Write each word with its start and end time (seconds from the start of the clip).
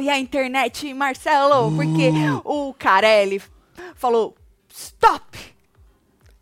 E 0.00 0.08
a 0.08 0.18
internet, 0.18 0.92
Marcelo, 0.94 1.70
porque 1.74 2.10
o 2.44 2.74
Carelli 2.74 3.40
falou: 3.94 4.34
stop! 4.68 5.51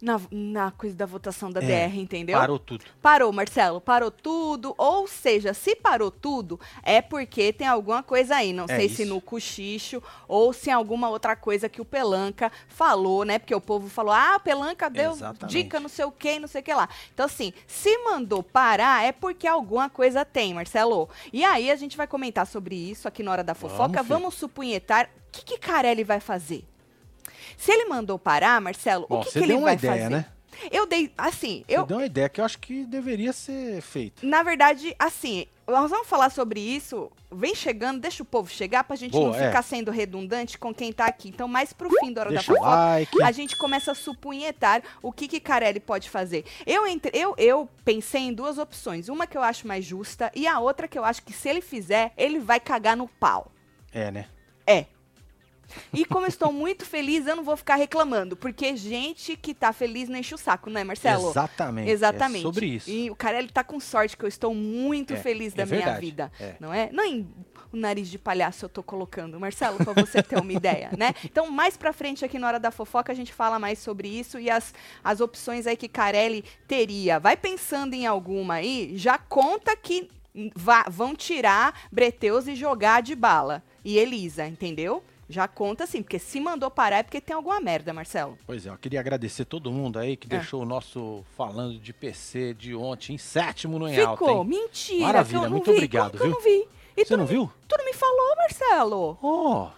Na, 0.00 0.20
na 0.30 0.70
coisa 0.70 0.96
da 0.96 1.06
votação 1.06 1.50
da 1.50 1.62
é, 1.62 1.88
DR, 1.88 1.96
entendeu? 1.96 2.38
Parou 2.38 2.58
tudo. 2.58 2.84
Parou, 3.02 3.32
Marcelo, 3.32 3.80
parou 3.80 4.10
tudo. 4.10 4.74
Ou 4.78 5.06
seja, 5.06 5.52
se 5.52 5.77
parou 5.77 6.10
tudo, 6.10 6.58
é 6.82 7.02
porque 7.02 7.52
tem 7.52 7.66
alguma 7.66 8.02
coisa 8.02 8.36
aí. 8.36 8.52
Não 8.52 8.64
é 8.64 8.77
sei 8.77 8.86
isso. 8.86 8.96
se 8.96 9.05
no 9.05 9.20
cochicho 9.20 10.02
ou 10.27 10.52
se 10.52 10.70
em 10.70 10.72
alguma 10.72 11.08
outra 11.08 11.36
coisa 11.36 11.68
que 11.68 11.80
o 11.80 11.84
Pelanca 11.84 12.50
falou, 12.68 13.24
né? 13.24 13.38
Porque 13.38 13.55
o 13.55 13.60
povo 13.60 13.88
falou, 13.88 14.12
ah, 14.12 14.36
o 14.36 14.41
Pelanca 14.41 14.88
deu 14.88 15.12
Exatamente. 15.12 15.50
dica, 15.50 15.80
não 15.80 15.88
sei 15.88 16.05
o 16.05 16.12
que, 16.12 16.38
não 16.38 16.48
sei 16.48 16.60
o 16.60 16.64
que 16.64 16.74
lá. 16.74 16.88
Então, 17.12 17.27
assim, 17.27 17.52
se 17.66 17.96
mandou 17.98 18.42
parar, 18.42 19.05
é 19.05 19.12
porque 19.12 19.46
alguma 19.46 19.91
coisa 19.91 20.24
tem, 20.24 20.55
Marcelo. 20.55 21.08
E 21.32 21.44
aí 21.44 21.70
a 21.70 21.77
gente 21.77 21.96
vai 21.96 22.06
comentar 22.06 22.46
sobre 22.46 22.74
isso 22.74 23.06
aqui 23.06 23.22
na 23.22 23.32
hora 23.32 23.44
da 23.44 23.55
fofoca. 23.55 24.02
Vamos, 24.02 24.20
Vamos 24.20 24.34
supunhetar 24.34 25.08
o 25.28 25.32
que, 25.32 25.44
que 25.44 25.58
Carelli 25.58 26.05
vai 26.05 26.20
fazer. 26.20 26.70
Se 27.60 27.70
ele 27.70 27.84
mandou 27.84 28.19
parar, 28.19 28.59
Marcelo, 28.59 29.06
Bom, 29.06 29.20
o 29.20 29.24
que, 29.24 29.32
que 29.32 29.38
ele 29.38 29.59
vai 29.59 29.74
ideia, 29.74 29.92
fazer? 29.92 30.09
Né? 30.09 30.24
Eu 30.70 30.87
dei, 30.87 31.12
assim, 31.16 31.62
eu... 31.69 31.83
Você 31.83 31.88
deu 31.88 31.98
uma 31.98 32.06
ideia 32.06 32.28
que 32.28 32.41
eu 32.41 32.45
acho 32.45 32.59
que 32.59 32.86
deveria 32.86 33.34
ser 33.34 33.83
feita. 33.83 34.27
Na 34.27 34.42
verdade, 34.42 34.97
assim, 34.98 35.47
nós 35.69 35.91
vamos 35.91 36.08
falar 36.08 36.31
sobre 36.31 36.58
isso. 36.58 37.12
Vem 37.31 37.55
chegando, 37.55 38.00
deixa 38.00 38.22
o 38.22 38.27
povo 38.27 38.50
chegar 38.50 38.83
pra 38.84 38.97
gente 38.97 39.12
Boa, 39.12 39.27
não 39.27 39.34
ficar 39.34 39.58
é. 39.58 39.62
sendo 39.62 39.91
redundante 39.91 40.56
com 40.56 40.75
quem 40.75 40.91
tá 40.91 41.05
aqui. 41.05 41.28
Então, 41.28 41.47
mais 41.47 41.70
pro 41.75 41.91
fim 42.00 42.14
da 42.14 42.22
hora 42.22 42.31
deixa 42.31 42.50
da 42.50 42.58
fofoca, 42.58 42.77
like. 42.77 43.22
a 43.22 43.31
gente 43.31 43.56
começa 43.58 43.92
a 43.92 43.94
supunhetar 43.94 44.83
o 45.03 45.12
que 45.12 45.28
que 45.28 45.38
Carelli 45.38 45.81
pode 45.81 46.08
fazer. 46.08 46.47
Eu, 46.66 46.86
entre, 46.86 47.12
eu, 47.14 47.34
eu 47.36 47.69
pensei 47.84 48.22
em 48.22 48.33
duas 48.33 48.56
opções. 48.56 49.11
Uma 49.11 49.27
que 49.27 49.36
eu 49.36 49.42
acho 49.42 49.69
mais 49.69 49.84
justa 49.84 50.33
e 50.34 50.47
a 50.47 50.58
outra 50.58 50.88
que 50.88 50.98
eu 50.98 51.05
acho 51.05 51.22
que 51.22 51.33
se 51.33 51.47
ele 51.47 51.61
fizer, 51.61 52.14
ele 52.16 52.38
vai 52.38 52.58
cagar 52.58 52.97
no 52.97 53.06
pau. 53.06 53.53
É, 53.92 54.11
né? 54.11 54.27
É. 54.66 54.86
E 55.92 56.04
como 56.04 56.26
eu 56.26 56.28
estou 56.28 56.52
muito 56.52 56.84
feliz, 56.84 57.26
eu 57.26 57.36
não 57.36 57.44
vou 57.44 57.56
ficar 57.56 57.76
reclamando, 57.76 58.36
porque 58.36 58.76
gente 58.76 59.36
que 59.36 59.54
tá 59.54 59.72
feliz 59.72 60.08
não 60.08 60.18
enche 60.18 60.34
o 60.34 60.38
saco, 60.38 60.70
né, 60.70 60.84
Marcelo? 60.84 61.30
Exatamente. 61.30 61.90
Exatamente. 61.90 62.40
É 62.40 62.42
sobre 62.42 62.66
isso. 62.66 62.90
E 62.90 63.10
o 63.10 63.16
cara 63.16 63.38
ele 63.38 63.48
tá 63.48 63.64
com 63.64 63.78
sorte 63.80 64.16
que 64.16 64.24
eu 64.24 64.28
estou 64.28 64.54
muito 64.54 65.14
é, 65.14 65.16
feliz 65.16 65.52
da 65.52 65.62
é 65.62 65.66
minha 65.66 65.78
verdade. 65.78 66.00
vida, 66.00 66.32
é. 66.41 66.54
não 66.60 66.72
é? 66.72 66.91
Não 66.92 67.04
em 67.04 67.28
o 67.72 67.76
nariz 67.76 68.08
de 68.08 68.18
palhaço 68.18 68.64
eu 68.64 68.68
tô 68.68 68.82
colocando, 68.82 69.38
Marcelo, 69.38 69.78
para 69.78 69.92
você 69.92 70.22
ter 70.22 70.38
uma 70.38 70.52
ideia, 70.52 70.91
né? 70.96 71.14
Então, 71.24 71.50
mais 71.50 71.76
pra 71.76 71.92
frente 71.92 72.24
aqui 72.24 72.38
na 72.38 72.48
hora 72.48 72.58
da 72.58 72.70
fofoca 72.70 73.12
a 73.12 73.14
gente 73.14 73.32
fala 73.32 73.58
mais 73.58 73.78
sobre 73.78 74.08
isso 74.08 74.38
e 74.38 74.50
as, 74.50 74.74
as 75.04 75.20
opções 75.20 75.66
aí 75.66 75.76
que 75.76 75.88
Carelli 75.88 76.44
teria. 76.66 77.18
Vai 77.20 77.36
pensando 77.36 77.94
em 77.94 78.06
alguma 78.06 78.54
aí, 78.54 78.92
já 78.96 79.18
conta 79.18 79.76
que 79.76 80.10
vá, 80.54 80.84
vão 80.88 81.14
tirar 81.14 81.88
Breteus 81.91 82.48
e 82.48 82.54
jogar 82.54 83.02
de 83.02 83.14
bala. 83.14 83.62
E 83.84 83.98
Elisa, 83.98 84.46
entendeu? 84.46 85.02
Já 85.31 85.47
conta 85.47 85.84
assim, 85.84 86.03
porque 86.03 86.19
se 86.19 86.41
mandou 86.41 86.69
parar 86.70 86.98
é 86.98 87.03
porque 87.05 87.20
tem 87.20 87.36
alguma 87.36 87.61
merda, 87.61 87.92
Marcelo. 87.92 88.36
Pois 88.45 88.67
é, 88.67 88.69
eu 88.70 88.77
queria 88.77 88.98
agradecer 88.98 89.45
todo 89.45 89.70
mundo 89.70 89.98
aí 89.98 90.17
que 90.17 90.27
é. 90.27 90.31
deixou 90.31 90.62
o 90.62 90.64
nosso 90.67 91.25
falando 91.37 91.78
de 91.78 91.92
PC 91.92 92.53
de 92.55 92.75
ontem 92.75 93.14
em 93.14 93.19
sétimo 93.19 93.78
no 93.78 93.89
em 93.89 93.95
Ficou, 93.95 94.28
alta. 94.28 94.45
Mentira. 94.45 95.06
Maravilha, 95.06 95.48
muito 95.48 95.70
vi. 95.70 95.77
obrigado, 95.77 96.19
Como 96.19 96.25
viu? 96.25 96.33
eu 96.33 96.34
não 96.34 96.42
vi. 96.42 96.69
E 96.97 97.05
Você 97.05 97.16
não 97.16 97.27
viu? 97.27 97.50
Tu 97.69 97.77
não 97.78 97.84
me 97.84 97.93
falou, 97.94 98.37
Marcelo. 98.37 99.19
Oh. 99.22 99.69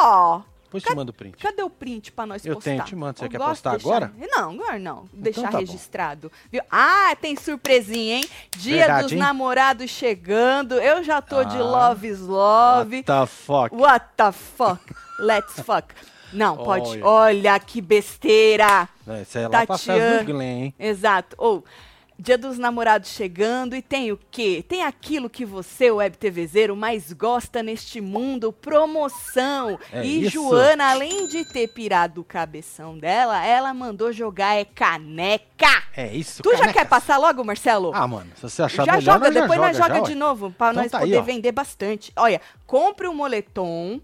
Oh. 0.00 0.40
Depois 0.68 0.82
te 0.82 0.94
mando 0.94 1.10
o 1.10 1.14
print. 1.14 1.38
Cadê 1.38 1.62
o 1.62 1.70
print 1.70 2.12
pra 2.12 2.26
nós 2.26 2.44
eu 2.44 2.54
postar? 2.54 2.70
Eu 2.70 2.74
tenho, 2.76 2.86
te 2.86 2.94
mando. 2.94 3.18
Você 3.18 3.24
eu 3.24 3.30
quer 3.30 3.38
postar 3.38 3.70
deixar... 3.70 3.88
agora? 3.88 4.12
Não, 4.18 4.50
agora 4.50 4.78
não. 4.78 5.08
Então 5.14 5.22
deixar 5.22 5.50
tá 5.50 5.58
registrado. 5.58 6.30
Viu? 6.52 6.62
Ah, 6.70 7.16
tem 7.18 7.34
surpresinha, 7.36 8.16
hein? 8.16 8.28
Dia 8.58 8.76
Verdade, 8.80 9.02
dos 9.04 9.12
hein? 9.12 9.18
namorados 9.18 9.90
chegando. 9.90 10.74
Eu 10.74 11.02
já 11.02 11.22
tô 11.22 11.38
ah. 11.38 11.44
de 11.44 11.56
love 11.56 12.06
is 12.06 12.20
love. 12.20 12.96
What 12.96 13.06
the 13.06 13.26
fuck? 13.26 13.74
What 13.74 14.06
the 14.14 14.32
fuck? 14.32 14.94
Let's 15.18 15.54
fuck. 15.60 15.94
Não, 16.32 16.58
pode. 16.58 17.00
Olha, 17.02 17.06
Olha 17.06 17.60
que 17.60 17.80
besteira. 17.80 18.86
É, 19.06 19.22
isso 19.22 19.38
é 19.38 19.48
lá 19.48 19.66
Tatiana. 19.66 20.22
Glenn, 20.22 20.42
hein? 20.42 20.74
Exato. 20.78 21.34
Ou, 21.38 21.64
Dia 22.20 22.36
dos 22.36 22.58
Namorados 22.58 23.10
chegando 23.10 23.76
e 23.76 23.80
tem 23.80 24.10
o 24.10 24.18
quê? 24.30 24.64
Tem 24.66 24.82
aquilo 24.82 25.30
que 25.30 25.44
você, 25.44 25.88
web 25.88 26.16
TVzeiro, 26.16 26.74
mais 26.74 27.12
gosta 27.12 27.62
neste 27.62 28.00
mundo, 28.00 28.52
promoção. 28.52 29.78
É 29.92 30.04
e 30.04 30.22
isso. 30.22 30.30
Joana, 30.32 30.90
além 30.90 31.28
de 31.28 31.44
ter 31.44 31.68
pirado 31.68 32.20
o 32.20 32.24
cabeção 32.24 32.98
dela, 32.98 33.44
ela 33.46 33.72
mandou 33.72 34.12
jogar 34.12 34.56
é 34.56 34.64
caneca. 34.64 35.84
É 35.96 36.12
isso, 36.12 36.42
Tu 36.42 36.50
canecas. 36.50 36.66
já 36.66 36.72
quer 36.72 36.88
passar 36.88 37.18
logo, 37.18 37.44
Marcelo? 37.44 37.92
Ah, 37.94 38.08
mano, 38.08 38.30
se 38.34 38.42
você 38.42 38.62
achar 38.62 38.84
já 38.84 38.92
melhor, 38.96 39.12
joga, 39.14 39.30
depois 39.30 39.52
já 39.60 39.66
nós 39.66 39.76
joga, 39.76 39.94
joga 39.94 40.08
de 40.08 40.14
novo, 40.16 40.50
pra 40.50 40.70
então 40.70 40.82
nós 40.82 40.90
tá 40.90 40.98
poder 40.98 41.18
aí, 41.18 41.22
vender 41.22 41.52
bastante. 41.52 42.12
Olha, 42.16 42.40
compre 42.66 43.06
um 43.06 43.14
moletom, 43.14 44.00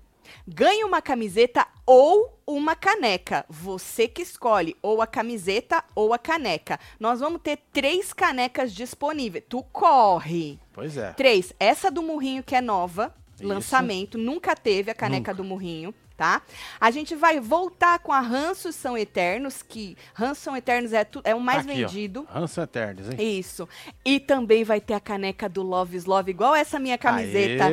ganhe 0.46 0.84
uma 0.84 1.00
camiseta 1.02 1.66
ou 1.86 2.38
uma 2.46 2.74
caneca. 2.74 3.44
Você 3.48 4.06
que 4.08 4.22
escolhe 4.22 4.76
ou 4.82 5.00
a 5.02 5.06
camiseta 5.06 5.82
ou 5.94 6.12
a 6.12 6.18
caneca. 6.18 6.78
Nós 6.98 7.20
vamos 7.20 7.40
ter 7.42 7.58
três 7.72 8.12
canecas 8.12 8.72
disponíveis. 8.72 9.44
Tu 9.48 9.62
corre. 9.64 10.58
Pois 10.72 10.96
é. 10.96 11.12
Três. 11.12 11.52
Essa 11.58 11.90
do 11.90 12.02
Murrinho 12.02 12.42
que 12.42 12.54
é 12.54 12.60
nova, 12.60 13.14
Isso. 13.34 13.46
lançamento. 13.46 14.18
Nunca 14.18 14.54
teve 14.54 14.90
a 14.90 14.94
caneca 14.94 15.32
Nunca. 15.32 15.42
do 15.42 15.44
Murrinho 15.44 15.94
tá? 16.16 16.42
A 16.80 16.90
gente 16.90 17.14
vai 17.14 17.40
voltar 17.40 17.98
com 17.98 18.12
a 18.12 18.20
Ranços 18.20 18.74
São 18.74 18.96
Eternos, 18.96 19.62
que 19.62 19.96
Ranços 20.14 20.44
São 20.44 20.56
Eternos 20.56 20.92
é, 20.92 21.04
tu, 21.04 21.20
é 21.24 21.34
o 21.34 21.40
mais 21.40 21.66
Aqui, 21.66 21.74
vendido. 21.74 22.26
Ranços 22.30 22.52
São 22.52 22.64
Eternos, 22.64 23.08
hein? 23.08 23.38
Isso. 23.38 23.68
E 24.04 24.20
também 24.20 24.64
vai 24.64 24.80
ter 24.80 24.94
a 24.94 25.00
caneca 25.00 25.48
do 25.48 25.62
Love 25.62 25.96
is 25.96 26.04
Love, 26.04 26.30
igual 26.30 26.54
essa 26.54 26.78
minha 26.78 26.96
camiseta, 26.96 27.64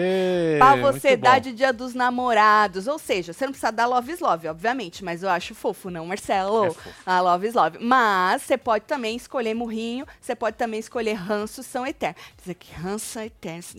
pra 0.58 0.76
você 0.76 1.16
dar 1.16 1.40
de 1.40 1.52
Dia 1.52 1.72
dos 1.72 1.94
Namorados. 1.94 2.88
Ou 2.88 2.98
seja, 2.98 3.34
você 3.34 3.46
não 3.46 3.52
precisa 3.52 3.72
dar 3.72 3.86
Love 3.86 4.12
is 4.12 4.20
Love, 4.20 4.48
obviamente, 4.48 5.04
mas 5.04 5.24
eu 5.24 5.30
acho 5.30 5.54
fofo, 5.54 5.90
não, 5.90 6.06
Marcelo? 6.06 6.66
É 6.66 6.72
fofo. 6.72 6.90
A 7.06 7.22
Love 7.22 7.48
is 7.48 7.54
Love. 7.54 7.78
Mas 7.80 8.42
você 8.44 8.58
pode 8.58 8.86
também 8.86 9.16
escolher 9.16 9.54
Murrinho, 9.54 10.06
você 10.20 10.36
pode 10.36 10.58
também 10.58 10.80
escolher 10.80 11.14
Ranços 11.14 11.66
São 11.66 11.86
Eternos. 11.86 12.22
Dizer 12.38 12.56
que 12.56 12.74
Ranços 12.74 13.10
São 13.10 13.24
Eternos... 13.24 13.76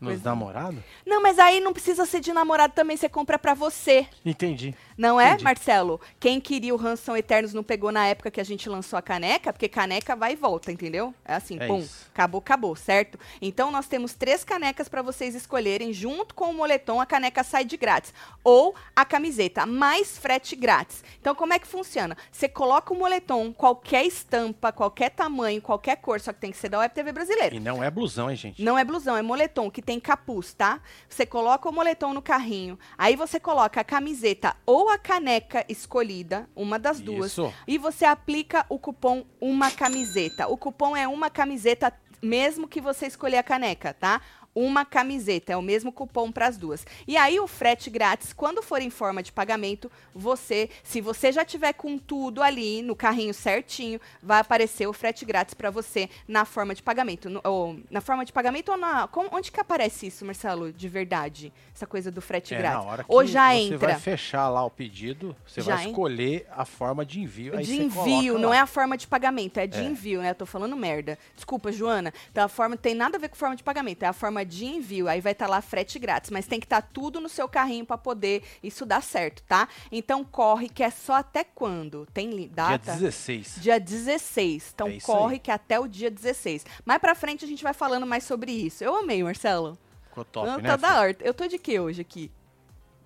Nos 0.00 0.22
namorados? 0.22 0.80
Não, 1.04 1.22
mas 1.22 1.38
aí 1.38 1.60
não 1.60 1.72
precisa 1.72 2.06
ser 2.06 2.20
de 2.20 2.32
namorado 2.32 2.72
também, 2.72 2.96
você 2.96 3.08
compra 3.08 3.38
pra 3.38 3.54
você. 3.54 3.97
Entendi. 4.24 4.74
Não 4.98 5.20
é, 5.20 5.38
Marcelo? 5.40 6.00
Quem 6.18 6.40
queria 6.40 6.74
o 6.74 6.76
Ransom 6.76 7.16
Eternos 7.16 7.54
não 7.54 7.62
pegou 7.62 7.92
na 7.92 8.06
época 8.06 8.32
que 8.32 8.40
a 8.40 8.44
gente 8.44 8.68
lançou 8.68 8.98
a 8.98 9.02
caneca, 9.02 9.52
porque 9.52 9.68
caneca 9.68 10.16
vai 10.16 10.32
e 10.32 10.36
volta, 10.36 10.72
entendeu? 10.72 11.14
É 11.24 11.34
assim, 11.34 11.56
é 11.60 11.68
pum, 11.68 11.78
isso. 11.78 12.06
acabou, 12.12 12.40
acabou, 12.40 12.74
certo? 12.74 13.18
Então 13.40 13.70
nós 13.70 13.86
temos 13.86 14.14
três 14.14 14.42
canecas 14.42 14.88
para 14.88 15.00
vocês 15.00 15.36
escolherem, 15.36 15.92
junto 15.92 16.34
com 16.34 16.50
o 16.50 16.54
moletom, 16.54 17.00
a 17.00 17.06
caneca 17.06 17.44
sai 17.44 17.64
de 17.64 17.76
grátis. 17.76 18.12
Ou 18.42 18.74
a 18.96 19.04
camiseta, 19.04 19.64
mais 19.64 20.18
frete 20.18 20.56
grátis. 20.56 21.04
Então 21.20 21.34
como 21.34 21.52
é 21.52 21.60
que 21.60 21.66
funciona? 21.68 22.16
Você 22.32 22.48
coloca 22.48 22.92
o 22.92 22.98
moletom, 22.98 23.52
qualquer 23.52 24.04
estampa, 24.04 24.72
qualquer 24.72 25.10
tamanho, 25.10 25.62
qualquer 25.62 25.96
cor, 25.96 26.20
só 26.20 26.32
que 26.32 26.40
tem 26.40 26.50
que 26.50 26.56
ser 26.56 26.70
da 26.70 26.80
Web 26.80 26.92
TV 26.92 27.12
brasileira. 27.12 27.54
E 27.54 27.60
não 27.60 27.84
é 27.84 27.88
blusão, 27.88 28.28
hein, 28.28 28.36
gente? 28.36 28.62
Não 28.62 28.76
é 28.76 28.84
blusão, 28.84 29.16
é 29.16 29.22
moletom, 29.22 29.70
que 29.70 29.80
tem 29.80 30.00
capuz, 30.00 30.52
tá? 30.54 30.80
Você 31.08 31.24
coloca 31.24 31.68
o 31.68 31.72
moletom 31.72 32.12
no 32.12 32.20
carrinho, 32.20 32.76
aí 32.96 33.14
você 33.14 33.38
coloca 33.38 33.80
a 33.80 33.84
camiseta 33.88 34.54
ou 34.66 34.90
a 34.90 34.98
caneca 34.98 35.64
escolhida, 35.66 36.46
uma 36.54 36.78
das 36.78 37.00
duas, 37.00 37.32
Isso. 37.32 37.50
e 37.66 37.78
você 37.78 38.04
aplica 38.04 38.66
o 38.68 38.78
cupom 38.78 39.24
uma 39.40 39.70
camiseta. 39.70 40.46
O 40.46 40.58
cupom 40.58 40.94
é 40.94 41.08
uma 41.08 41.30
camiseta 41.30 41.90
mesmo 42.20 42.68
que 42.68 42.82
você 42.82 43.06
escolher 43.06 43.38
a 43.38 43.42
caneca, 43.42 43.94
tá? 43.94 44.20
Uma 44.58 44.84
camiseta. 44.84 45.52
É 45.52 45.56
o 45.56 45.62
mesmo 45.62 45.92
cupom 45.92 46.32
para 46.32 46.46
as 46.46 46.56
duas. 46.56 46.86
E 47.06 47.16
aí 47.16 47.38
o 47.38 47.46
frete 47.46 47.90
grátis, 47.90 48.32
quando 48.32 48.62
for 48.62 48.80
em 48.80 48.90
forma 48.90 49.22
de 49.22 49.32
pagamento, 49.32 49.90
você, 50.14 50.68
se 50.82 51.00
você 51.00 51.32
já 51.32 51.44
tiver 51.44 51.72
com 51.72 51.98
tudo 51.98 52.42
ali 52.42 52.82
no 52.82 52.96
carrinho 52.96 53.32
certinho, 53.32 54.00
vai 54.22 54.40
aparecer 54.40 54.86
o 54.86 54.92
frete 54.92 55.24
grátis 55.24 55.54
para 55.54 55.70
você 55.70 56.08
na 56.26 56.44
forma 56.44 56.74
de 56.74 56.82
pagamento. 56.82 57.30
No, 57.30 57.40
ou, 57.44 57.78
na 57.90 58.00
forma 58.00 58.24
de 58.24 58.32
pagamento 58.32 58.70
ou 58.70 58.76
na. 58.76 59.06
Com, 59.08 59.28
onde 59.32 59.52
que 59.52 59.60
aparece 59.60 60.06
isso, 60.06 60.24
Marcelo, 60.24 60.72
de 60.72 60.88
verdade? 60.88 61.52
Essa 61.74 61.86
coisa 61.86 62.10
do 62.10 62.20
frete 62.20 62.54
é, 62.54 62.58
grátis. 62.58 62.84
Na 62.84 62.90
hora 62.90 63.04
que 63.04 63.12
ou 63.12 63.24
já 63.24 63.50
você 63.50 63.60
entra. 63.60 63.78
vai 63.78 64.00
fechar 64.00 64.48
lá 64.48 64.64
o 64.64 64.70
pedido, 64.70 65.36
você 65.46 65.60
já 65.60 65.76
vai 65.76 65.86
escolher 65.86 66.46
a 66.50 66.64
forma 66.64 67.04
de 67.04 67.20
envio. 67.20 67.56
de 67.58 67.82
envio, 67.82 68.38
não 68.38 68.52
é 68.52 68.58
a 68.58 68.66
forma 68.66 68.96
de 68.96 69.06
pagamento, 69.06 69.58
é 69.58 69.66
de 69.66 69.78
é. 69.78 69.84
envio, 69.84 70.20
né? 70.20 70.30
Eu 70.30 70.34
tô 70.34 70.46
falando 70.46 70.76
merda. 70.76 71.18
Desculpa, 71.34 71.70
Joana. 71.70 72.12
Então 72.30 72.44
a 72.44 72.48
forma 72.48 72.76
tem 72.76 72.94
nada 72.94 73.16
a 73.16 73.20
ver 73.20 73.28
com 73.28 73.36
forma 73.36 73.54
de 73.54 73.62
pagamento, 73.62 74.02
é 74.02 74.06
a 74.06 74.12
forma 74.12 74.44
de 74.48 74.64
envio. 74.64 75.08
Aí 75.08 75.20
vai 75.20 75.32
estar 75.32 75.46
tá 75.46 75.50
lá 75.50 75.60
frete 75.60 75.98
grátis, 75.98 76.30
mas 76.30 76.46
tem 76.46 76.58
que 76.58 76.66
estar 76.66 76.82
tá 76.82 76.88
tudo 76.92 77.20
no 77.20 77.28
seu 77.28 77.48
carrinho 77.48 77.84
para 77.84 77.98
poder 77.98 78.42
isso 78.62 78.84
dar 78.84 79.02
certo, 79.02 79.42
tá? 79.44 79.68
Então 79.92 80.24
corre 80.24 80.68
que 80.68 80.82
é 80.82 80.90
só 80.90 81.14
até 81.14 81.44
quando? 81.44 82.06
Tem 82.12 82.48
data? 82.48 82.92
Dia 82.92 82.94
16. 82.94 83.56
Dia 83.60 83.80
16. 83.80 84.72
Então 84.74 84.88
é 84.88 84.98
corre 85.00 85.34
aí. 85.34 85.38
que 85.38 85.50
é 85.50 85.54
até 85.54 85.78
o 85.78 85.86
dia 85.86 86.10
16. 86.10 86.64
Mais 86.84 87.00
para 87.00 87.14
frente 87.14 87.44
a 87.44 87.48
gente 87.48 87.62
vai 87.62 87.74
falando 87.74 88.06
mais 88.06 88.24
sobre 88.24 88.50
isso. 88.50 88.82
Eu 88.82 88.96
amei, 88.96 89.22
Marcelo. 89.22 89.78
Ficou 90.08 90.24
top, 90.24 90.46
Não, 90.46 90.58
né? 90.58 90.68
Tá 90.68 90.76
da 90.76 91.00
hora. 91.00 91.16
Eu 91.20 91.34
tô 91.34 91.46
de 91.46 91.58
que 91.58 91.78
hoje 91.78 92.00
aqui? 92.00 92.30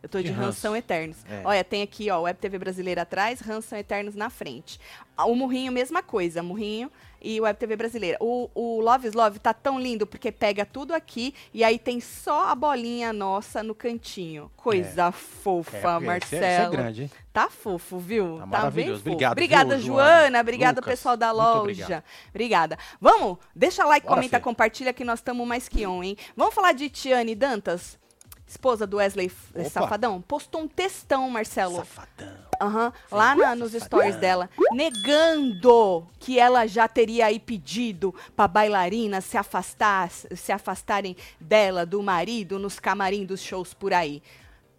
Eu 0.02 0.08
tô 0.08 0.18
de, 0.18 0.24
de 0.24 0.32
Ranção 0.32 0.74
Eternos. 0.74 1.18
É. 1.28 1.42
Olha, 1.44 1.62
tem 1.62 1.80
aqui, 1.82 2.10
ó, 2.10 2.22
Web 2.22 2.40
TV 2.40 2.58
Brasileira 2.58 3.02
atrás, 3.02 3.40
Ranção 3.40 3.78
Eternos 3.78 4.16
na 4.16 4.28
frente. 4.30 4.80
O 5.16 5.34
Murrinho, 5.34 5.70
mesma 5.70 6.02
coisa. 6.02 6.42
Murrinho 6.42 6.90
e 7.22 7.40
Web 7.40 7.58
TV 7.58 7.76
Brasileira. 7.76 8.18
O, 8.20 8.50
o 8.54 8.80
Love 8.80 9.08
is 9.08 9.14
Love 9.14 9.38
tá 9.38 9.54
tão 9.54 9.78
lindo 9.78 10.06
porque 10.06 10.32
pega 10.32 10.64
tudo 10.64 10.94
aqui 10.94 11.34
e 11.52 11.62
aí 11.64 11.78
tem 11.78 12.00
só 12.00 12.48
a 12.48 12.54
bolinha 12.54 13.12
nossa 13.12 13.62
no 13.62 13.74
cantinho. 13.74 14.50
Coisa 14.56 15.08
é. 15.08 15.12
fofa, 15.12 15.76
é, 15.76 15.98
Marcelo. 15.98 16.44
Esse 16.44 16.62
é, 16.62 16.70
grande, 16.70 17.02
hein? 17.02 17.10
Tá 17.32 17.48
fofo, 17.48 17.98
viu? 17.98 18.34
Tá, 18.34 18.40
tá 18.40 18.46
maravilhoso. 18.46 18.98
Fofo. 18.98 19.10
Obrigado. 19.10 19.32
Obrigada, 19.32 19.76
viu, 19.76 19.86
Joana. 19.86 20.20
Joana. 20.20 20.40
Obrigada, 20.40 20.80
Lucas. 20.80 20.92
pessoal 20.92 21.16
da 21.16 21.32
loja. 21.32 22.04
Obrigada. 22.30 22.78
Vamos? 23.00 23.38
Deixa 23.54 23.84
like, 23.84 24.06
Bora, 24.06 24.16
comenta, 24.16 24.40
compartilha 24.40 24.92
que 24.92 25.04
nós 25.04 25.20
estamos 25.20 25.46
mais 25.46 25.68
que 25.68 25.86
on, 25.86 26.02
hein? 26.02 26.16
Vamos 26.36 26.54
falar 26.54 26.72
de 26.72 26.90
Tiane 26.90 27.34
Dantas? 27.34 27.98
Esposa 28.46 28.86
do 28.86 28.98
Wesley 28.98 29.30
Opa. 29.54 29.68
Safadão, 29.68 30.20
postou 30.20 30.62
um 30.62 30.68
textão, 30.68 31.28
Marcelo. 31.30 31.76
Safadão. 31.76 32.42
Uhum, 32.62 32.92
lá 33.10 33.34
na, 33.34 33.56
nos 33.56 33.72
stories 33.72 34.14
dela, 34.16 34.48
negando 34.72 36.06
que 36.20 36.38
ela 36.38 36.64
já 36.66 36.86
teria 36.86 37.26
aí 37.26 37.40
pedido 37.40 38.14
para 38.36 38.46
bailarinas 38.46 39.24
se 39.24 39.36
afastar, 39.36 40.08
se 40.10 40.52
afastarem 40.52 41.16
dela, 41.40 41.84
do 41.84 42.00
marido, 42.02 42.60
nos 42.60 42.78
camarim 42.78 43.24
dos 43.24 43.40
shows 43.42 43.74
por 43.74 43.92
aí. 43.92 44.22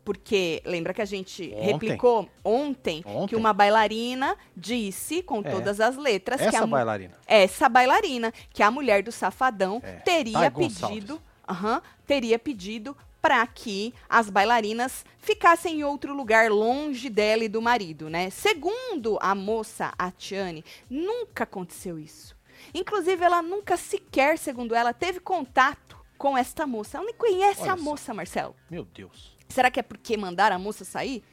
Porque 0.06 0.62
lembra 0.66 0.94
que 0.94 1.02
a 1.02 1.06
gente 1.06 1.54
ontem. 1.54 1.66
replicou 1.66 2.30
ontem, 2.44 3.04
ontem, 3.06 3.28
que 3.28 3.36
uma 3.36 3.54
bailarina 3.54 4.38
disse, 4.56 5.24
com 5.24 5.40
é. 5.40 5.50
todas 5.50 5.80
as 5.80 5.98
letras, 5.98 6.42
essa 6.42 6.50
que 6.52 6.56
a 6.58 6.66
bailarina. 6.66 7.14
essa 7.26 7.70
bailarina, 7.70 8.34
que 8.54 8.62
a 8.62 8.70
mulher 8.70 9.02
do 9.02 9.12
safadão 9.12 9.82
é. 9.84 9.94
teria 9.98 10.52
pedido, 10.52 11.22
uhum, 11.50 11.82
teria 12.06 12.38
pedido 12.38 12.96
para 13.24 13.48
que 13.48 13.94
as 14.10 14.30
bailarinas 14.30 15.06
ficassem 15.18 15.80
em 15.80 15.84
outro 15.86 16.14
lugar 16.14 16.52
longe 16.52 17.10
dela 17.10 17.46
e 17.46 17.48
do 17.48 17.62
marido, 17.62 18.10
né? 18.10 18.30
Segundo 18.30 19.18
a 19.22 19.34
moça, 19.34 19.94
a 19.98 20.12
Tiane, 20.12 20.62
nunca 20.90 21.46
aconteceu 21.46 21.98
isso. 21.98 22.36
Inclusive, 22.74 23.24
ela 23.24 23.42
nunca 23.42 23.78
sequer, 23.78 24.38
segundo 24.38 24.76
ela, 24.76 24.94
teve 24.94 25.22
contato 25.22 25.98
com 26.18 26.38
esta 26.38 26.68
moça. 26.68 26.98
Ela 26.98 27.06
nem 27.06 27.16
conhece 27.16 27.62
Olha 27.62 27.74
a 27.74 27.78
só. 27.78 27.84
moça, 27.84 28.14
Marcelo. 28.14 28.54
Meu 28.70 28.84
Deus. 28.84 29.38
Será 29.48 29.72
que 29.72 29.80
é 29.80 29.84
porque 29.84 30.18
mandaram 30.18 30.58
a 30.58 30.60
moça 30.60 30.84
sair? 30.84 31.24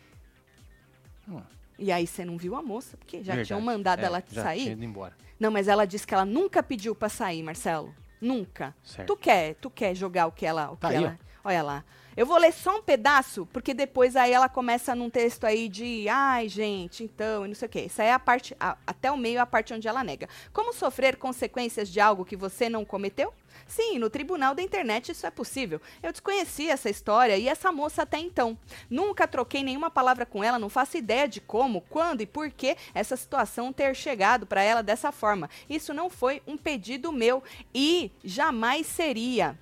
Hum. 1.29 1.43
E 1.77 1.91
aí 1.91 2.07
você 2.07 2.25
não 2.25 2.39
viu 2.39 2.55
a 2.55 2.63
moça, 2.63 2.97
porque 2.97 3.19
já 3.19 3.33
Verdade. 3.33 3.49
tinham 3.49 3.61
mandado 3.61 4.03
é, 4.03 4.05
ela 4.05 4.23
já 4.31 4.45
sair. 4.45 4.63
Tinha 4.63 4.73
ido 4.75 4.85
embora. 4.85 5.17
Não, 5.41 5.51
mas 5.51 5.67
ela 5.67 5.85
disse 5.85 6.07
que 6.07 6.15
ela 6.15 6.25
nunca 6.25 6.63
pediu 6.63 6.95
para 6.95 7.09
sair, 7.09 7.43
Marcelo. 7.43 7.93
Nunca. 8.21 8.77
Certo. 8.85 9.09
Tu 9.09 9.17
quer, 9.17 9.55
tu 9.57 9.69
quer 9.71 9.93
jogar 9.97 10.29
o 10.29 10.33
que 10.33 10.47
ela, 10.47 10.71
o 10.71 10.77
tá 10.77 10.91
que 10.91 10.95
aí, 10.97 11.03
ela. 11.03 11.19
Ó. 11.21 11.30
Olha 11.45 11.63
lá. 11.63 11.85
Eu 12.17 12.27
vou 12.27 12.37
ler 12.37 12.53
só 12.53 12.77
um 12.77 12.83
pedaço, 12.83 13.47
porque 13.53 13.73
depois 13.73 14.17
aí 14.17 14.33
ela 14.33 14.49
começa 14.49 14.95
num 14.95 15.09
texto 15.09 15.45
aí 15.45 15.69
de, 15.69 16.09
ai, 16.09 16.49
gente, 16.49 17.05
então, 17.05 17.45
e 17.45 17.49
não 17.49 17.55
sei 17.55 17.67
o 17.67 17.71
quê. 17.71 17.81
Isso 17.83 18.03
aí 18.03 18.09
é 18.09 18.13
a 18.13 18.19
parte, 18.19 18.55
a, 18.59 18.77
até 18.87 19.11
o 19.11 19.17
meio, 19.17 19.41
a 19.41 19.47
parte 19.47 19.73
onde 19.73 19.87
ela 19.87 20.03
nega. 20.03 20.29
Como 20.53 20.73
sofrer 20.73 21.17
consequências 21.17 21.89
de 21.89 22.01
algo 22.01 22.25
que 22.25 22.37
você 22.37 22.69
não 22.69 22.85
cometeu? 22.85 23.33
Sim, 23.67 23.99
no 23.99 24.11
tribunal 24.11 24.55
da 24.55 24.63
internet 24.63 25.13
isso 25.13 25.25
é 25.25 25.31
possível. 25.31 25.81
Eu 26.03 26.11
desconhecia 26.11 26.73
essa 26.73 26.91
história 26.91 27.39
e 27.39 27.49
essa 27.49 27.71
moça 27.71 28.03
até 28.03 28.19
então. 28.19 28.59
Nunca 28.91 29.29
troquei 29.29 29.63
nenhuma 29.63 29.91
palavra 29.91 30.27
com 30.27 30.43
ela, 30.43 30.59
não 30.59 30.69
faço 30.69 30.99
ideia 30.99 31.29
de 31.29 31.41
como, 31.41 31.81
quando 31.83 32.21
e 32.21 32.27
por 32.27 32.51
que 32.51 32.77
essa 32.93 33.17
situação 33.17 33.73
ter 33.73 33.95
chegado 33.95 34.47
para 34.47 34.63
ela 34.63 34.83
dessa 34.83 35.13
forma. 35.13 35.49
Isso 35.69 35.95
não 35.95 36.11
foi 36.11 36.43
um 36.47 36.57
pedido 36.57 37.13
meu 37.13 37.43
e 37.73 38.11
jamais 38.25 38.87
seria. 38.87 39.57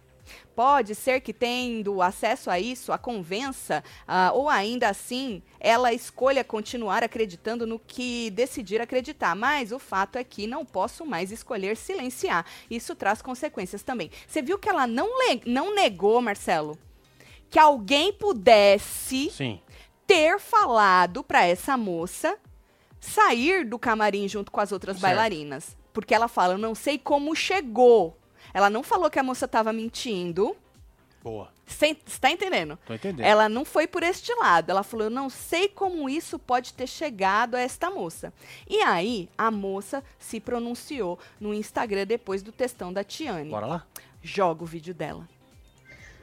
Pode 0.54 0.94
ser 0.94 1.20
que, 1.20 1.32
tendo 1.32 2.02
acesso 2.02 2.50
a 2.50 2.58
isso, 2.58 2.92
a 2.92 2.98
convença, 2.98 3.82
uh, 4.08 4.36
ou 4.36 4.48
ainda 4.48 4.88
assim, 4.88 5.42
ela 5.60 5.92
escolha 5.92 6.42
continuar 6.42 7.04
acreditando 7.04 7.66
no 7.66 7.78
que 7.78 8.30
decidir 8.30 8.80
acreditar. 8.80 9.34
Mas 9.36 9.72
o 9.72 9.78
fato 9.78 10.16
é 10.16 10.24
que 10.24 10.46
não 10.46 10.64
posso 10.64 11.06
mais 11.06 11.30
escolher 11.30 11.76
silenciar. 11.76 12.44
Isso 12.70 12.94
traz 12.94 13.22
consequências 13.22 13.82
também. 13.82 14.10
Você 14.26 14.42
viu 14.42 14.58
que 14.58 14.68
ela 14.68 14.86
não, 14.86 15.08
não 15.46 15.74
negou, 15.74 16.20
Marcelo, 16.20 16.78
que 17.50 17.58
alguém 17.58 18.12
pudesse 18.12 19.30
Sim. 19.30 19.60
ter 20.06 20.38
falado 20.38 21.22
para 21.22 21.46
essa 21.46 21.76
moça 21.76 22.38
sair 23.00 23.64
do 23.64 23.78
camarim 23.78 24.28
junto 24.28 24.50
com 24.50 24.60
as 24.60 24.72
outras 24.72 24.96
certo. 24.96 25.02
bailarinas. 25.02 25.76
Porque 25.92 26.14
ela 26.14 26.28
fala, 26.28 26.54
eu 26.54 26.58
não 26.58 26.74
sei 26.74 26.98
como 26.98 27.34
chegou 27.34 28.16
ela 28.52 28.70
não 28.70 28.82
falou 28.82 29.10
que 29.10 29.18
a 29.18 29.22
moça 29.22 29.44
estava 29.44 29.72
mentindo. 29.72 30.56
Boa. 31.22 31.48
Você 31.66 31.96
está 32.06 32.30
entendendo? 32.30 32.78
Tô 32.86 32.94
entendendo. 32.94 33.26
Ela 33.26 33.48
não 33.48 33.64
foi 33.64 33.86
por 33.86 34.02
este 34.02 34.32
lado. 34.34 34.70
Ela 34.70 34.82
falou: 34.82 35.06
Eu 35.06 35.10
não 35.10 35.28
sei 35.28 35.68
como 35.68 36.08
isso 36.08 36.38
pode 36.38 36.72
ter 36.72 36.86
chegado 36.86 37.54
a 37.54 37.60
esta 37.60 37.90
moça. 37.90 38.32
E 38.68 38.80
aí, 38.80 39.28
a 39.36 39.50
moça 39.50 40.02
se 40.18 40.40
pronunciou 40.40 41.18
no 41.38 41.52
Instagram 41.52 42.06
depois 42.06 42.42
do 42.42 42.52
textão 42.52 42.92
da 42.92 43.04
Tiane. 43.04 43.50
Bora 43.50 43.66
lá? 43.66 43.86
Joga 44.22 44.62
o 44.62 44.66
vídeo 44.66 44.94
dela. 44.94 45.28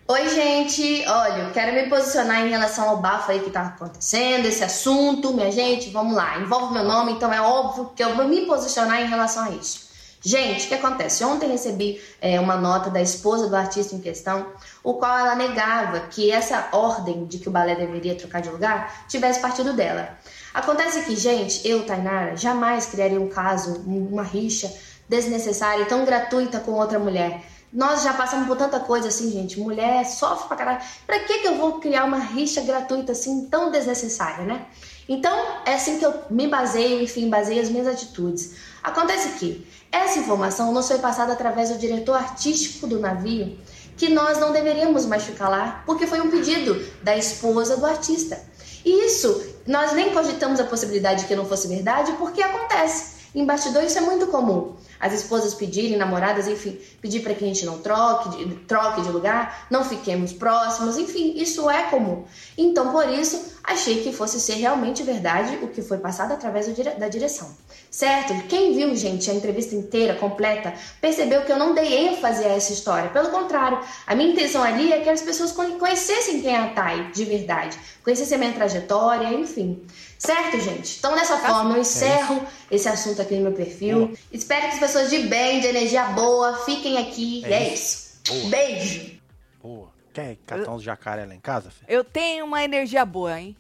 Oi, 0.07 0.29
gente. 0.29 1.03
Olha, 1.07 1.43
eu 1.43 1.51
quero 1.51 1.73
me 1.73 1.89
posicionar 1.89 2.45
em 2.45 2.49
relação 2.49 2.87
ao 2.87 2.97
bafo 2.97 3.31
aí 3.31 3.39
que 3.39 3.49
tá 3.49 3.61
acontecendo, 3.61 4.45
esse 4.45 4.63
assunto, 4.63 5.33
minha 5.33 5.51
gente. 5.51 5.89
Vamos 5.89 6.15
lá. 6.15 6.39
Envolve 6.39 6.73
meu 6.73 6.83
nome, 6.83 7.13
então 7.13 7.33
é 7.33 7.41
óbvio 7.41 7.91
que 7.95 8.03
eu 8.03 8.15
vou 8.15 8.27
me 8.27 8.45
posicionar 8.45 9.01
em 9.01 9.07
relação 9.07 9.45
a 9.45 9.49
isso. 9.51 9.84
Gente, 10.25 10.65
o 10.65 10.69
que 10.69 10.73
acontece? 10.73 11.23
Ontem 11.23 11.51
recebi 11.51 12.01
é, 12.19 12.39
uma 12.39 12.55
nota 12.55 12.89
da 12.89 12.99
esposa 12.99 13.47
do 13.47 13.55
artista 13.55 13.93
em 13.93 13.99
questão, 13.99 14.47
o 14.83 14.95
qual 14.95 15.19
ela 15.19 15.35
negava 15.35 15.99
que 16.07 16.31
essa 16.31 16.67
ordem 16.71 17.25
de 17.25 17.37
que 17.37 17.47
o 17.47 17.51
balé 17.51 17.75
deveria 17.75 18.15
trocar 18.15 18.41
de 18.41 18.49
lugar 18.49 19.05
tivesse 19.07 19.39
partido 19.39 19.71
dela. 19.73 20.17
Acontece 20.51 21.03
que, 21.03 21.15
gente, 21.15 21.61
eu, 21.67 21.85
Tainara, 21.85 22.35
jamais 22.35 22.87
criaria 22.87 23.21
um 23.21 23.29
caso, 23.29 23.83
uma 23.85 24.23
rixa 24.23 24.73
desnecessária 25.07 25.83
e 25.83 25.85
tão 25.85 26.03
gratuita 26.03 26.59
com 26.59 26.71
outra 26.71 26.97
mulher. 26.97 27.43
Nós 27.71 28.01
já 28.01 28.11
passamos 28.11 28.47
por 28.47 28.57
tanta 28.57 28.79
coisa 28.79 29.09
assim, 29.09 29.31
gente. 29.31 29.59
Mulher 29.59 30.05
sofre 30.05 30.47
pra 30.47 30.57
caralho. 30.57 30.81
Pra 31.05 31.19
que, 31.19 31.37
que 31.37 31.47
eu 31.47 31.57
vou 31.57 31.79
criar 31.79 32.03
uma 32.03 32.17
rixa 32.17 32.61
gratuita 32.61 33.11
assim, 33.11 33.45
tão 33.45 33.69
desnecessária, 33.69 34.43
né? 34.43 34.65
Então, 35.07 35.37
é 35.65 35.75
assim 35.75 35.99
que 35.99 36.05
eu 36.05 36.13
me 36.31 36.47
baseio, 36.47 37.03
enfim, 37.03 37.29
baseio 37.29 37.61
as 37.61 37.69
minhas 37.69 37.85
atitudes. 37.85 38.55
Acontece 38.81 39.37
que 39.37 39.67
essa 39.95 40.19
informação 40.19 40.71
nos 40.73 40.87
foi 40.87 40.99
passada 40.99 41.33
através 41.33 41.69
do 41.69 41.77
diretor 41.77 42.15
artístico 42.15 42.85
do 42.85 42.99
navio, 42.99 43.57
que 43.95 44.09
nós 44.09 44.37
não 44.39 44.51
deveríamos 44.51 45.05
mais 45.05 45.23
ficar 45.23 45.47
lá, 45.47 45.83
porque 45.85 46.05
foi 46.05 46.19
um 46.19 46.29
pedido 46.29 46.85
da 47.01 47.15
esposa 47.15 47.77
do 47.77 47.85
artista. 47.85 48.37
E 48.83 49.05
isso, 49.05 49.41
nós 49.65 49.93
nem 49.93 50.13
cogitamos 50.13 50.59
a 50.59 50.65
possibilidade 50.65 51.21
de 51.21 51.27
que 51.27 51.35
não 51.35 51.45
fosse 51.45 51.67
verdade, 51.67 52.11
porque 52.13 52.41
acontece. 52.41 53.14
Em 53.35 53.45
bastidor 53.45 53.83
isso 53.83 53.97
é 53.97 54.01
muito 54.01 54.27
comum 54.27 54.75
as 54.99 55.13
esposas 55.13 55.53
pedirem, 55.53 55.97
namoradas, 55.97 56.47
enfim, 56.47 56.79
pedir 57.01 57.21
para 57.21 57.33
que 57.33 57.43
a 57.43 57.47
gente 57.47 57.65
não 57.65 57.79
troque 57.79 58.55
troque 58.67 59.01
de 59.01 59.09
lugar, 59.09 59.67
não 59.69 59.83
fiquemos 59.83 60.33
próximos, 60.33 60.97
enfim, 60.97 61.33
isso 61.35 61.69
é 61.69 61.83
comum. 61.83 62.23
Então, 62.57 62.91
por 62.91 63.07
isso, 63.09 63.53
achei 63.63 64.01
que 64.01 64.11
fosse 64.11 64.39
ser 64.39 64.55
realmente 64.55 65.03
verdade 65.03 65.59
o 65.61 65.67
que 65.67 65.81
foi 65.81 65.97
passado 65.97 66.31
através 66.31 66.67
da 66.97 67.07
direção. 67.07 67.55
Certo? 67.91 68.33
Quem 68.47 68.73
viu, 68.73 68.93
gente, 68.95 69.29
a 69.29 69.33
entrevista 69.33 69.75
inteira, 69.75 70.15
completa, 70.15 70.73
percebeu 70.99 71.43
que 71.43 71.51
eu 71.51 71.57
não 71.57 71.73
dei 71.73 72.09
ênfase 72.09 72.43
a 72.43 72.49
essa 72.49 72.73
história. 72.73 73.09
Pelo 73.09 73.29
contrário, 73.29 73.79
a 74.05 74.15
minha 74.15 74.31
intenção 74.31 74.63
ali 74.63 74.91
é 74.91 74.99
que 74.99 75.09
as 75.09 75.21
pessoas 75.21 75.51
conhecessem 75.51 76.41
quem 76.41 76.53
é 76.53 76.57
a 76.57 76.67
Thay 76.69 77.11
de 77.11 77.23
verdade, 77.23 77.77
conhecessem 78.03 78.35
a 78.35 78.39
minha 78.39 78.53
trajetória, 78.53 79.33
enfim. 79.33 79.81
Certo, 80.17 80.59
gente? 80.59 80.97
Então, 80.99 81.13
dessa 81.13 81.37
tá 81.37 81.47
forma, 81.47 81.75
eu 81.75 81.81
encerro 81.81 82.45
é 82.71 82.75
esse 82.75 82.87
assunto 82.87 83.21
aqui 83.21 83.35
no 83.35 83.43
meu 83.43 83.51
perfil. 83.51 84.07
Boa. 84.07 84.17
Espero 84.31 84.61
que 84.67 84.73
as 84.73 84.79
pessoas 84.79 85.09
de 85.09 85.19
bem, 85.27 85.59
de 85.59 85.67
energia 85.67 86.05
boa, 86.05 86.57
fiquem 86.65 86.97
aqui. 86.97 87.43
É 87.45 87.49
e 87.49 87.53
é 87.53 87.73
isso. 87.73 88.19
Boa. 88.27 88.49
Beijo. 88.49 89.19
Boa. 89.61 89.89
Quer 90.13 90.37
catar 90.45 90.71
uns 90.71 90.81
jacaré 90.81 91.25
lá 91.25 91.35
em 91.35 91.39
casa, 91.39 91.69
Fê? 91.69 91.85
Eu 91.87 92.03
tenho 92.03 92.45
uma 92.45 92.63
energia 92.63 93.05
boa, 93.05 93.39
hein? 93.39 93.55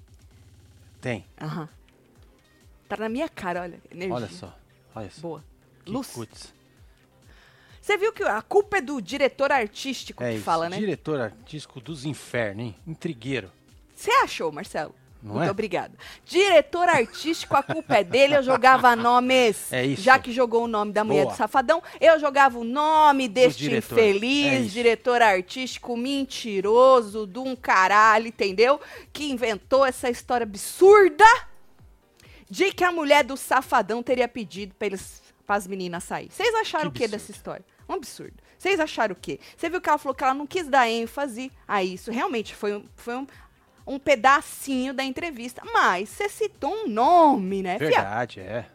Tem? 1.01 1.25
Aham. 1.41 1.61
Uhum. 1.61 1.67
Tá 2.87 2.97
na 2.97 3.09
minha 3.09 3.27
cara, 3.27 3.63
olha. 3.63 3.79
Energia. 3.91 4.15
Olha 4.15 4.29
só. 4.29 4.57
Olha 4.95 5.09
só. 5.11 5.21
Boa. 5.21 5.43
Que 5.83 5.91
Luz. 5.91 6.07
Cuts. 6.07 6.53
Você 7.81 7.97
viu 7.97 8.11
que 8.11 8.23
a 8.23 8.41
culpa 8.41 8.77
é 8.77 8.81
do 8.81 8.99
diretor 8.99 9.51
artístico 9.51 10.23
é 10.23 10.29
que 10.29 10.35
isso, 10.37 10.43
fala, 10.43 10.69
né? 10.69 10.77
Diretor 10.77 11.21
artístico 11.21 11.79
dos 11.79 12.03
infernos, 12.05 12.65
hein? 12.65 12.75
Intrigueiro. 12.87 13.51
Você 13.93 14.09
achou, 14.09 14.51
Marcelo? 14.51 14.95
Não 15.21 15.35
Muito 15.35 15.47
é? 15.47 15.51
obrigada. 15.51 15.97
Diretor 16.23 16.87
artístico, 16.87 17.55
a 17.55 17.63
culpa 17.63 17.95
é 17.95 18.03
dele. 18.03 18.37
Eu 18.37 18.43
jogava 18.43 18.95
nomes. 18.95 19.73
É 19.73 19.83
isso. 19.83 20.03
Já 20.03 20.19
que 20.19 20.31
jogou 20.31 20.65
o 20.65 20.67
nome 20.67 20.91
da 20.91 21.03
mulher 21.03 21.23
Boa. 21.23 21.33
do 21.33 21.37
Safadão, 21.37 21.81
eu 21.99 22.19
jogava 22.19 22.59
o 22.59 22.63
nome 22.63 23.27
deste 23.27 23.63
diretor. 23.63 23.97
infeliz 23.97 24.67
É 24.67 24.69
diretor 24.69 25.21
artístico 25.23 25.97
mentiroso 25.97 27.25
de 27.25 27.39
um 27.39 27.55
caralho, 27.55 28.27
entendeu? 28.27 28.79
Que 29.11 29.31
inventou 29.31 29.83
essa 29.83 30.09
história 30.09 30.43
absurda 30.43 31.25
de 32.47 32.71
que 32.71 32.83
a 32.83 32.91
mulher 32.91 33.23
do 33.23 33.35
Safadão 33.35 34.03
teria 34.03 34.27
pedido 34.27 34.75
para 34.75 35.55
as 35.55 35.65
meninas 35.65 36.03
sair. 36.03 36.29
Vocês 36.31 36.53
acharam 36.53 36.91
Que 36.91 36.97
o 36.97 37.01
que 37.01 37.07
dessa 37.07 37.31
história? 37.31 37.65
Um 37.89 37.93
absurdo. 37.93 38.35
Vocês 38.57 38.79
acharam 38.79 39.13
o 39.13 39.17
quê? 39.19 39.39
Você 39.55 39.69
viu 39.69 39.81
que 39.81 39.89
ela 39.89 39.97
falou 39.97 40.15
que 40.15 40.23
ela 40.23 40.33
não 40.33 40.47
quis 40.47 40.67
dar 40.67 40.89
ênfase 40.89 41.51
a 41.67 41.83
isso. 41.83 42.11
Realmente 42.11 42.55
foi 42.55 42.75
um, 42.75 42.85
foi 42.95 43.15
um 43.15 43.27
um 43.85 43.99
pedacinho 43.99 44.93
da 44.93 45.03
entrevista. 45.03 45.61
Mas 45.73 46.09
você 46.09 46.29
citou 46.29 46.73
um 46.73 46.87
nome, 46.87 47.61
né, 47.61 47.77
Verdade, 47.77 48.35
fia? 48.35 48.43
é. 48.43 48.65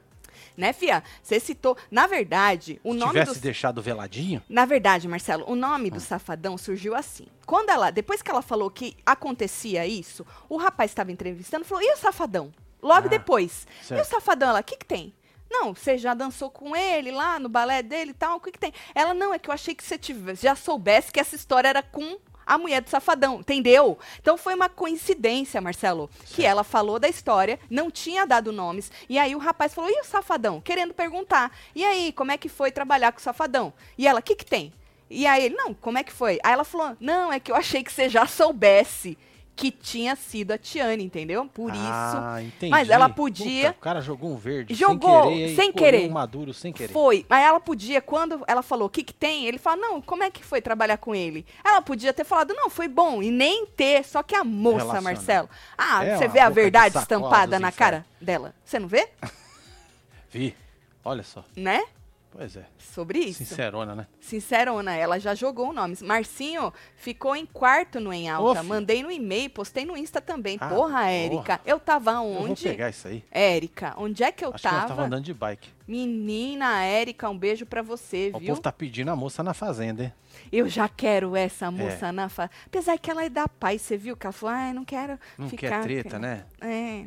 Né, 0.57 0.75
Fia? 0.75 1.03
Você 1.23 1.41
citou. 1.41 1.75
Na 1.91 2.07
verdade, 2.07 2.79
o 2.85 2.93
Se 2.93 2.99
nome. 2.99 3.13
tivesse 3.13 3.41
do... 3.41 3.43
deixado 3.43 3.81
veladinho? 3.81 4.43
Na 4.47 4.67
verdade, 4.67 5.09
Marcelo, 5.09 5.45
o 5.49 5.55
nome 5.55 5.91
do 5.91 5.97
ah. 5.97 6.01
safadão 6.01 6.59
surgiu 6.59 6.95
assim. 6.95 7.27
Quando 7.47 7.71
ela. 7.71 7.91
Depois 7.91 8.21
que 8.21 8.31
ela 8.31 8.43
falou 8.43 8.71
que 8.71 8.95
acontecia 9.07 9.87
isso, 9.87 10.27
o 10.51 10.59
rapaz 10.59 10.91
estava 10.91 11.11
entrevistando 11.11 11.65
falou: 11.65 11.83
e 11.83 11.91
o 11.95 11.97
safadão? 11.97 12.53
Logo 12.83 13.07
ah, 13.07 13.11
depois. 13.11 13.67
Certo. 13.83 14.01
E 14.01 14.03
o 14.03 14.05
safadão? 14.05 14.51
Ela, 14.51 14.61
o 14.61 14.65
que, 14.65 14.77
que 14.77 14.85
tem? 14.85 15.15
Não, 15.51 15.75
você 15.75 15.99
já 15.99 16.15
dançou 16.15 16.49
com 16.51 16.77
ele 16.77 17.11
lá 17.11 17.39
no 17.41 17.49
balé 17.49 17.83
dele 17.83 18.13
e 18.13 18.15
tal, 18.15 18.37
o 18.37 18.41
que, 18.41 18.53
que 18.53 18.59
tem? 18.59 18.73
Ela, 18.95 19.13
não, 19.13 19.35
é 19.35 19.39
que 19.39 19.51
eu 19.51 19.55
achei 19.55 19.75
que 19.75 19.83
você 19.83 19.99
tivesse, 19.99 20.45
já 20.45 20.55
soubesse 20.55 21.11
que 21.11 21.19
essa 21.19 21.35
história 21.35 21.69
era 21.69 21.83
com 21.83 22.19
a 22.47 22.59
mulher 22.59 22.83
do 22.83 22.91
safadão, 22.91 23.41
entendeu? 23.41 23.99
Então 24.21 24.37
foi 24.37 24.55
uma 24.55 24.69
coincidência, 24.69 25.61
Marcelo, 25.61 26.11
certo. 26.19 26.35
que 26.35 26.45
ela 26.45 26.65
falou 26.65 26.99
da 26.99 27.09
história, 27.09 27.59
não 27.69 27.91
tinha 27.91 28.27
dado 28.27 28.53
nomes, 28.53 28.91
e 29.09 29.19
aí 29.19 29.35
o 29.35 29.39
rapaz 29.39 29.75
falou: 29.75 29.91
e 29.91 30.01
o 30.01 30.05
safadão? 30.05 30.61
Querendo 30.61 30.95
perguntar. 30.95 31.53
E 31.75 31.85
aí, 31.85 32.13
como 32.13 32.33
é 32.33 32.39
que 32.39 32.49
foi 32.49 32.71
trabalhar 32.71 33.13
com 33.13 33.19
o 33.19 33.23
safadão? 33.23 33.73
E 33.97 34.07
ela: 34.07 34.21
o 34.21 34.23
que, 34.23 34.35
que 34.35 34.45
tem? 34.45 34.73
E 35.09 35.27
aí 35.27 35.45
ele: 35.45 35.55
não, 35.55 35.75
como 35.75 35.99
é 35.99 36.05
que 36.05 36.13
foi? 36.13 36.39
Aí 36.43 36.53
ela 36.53 36.65
falou: 36.65 36.97
não, 37.01 37.33
é 37.33 37.41
que 37.41 37.51
eu 37.51 37.57
achei 37.57 37.83
que 37.83 37.93
você 37.93 38.09
já 38.09 38.27
soubesse 38.27 39.19
que 39.61 39.71
tinha 39.71 40.17
sido 40.17 40.53
a 40.53 40.59
Tiane, 40.59 41.05
entendeu? 41.05 41.45
Por 41.45 41.71
ah, 41.71 42.41
isso. 42.41 42.47
Entendi. 42.47 42.71
Mas 42.71 42.89
ela 42.89 43.11
podia. 43.11 43.75
Puta, 43.75 43.79
o 43.79 43.83
cara 43.83 44.01
jogou 44.01 44.33
um 44.33 44.37
verde. 44.39 44.73
Jogou 44.73 45.25
sem 45.25 45.37
querer. 45.37 45.55
Sem 45.55 45.73
querer. 45.73 46.09
Um 46.09 46.13
maduro 46.13 46.55
sem 46.55 46.73
querer. 46.73 46.91
Foi. 46.91 47.27
Mas 47.29 47.45
ela 47.45 47.61
podia, 47.61 48.01
quando 48.01 48.43
ela 48.47 48.63
falou 48.63 48.87
o 48.87 48.91
que, 48.91 49.05
que 49.05 49.13
tem, 49.13 49.45
ele 49.45 49.59
fala: 49.59 49.77
não, 49.77 50.01
como 50.01 50.23
é 50.23 50.31
que 50.31 50.43
foi 50.43 50.63
trabalhar 50.63 50.97
com 50.97 51.15
ele? 51.15 51.45
Ela 51.63 51.83
podia 51.83 52.11
ter 52.11 52.25
falado: 52.25 52.55
não, 52.55 52.71
foi 52.71 52.89
bom. 52.89 53.23
E 53.23 53.31
nem 53.31 53.67
ter. 53.67 54.03
Só 54.03 54.23
que 54.23 54.35
a 54.35 54.43
moça, 54.43 54.79
Relaciona. 54.79 55.03
Marcelo. 55.03 55.51
Ah, 55.77 56.03
é 56.07 56.17
você 56.17 56.27
vê 56.27 56.41
a 56.41 56.49
verdade 56.49 56.97
estampada 56.97 57.61
na 57.61 57.71
cara 57.71 58.07
dela. 58.19 58.55
Você 58.65 58.79
não 58.79 58.89
vê? 58.89 59.11
Vi. 60.33 60.57
Olha 61.05 61.23
só. 61.23 61.45
Né? 61.55 61.85
Pois 62.33 62.57
é. 62.57 62.65
Sobre 62.79 63.19
isso. 63.19 63.45
Sincerona, 63.45 63.95
né? 63.95 64.07
Sincerona, 64.21 64.95
ela 64.95 65.19
já 65.19 65.35
jogou 65.35 65.71
o 65.71 65.73
nome. 65.73 65.97
Marcinho 66.03 66.73
ficou 66.95 67.35
em 67.35 67.45
quarto 67.45 67.99
no 67.99 68.13
Em 68.13 68.31
Alta. 68.31 68.63
Mandei 68.63 69.03
no 69.03 69.11
e-mail, 69.11 69.51
postei 69.51 69.85
no 69.85 69.97
Insta 69.97 70.21
também. 70.21 70.57
Ah, 70.61 70.69
porra, 70.69 71.11
Érica. 71.11 71.59
Porra. 71.59 71.61
Eu 71.67 71.81
tava 71.81 72.21
onde? 72.21 72.41
Eu 72.41 72.47
vou 72.47 72.57
pegar 72.57 72.89
isso 72.89 73.09
aí. 73.09 73.25
Érica, 73.33 73.95
onde 73.97 74.23
é 74.23 74.31
que 74.31 74.45
eu 74.45 74.53
Acho 74.55 74.63
tava? 74.63 74.83
Que 74.83 74.89
tava 74.89 75.03
andando 75.03 75.25
de 75.25 75.35
bike. 75.35 75.71
Menina, 75.89 76.85
Érica, 76.85 77.29
um 77.29 77.37
beijo 77.37 77.67
pra 77.67 77.83
você, 77.83 78.31
viu? 78.31 78.39
O 78.39 78.47
povo 78.47 78.61
tá 78.61 78.71
pedindo 78.71 79.11
a 79.11 79.17
moça 79.17 79.43
na 79.43 79.53
fazenda, 79.53 80.05
hein? 80.05 80.13
Eu 80.53 80.69
já 80.69 80.89
quero 80.89 81.35
essa 81.35 81.69
moça 81.69 82.09
é. 82.09 82.13
na 82.13 82.29
fazenda. 82.29 82.55
Apesar 82.67 82.97
que 82.97 83.11
ela 83.11 83.25
é 83.25 83.29
da 83.29 83.49
paz, 83.49 83.83
você 83.83 83.97
viu? 83.97 84.17
Que 84.17 84.27
ela 84.27 84.33
falou, 84.33 84.55
ah, 84.55 84.73
não 84.73 84.85
quero 84.85 85.19
não 85.37 85.49
ficar... 85.49 85.71
Não 85.71 85.79
quer 85.79 85.83
treta, 85.83 86.11
quero... 86.11 86.23
né? 86.23 86.45
É. 86.61 87.07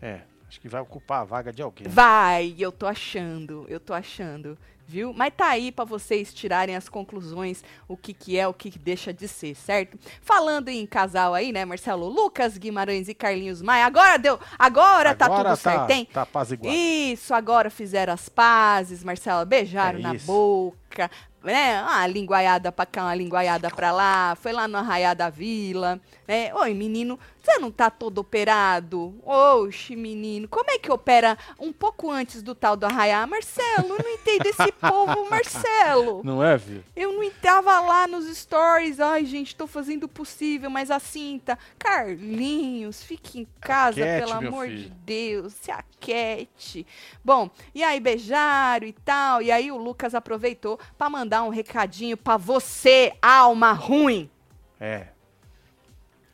É. 0.00 0.20
Acho 0.48 0.60
que 0.60 0.68
vai 0.68 0.80
ocupar 0.80 1.20
a 1.20 1.24
vaga 1.24 1.52
de 1.52 1.60
alguém. 1.60 1.86
Vai, 1.86 2.54
eu 2.58 2.72
tô 2.72 2.86
achando, 2.86 3.66
eu 3.68 3.78
tô 3.78 3.92
achando, 3.92 4.56
viu? 4.86 5.12
Mas 5.12 5.34
tá 5.36 5.48
aí 5.48 5.70
para 5.70 5.84
vocês 5.84 6.32
tirarem 6.32 6.74
as 6.74 6.88
conclusões, 6.88 7.62
o 7.86 7.98
que 7.98 8.14
que 8.14 8.38
é, 8.38 8.48
o 8.48 8.54
que, 8.54 8.70
que 8.70 8.78
deixa 8.78 9.12
de 9.12 9.28
ser, 9.28 9.54
certo? 9.54 9.98
Falando 10.22 10.68
em 10.68 10.86
casal 10.86 11.34
aí, 11.34 11.52
né, 11.52 11.66
Marcelo? 11.66 12.08
Lucas 12.08 12.56
Guimarães 12.56 13.08
e 13.08 13.14
Carlinhos 13.14 13.60
Maia. 13.60 13.84
Agora 13.84 14.18
deu, 14.18 14.40
agora, 14.58 15.10
agora 15.10 15.14
tá 15.14 15.28
tudo 15.28 15.44
tá, 15.44 15.56
certo, 15.56 15.90
hein? 15.90 16.08
Tá 16.10 16.24
paz 16.24 16.50
igual. 16.50 16.72
Isso, 16.72 17.34
agora 17.34 17.68
fizeram 17.68 18.14
as 18.14 18.30
pazes, 18.30 19.04
Marcelo, 19.04 19.44
beijaram 19.44 19.98
é 19.98 20.02
na 20.02 20.14
boca, 20.14 21.10
né? 21.42 21.82
Uma 21.82 22.06
linguaiada 22.06 22.72
pra 22.72 22.86
cá, 22.86 23.02
uma 23.02 23.14
linguaiada 23.14 23.70
pra 23.70 23.92
lá, 23.92 24.34
foi 24.36 24.52
lá 24.52 24.66
no 24.66 24.78
Arraiá 24.78 25.12
da 25.12 25.28
Vila, 25.28 26.00
né? 26.26 26.54
Oi, 26.54 26.72
menino, 26.72 27.18
você 27.48 27.58
não 27.58 27.70
tá 27.70 27.90
todo 27.90 28.18
operado? 28.18 29.14
Oxe, 29.24 29.96
menino, 29.96 30.46
como 30.46 30.70
é 30.70 30.78
que 30.78 30.92
opera 30.92 31.38
um 31.58 31.72
pouco 31.72 32.10
antes 32.10 32.42
do 32.42 32.54
tal 32.54 32.76
do 32.76 32.84
Arraiá? 32.84 33.26
Marcelo, 33.26 33.88
eu 33.88 33.98
não 34.04 34.10
entendo 34.10 34.46
esse 34.46 34.70
povo, 34.78 35.30
Marcelo. 35.30 36.20
Não 36.22 36.44
é, 36.44 36.58
viu? 36.58 36.82
Eu 36.94 37.12
não 37.12 37.28
tava 37.30 37.80
lá 37.80 38.06
nos 38.06 38.26
stories, 38.36 39.00
ai, 39.00 39.24
gente, 39.24 39.56
tô 39.56 39.66
fazendo 39.66 40.04
o 40.04 40.08
possível, 40.08 40.68
mas 40.68 40.90
a 40.90 40.98
cinta, 40.98 41.58
Carlinhos, 41.78 43.02
fique 43.02 43.40
em 43.40 43.48
casa, 43.60 44.02
aquete, 44.02 44.26
pelo 44.26 44.32
amor 44.34 44.66
filho. 44.66 44.82
de 44.82 44.88
Deus, 44.90 45.52
se 45.54 45.70
aquete. 45.70 46.86
Bom, 47.24 47.50
e 47.74 47.82
aí 47.82 47.98
beijaram 47.98 48.86
e 48.86 48.92
tal, 48.92 49.40
e 49.40 49.50
aí 49.50 49.72
o 49.72 49.76
Lucas 49.78 50.14
aproveitou 50.14 50.78
para 50.98 51.08
mandar 51.08 51.42
um 51.44 51.48
recadinho 51.48 52.16
para 52.16 52.36
você, 52.36 53.14
alma 53.22 53.72
ruim. 53.72 54.30
É. 54.78 55.08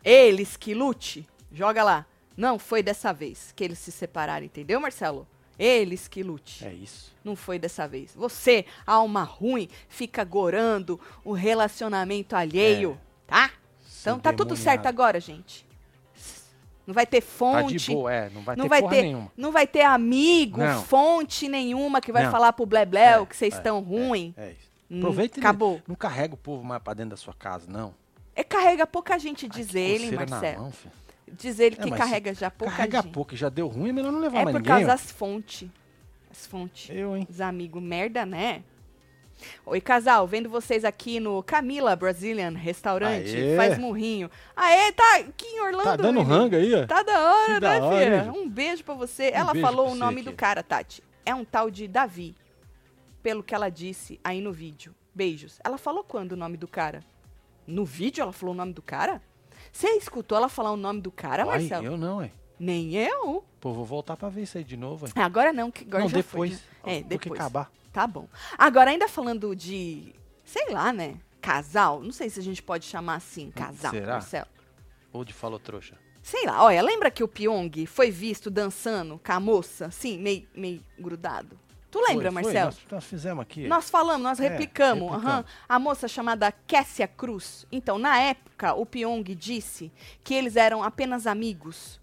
Eles 0.04 0.56
que 0.56 0.74
lute. 0.74 1.26
Joga 1.52 1.82
lá. 1.82 2.06
Não 2.36 2.58
foi 2.58 2.82
dessa 2.82 3.12
vez 3.12 3.52
que 3.54 3.62
eles 3.62 3.78
se 3.78 3.92
separaram, 3.92 4.44
entendeu, 4.44 4.80
Marcelo? 4.80 5.26
Eles 5.58 6.08
que 6.08 6.22
lute. 6.22 6.66
É 6.66 6.72
isso. 6.72 7.14
Não 7.22 7.36
foi 7.36 7.58
dessa 7.58 7.86
vez. 7.86 8.12
Você, 8.14 8.66
alma 8.84 9.22
ruim, 9.22 9.68
fica 9.88 10.24
gorando 10.24 11.00
o 11.24 11.32
relacionamento 11.32 12.34
alheio, 12.34 12.98
é. 13.28 13.30
tá? 13.30 13.50
Então 14.00 14.18
tá 14.18 14.32
tudo 14.32 14.56
certo 14.56 14.86
agora, 14.86 15.20
gente. 15.20 15.64
Não 16.86 16.92
vai 16.92 17.06
ter 17.06 17.22
fonte. 17.22 17.72
Tá 17.72 17.78
de 17.78 17.92
boa, 17.92 18.12
é. 18.12 18.30
Não 18.30 18.42
vai 18.42 18.56
não 18.56 18.64
ter 18.64 18.68
vai 18.68 18.82
ter, 18.82 19.02
nenhuma. 19.02 19.32
Não 19.36 19.52
vai 19.52 19.66
ter 19.66 19.82
amigo, 19.82 20.58
não. 20.58 20.82
fonte 20.82 21.48
nenhuma 21.48 22.00
que 22.00 22.12
vai 22.12 22.24
não. 22.24 22.30
falar 22.30 22.52
pro 22.52 22.66
Blebleu 22.66 23.22
é, 23.22 23.26
que 23.26 23.34
vocês 23.34 23.54
estão 23.54 23.78
é, 23.78 23.80
ruim. 23.80 24.34
É, 24.36 24.48
é 24.48 24.50
isso. 24.50 24.98
Aproveita 24.98 25.38
hum, 25.38 25.42
acabou. 25.42 25.82
Não 25.88 25.94
carrega 25.94 26.34
o 26.34 26.36
povo 26.36 26.62
mais 26.62 26.82
pra 26.82 26.92
dentro 26.92 27.10
da 27.10 27.16
sua 27.16 27.32
casa, 27.32 27.66
não. 27.70 27.94
É, 28.34 28.42
carrega 28.42 28.86
pouca 28.86 29.18
gente, 29.18 29.48
diz 29.48 29.74
Ai, 29.74 29.82
ele, 29.82 30.16
Marcelo. 30.16 30.62
Mão, 30.62 30.72
diz 31.32 31.58
ele 31.58 31.76
é, 31.78 31.82
que 31.82 31.90
carrega 31.90 32.34
já 32.34 32.50
pouca 32.50 32.74
carrega 32.74 33.02
gente. 33.02 33.12
pouco, 33.12 33.36
já 33.36 33.48
deu 33.48 33.68
ruim, 33.68 33.90
é 33.90 33.92
melhor 33.92 34.12
não 34.12 34.20
levar 34.20 34.40
é 34.40 34.44
mais 34.44 34.56
ninguém. 34.56 34.60
É 34.60 34.62
por 34.62 34.86
causa 34.86 34.86
das 34.86 35.10
fontes. 35.10 35.68
As 36.30 36.46
fontes. 36.46 36.90
Eu, 36.90 37.16
hein? 37.16 37.26
Os 37.30 37.40
amigos 37.40 37.82
merda, 37.82 38.26
né? 38.26 38.62
Oi, 39.66 39.80
casal, 39.80 40.26
vendo 40.26 40.48
vocês 40.48 40.84
aqui 40.84 41.18
no 41.20 41.42
Camila 41.42 41.94
Brazilian 41.96 42.50
Restaurante. 42.50 43.36
Aê. 43.36 43.56
Faz 43.56 43.78
murrinho. 43.78 44.30
Aê, 44.54 44.92
tá 44.92 45.16
aqui 45.16 45.46
em 45.46 45.60
Orlando. 45.60 45.84
Tá 45.84 45.96
dando 45.96 46.22
rango 46.22 46.56
aí, 46.56 46.74
ó. 46.74 46.86
Tá 46.86 47.02
da 47.02 47.20
hora, 47.20 47.54
que 47.54 47.60
né, 47.60 48.22
filha? 48.22 48.32
Um 48.32 48.48
beijo 48.48 48.84
pra 48.84 48.94
você. 48.94 49.30
Um 49.30 49.34
ela 49.34 49.54
falou 49.54 49.90
o 49.90 49.94
nome 49.94 50.22
do 50.22 50.32
cara, 50.32 50.62
Tati. 50.62 51.02
É 51.24 51.34
um 51.34 51.44
tal 51.44 51.70
de 51.70 51.88
Davi. 51.88 52.34
Pelo 53.22 53.42
que 53.42 53.54
ela 53.54 53.70
disse 53.70 54.20
aí 54.22 54.40
no 54.40 54.52
vídeo. 54.52 54.94
Beijos. 55.14 55.58
Ela 55.64 55.78
falou 55.78 56.04
quando 56.04 56.32
o 56.32 56.36
nome 56.36 56.56
do 56.56 56.68
cara? 56.68 57.02
No 57.66 57.84
vídeo 57.84 58.22
ela 58.22 58.32
falou 58.32 58.54
o 58.54 58.56
nome 58.56 58.72
do 58.72 58.82
cara? 58.82 59.22
Você 59.72 59.88
escutou 59.90 60.36
ela 60.36 60.48
falar 60.48 60.72
o 60.72 60.76
nome 60.76 61.00
do 61.00 61.10
cara, 61.10 61.42
Ai, 61.42 61.48
Marcelo? 61.48 61.86
Eu 61.86 61.96
não, 61.96 62.22
é. 62.22 62.30
Nem 62.58 62.94
eu. 62.94 63.44
Pô, 63.60 63.72
vou 63.72 63.84
voltar 63.84 64.16
pra 64.16 64.28
ver 64.28 64.42
isso 64.42 64.56
aí 64.56 64.64
de 64.64 64.76
novo. 64.76 65.06
É, 65.14 65.20
agora 65.20 65.52
não, 65.52 65.70
que 65.70 65.84
agora 65.84 66.04
não, 66.04 66.10
já 66.10 66.16
depois. 66.18 66.60
Foi, 66.60 66.92
né? 66.92 66.98
É, 66.98 67.02
depois. 67.02 67.20
que 67.20 67.28
acabar. 67.42 67.70
Tá 67.92 68.06
bom. 68.06 68.28
Agora, 68.56 68.90
ainda 68.90 69.08
falando 69.08 69.54
de, 69.54 70.14
sei 70.44 70.70
lá, 70.70 70.92
né? 70.92 71.16
Casal. 71.40 72.00
Não 72.00 72.12
sei 72.12 72.30
se 72.30 72.40
a 72.40 72.42
gente 72.42 72.62
pode 72.62 72.84
chamar 72.84 73.16
assim, 73.16 73.50
casal, 73.50 73.90
Será? 73.90 74.12
Marcelo. 74.14 74.48
Ou 75.12 75.24
de 75.24 75.32
falou 75.32 75.58
trouxa. 75.58 75.96
Sei 76.22 76.46
lá, 76.46 76.64
olha, 76.64 76.82
lembra 76.82 77.10
que 77.10 77.22
o 77.22 77.28
Pyong 77.28 77.86
foi 77.86 78.10
visto 78.10 78.50
dançando 78.50 79.20
com 79.22 79.32
a 79.32 79.38
moça, 79.38 79.86
assim, 79.86 80.18
meio, 80.18 80.48
meio 80.54 80.82
grudado? 80.98 81.58
Tu 81.94 82.00
lembra, 82.00 82.32
foi, 82.32 82.42
Marcelo? 82.42 82.72
Foi, 82.72 82.82
nós, 82.82 82.92
nós, 82.92 83.04
fizemos 83.04 83.42
aqui. 83.42 83.68
Nós 83.68 83.88
falamos, 83.88 84.20
nós 84.20 84.40
é, 84.40 84.48
replicamos. 84.48 85.12
replicamos. 85.12 85.38
Uhum. 85.38 85.44
A 85.68 85.78
moça 85.78 86.08
chamada 86.08 86.50
Kessia 86.50 87.06
Cruz. 87.06 87.64
Então, 87.70 88.00
na 88.00 88.18
época, 88.18 88.74
o 88.74 88.84
Pyong 88.84 89.22
disse 89.32 89.92
que 90.24 90.34
eles 90.34 90.56
eram 90.56 90.82
apenas 90.82 91.24
amigos. 91.24 92.00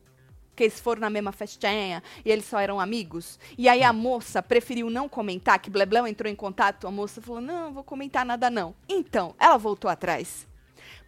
Que 0.56 0.64
eles 0.64 0.80
foram 0.80 1.02
na 1.02 1.10
mesma 1.10 1.34
festinha 1.34 2.02
e 2.24 2.32
eles 2.32 2.46
só 2.46 2.58
eram 2.58 2.80
amigos. 2.80 3.38
E 3.58 3.68
aí 3.68 3.84
a 3.84 3.92
moça 3.92 4.42
preferiu 4.42 4.90
não 4.90 5.10
comentar, 5.10 5.60
que 5.60 5.70
Blebleu 5.70 6.08
entrou 6.08 6.32
em 6.32 6.36
contato. 6.36 6.88
A 6.88 6.92
moça 6.92 7.22
falou: 7.22 7.42
não, 7.42 7.74
vou 7.74 7.84
comentar 7.84 8.26
nada 8.26 8.50
não. 8.50 8.74
Então, 8.88 9.36
ela 9.38 9.58
voltou 9.58 9.92
atrás. 9.92 10.48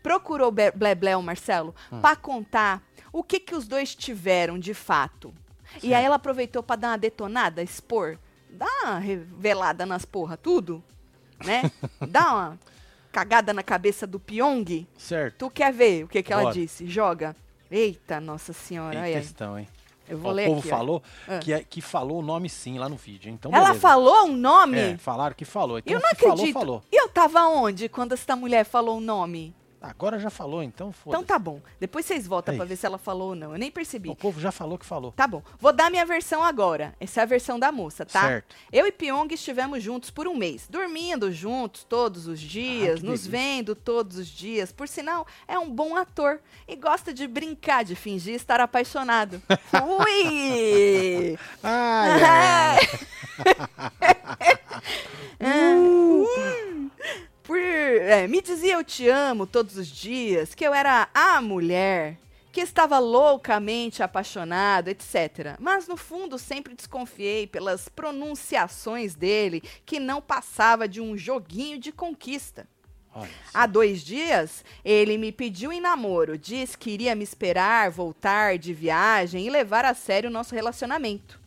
Procurou 0.01 0.51
Blebleu, 0.51 1.21
Marcelo, 1.21 1.73
hum. 1.89 2.01
para 2.01 2.17
contar 2.17 2.83
o 3.13 3.23
que, 3.23 3.39
que 3.39 3.55
os 3.55 3.65
dois 3.65 3.95
tiveram 3.95 4.59
de 4.59 4.73
fato. 4.73 5.33
Certo. 5.71 5.85
E 5.85 5.93
aí 5.93 6.03
ela 6.03 6.17
aproveitou 6.17 6.61
para 6.61 6.75
dar 6.75 6.87
uma 6.89 6.97
detonada, 6.97 7.63
expor 7.63 8.19
dá 8.53 8.67
uma 8.83 8.99
revelada 8.99 9.85
nas 9.85 10.05
porra, 10.05 10.37
tudo, 10.37 10.83
né? 11.43 11.71
dá 12.07 12.33
uma 12.33 12.59
cagada 13.11 13.53
na 13.53 13.63
cabeça 13.63 14.07
do 14.07 14.19
Pyong. 14.19 14.87
Certo. 14.97 15.37
Tu 15.37 15.49
quer 15.51 15.73
ver 15.73 16.05
o 16.05 16.07
que, 16.07 16.23
que 16.23 16.33
ela 16.33 16.51
disse? 16.51 16.87
Joga. 16.87 17.35
Eita, 17.69 18.19
nossa 18.19 18.53
senhora. 18.53 19.01
Tem 19.01 19.13
questão, 19.13 19.57
hein? 19.57 19.67
Eu 20.07 20.17
vou 20.17 20.31
o 20.31 20.33
ler 20.33 20.47
povo 20.47 20.59
aqui, 20.59 20.69
falou 20.69 21.03
que, 21.41 21.53
é, 21.53 21.63
que 21.63 21.81
falou 21.81 22.19
o 22.19 22.21
nome 22.21 22.49
sim 22.49 22.77
lá 22.77 22.89
no 22.89 22.97
vídeo. 22.97 23.31
Então, 23.31 23.51
Ela 23.53 23.73
falou 23.73 24.25
um 24.25 24.35
nome? 24.35 24.77
É, 24.77 24.97
falaram 24.97 25.33
que 25.33 25.45
falou. 25.45 25.79
Então, 25.79 25.93
eu 25.93 25.99
não 25.99 26.09
acredito. 26.09 26.53
Falou, 26.53 26.81
falou. 26.81 26.83
E 26.91 27.01
eu 27.01 27.07
tava 27.07 27.47
onde 27.47 27.87
quando 27.87 28.11
essa 28.11 28.35
mulher 28.35 28.65
falou 28.65 28.97
o 28.97 29.01
nome? 29.01 29.55
Agora 29.83 30.17
já 30.17 30.29
falou, 30.29 30.63
então 30.63 30.93
foda 30.93 31.17
Então 31.17 31.25
tá 31.25 31.37
bom. 31.37 31.59
Depois 31.77 32.05
vocês 32.05 32.25
voltam 32.25 32.53
é 32.53 32.57
pra 32.57 32.65
ver 32.65 32.77
se 32.77 32.85
ela 32.85 32.97
falou 32.97 33.29
ou 33.29 33.35
não. 33.35 33.51
Eu 33.51 33.59
nem 33.59 33.69
percebi. 33.69 34.09
O 34.09 34.15
povo 34.15 34.39
já 34.39 34.49
falou 34.49 34.77
que 34.77 34.85
falou. 34.85 35.11
Tá 35.11 35.27
bom. 35.27 35.43
Vou 35.59 35.73
dar 35.73 35.91
minha 35.91 36.05
versão 36.05 36.41
agora. 36.41 36.95
Essa 37.01 37.19
é 37.19 37.23
a 37.23 37.25
versão 37.25 37.59
da 37.59 37.69
moça, 37.69 38.05
tá? 38.05 38.21
Certo. 38.21 38.55
Eu 38.71 38.87
e 38.87 38.93
Pyong 38.93 39.27
estivemos 39.33 39.83
juntos 39.83 40.09
por 40.09 40.25
um 40.25 40.35
mês. 40.35 40.67
Dormindo 40.69 41.33
juntos 41.33 41.83
todos 41.83 42.27
os 42.27 42.39
dias, 42.39 43.01
ah, 43.01 43.05
nos 43.05 43.27
delícia. 43.27 43.31
vendo 43.31 43.75
todos 43.75 44.17
os 44.17 44.27
dias. 44.27 44.71
Por 44.71 44.87
sinal, 44.87 45.27
é 45.45 45.59
um 45.59 45.69
bom 45.69 45.97
ator 45.97 46.39
e 46.65 46.77
gosta 46.77 47.13
de 47.13 47.27
brincar, 47.27 47.83
de 47.83 47.93
fingir 47.93 48.35
estar 48.35 48.61
apaixonado. 48.61 49.41
Ui! 49.83 51.37
Ai, 51.61 52.23
ai. 52.23 52.79
uh. 55.43 56.23
Por, 57.43 57.59
é, 57.59 58.25
me 58.27 58.41
dizia 58.41 58.75
eu 58.75 58.83
te 58.83 59.09
amo 59.09 59.45
todos 59.45 59.77
os 59.77 59.87
dias, 59.87 60.55
que 60.55 60.65
eu 60.65 60.73
era 60.73 61.09
a 61.13 61.41
mulher, 61.41 62.17
que 62.53 62.61
estava 62.61 62.99
loucamente 62.99 64.01
apaixonado, 64.01 64.87
etc. 64.87 65.57
Mas 65.59 65.87
no 65.87 65.97
fundo 65.97 66.39
sempre 66.39 66.73
desconfiei 66.73 67.45
pelas 67.45 67.89
pronunciações 67.89 69.13
dele, 69.13 69.61
que 69.85 69.99
não 69.99 70.21
passava 70.21 70.87
de 70.87 71.01
um 71.01 71.17
joguinho 71.17 71.77
de 71.77 71.91
conquista. 71.91 72.65
Há 73.53 73.67
dois 73.67 74.01
dias, 74.01 74.65
ele 74.83 75.17
me 75.17 75.31
pediu 75.31 75.71
em 75.71 75.79
namoro, 75.79 76.37
disse 76.37 76.77
que 76.77 76.89
iria 76.89 77.13
me 77.13 77.23
esperar 77.23 77.91
voltar 77.91 78.57
de 78.57 78.73
viagem 78.73 79.45
e 79.45 79.49
levar 79.49 79.85
a 79.85 79.93
sério 79.93 80.29
o 80.29 80.33
nosso 80.33 80.55
relacionamento. 80.55 81.39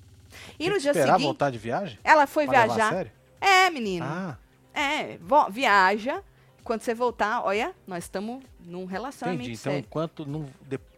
E 0.59 0.69
no 0.69 0.79
dia 0.79 0.91
esperar 0.91 1.15
seguinte. 1.15 1.25
voltar 1.25 1.51
de 1.51 1.59
viagem? 1.59 1.99
Ela 2.05 2.27
foi 2.27 2.47
pra 2.47 2.67
viajar. 2.67 3.07
É, 3.41 3.69
menino. 3.71 4.07
Ah. 4.07 4.39
É, 4.77 5.19
viaja. 5.51 6.23
Quando 6.63 6.83
você 6.83 6.95
voltar, 6.95 7.45
olha, 7.45 7.75
nós 7.87 8.05
estamos 8.05 8.43
num 8.61 8.85
relacionamento 8.85 9.45
Entendi. 9.45 9.59
Então, 9.61 9.79
enquanto 9.79 10.27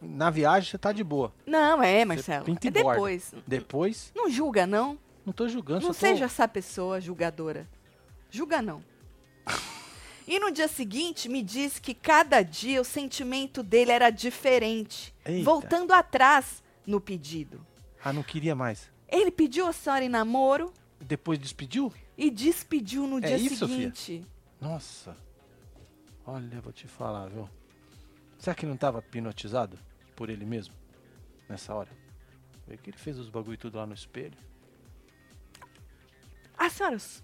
na 0.00 0.30
viagem 0.30 0.70
você 0.70 0.78
tá 0.78 0.92
de 0.92 1.04
boa. 1.04 1.32
Não, 1.47 1.82
é, 1.82 2.04
Marcelo. 2.04 2.47
é 2.50 2.70
depois. 2.70 3.35
Depois? 3.47 4.11
Não 4.16 4.28
julga, 4.30 4.66
não. 4.66 4.99
Não 5.25 5.32
tô 5.32 5.47
julgando. 5.47 5.87
Não 5.87 5.92
seja 5.92 6.20
tô... 6.20 6.25
essa 6.25 6.49
pessoa 6.49 7.00
julgadora. 7.00 7.68
Julga, 8.30 8.62
não. 8.62 8.82
e 10.26 10.40
no 10.40 10.50
dia 10.50 10.68
seguinte, 10.68 11.28
me 11.28 11.42
disse 11.42 11.80
que 11.80 11.94
cada 11.94 12.42
dia 12.42 12.80
o 12.80 12.85
sentimento 12.85 13.62
dele 13.62 13.92
era 13.92 14.11
diferente. 14.11 15.14
Eita. 15.25 15.44
Voltando 15.44 15.92
atrás 15.92 16.62
no 16.87 16.99
pedido. 16.99 17.61
Ah, 18.02 18.12
não 18.12 18.23
queria 18.23 18.54
mais. 18.54 18.90
Ele 19.06 19.30
pediu 19.30 19.66
a 19.66 19.73
senhora 19.73 20.02
em 20.02 20.08
namoro. 20.08 20.73
Depois 20.99 21.38
despediu? 21.38 21.92
E 22.19 22.33
despediu 22.33 23.07
no 23.07 23.19
é 23.19 23.21
dia 23.21 23.37
isso, 23.37 23.69
seguinte. 23.69 24.19
Fia? 24.19 24.27
Nossa. 24.61 25.17
Olha, 26.27 26.61
vou 26.61 26.73
te 26.73 26.89
falar, 26.89 27.29
viu? 27.29 27.49
Será 28.37 28.57
que 28.57 28.67
não 28.67 28.75
estava 28.75 28.99
hipnotizado 28.99 29.79
por 30.17 30.29
ele 30.29 30.45
mesmo? 30.45 30.75
Nessa 31.49 31.73
hora? 31.73 31.89
Vê 32.67 32.77
que 32.77 32.91
ele 32.91 32.99
fez 32.99 33.21
os 33.21 33.31
bagulho 33.31 33.57
tudo 33.57 33.79
lá 33.79 33.87
no 33.87 33.95
espelho. 33.95 34.37
Ah, 36.59 36.69
senhoras. 36.69 37.23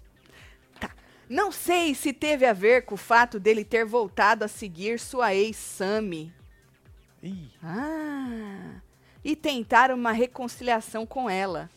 Tá. 0.79 0.95
Não 1.29 1.51
sei 1.51 1.93
se 1.93 2.13
teve 2.13 2.45
a 2.45 2.53
ver 2.53 2.85
com 2.85 2.95
o 2.95 2.97
fato 2.97 3.37
dele 3.37 3.65
ter 3.65 3.85
voltado 3.85 4.45
a 4.45 4.47
seguir 4.47 4.97
sua 4.97 5.35
ex 5.35 5.57
Sammy. 5.57 6.33
Ih. 7.21 7.51
Ah. 7.61 8.79
E 9.21 9.35
tentar 9.35 9.91
uma 9.91 10.13
reconciliação 10.13 11.05
com 11.05 11.29
ela. 11.29 11.69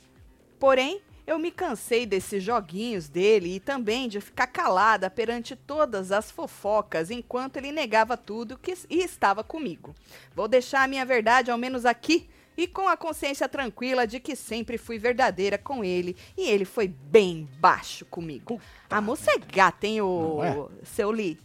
Porém, 0.59 1.03
eu 1.29 1.39
me 1.39 1.51
cansei 1.51 2.07
desses 2.07 2.43
joguinhos 2.43 3.07
dele 3.07 3.57
e 3.57 3.61
também 3.61 4.09
de 4.09 4.19
ficar 4.19 4.47
calada 4.47 5.11
perante 5.11 5.55
todas 5.55 6.11
as 6.11 6.31
fofocas 6.31 7.11
enquanto 7.11 7.59
ele 7.59 7.71
negava 7.71 8.17
tudo 8.17 8.57
que, 8.57 8.73
e 8.89 9.03
estava 9.03 9.45
comigo. 9.45 9.95
Vou 10.35 10.49
deixar 10.49 10.85
a 10.85 10.89
minha 10.89 11.05
verdade 11.05 11.51
ao 11.51 11.59
menos 11.59 11.85
aqui 11.85 12.31
e 12.57 12.67
com 12.67 12.89
a 12.89 12.97
consciência 12.97 13.47
tranquila 13.47 14.07
de 14.07 14.19
que 14.19 14.35
sempre 14.35 14.79
fui 14.79 14.99
verdadeira 14.99 15.59
com 15.59 15.85
ele 15.85 16.17
e 16.35 16.49
ele 16.49 16.65
foi 16.65 16.89
bem 16.89 17.47
baixo 17.61 18.07
comigo. 18.07 18.59
Puta 18.59 18.97
a 18.97 18.99
moça 19.03 19.31
é 19.31 19.39
gata, 19.39 19.87
hein, 19.87 20.01
o 20.01 20.43
é? 20.43 20.67
seu 20.83 21.11
Lee? 21.11 21.39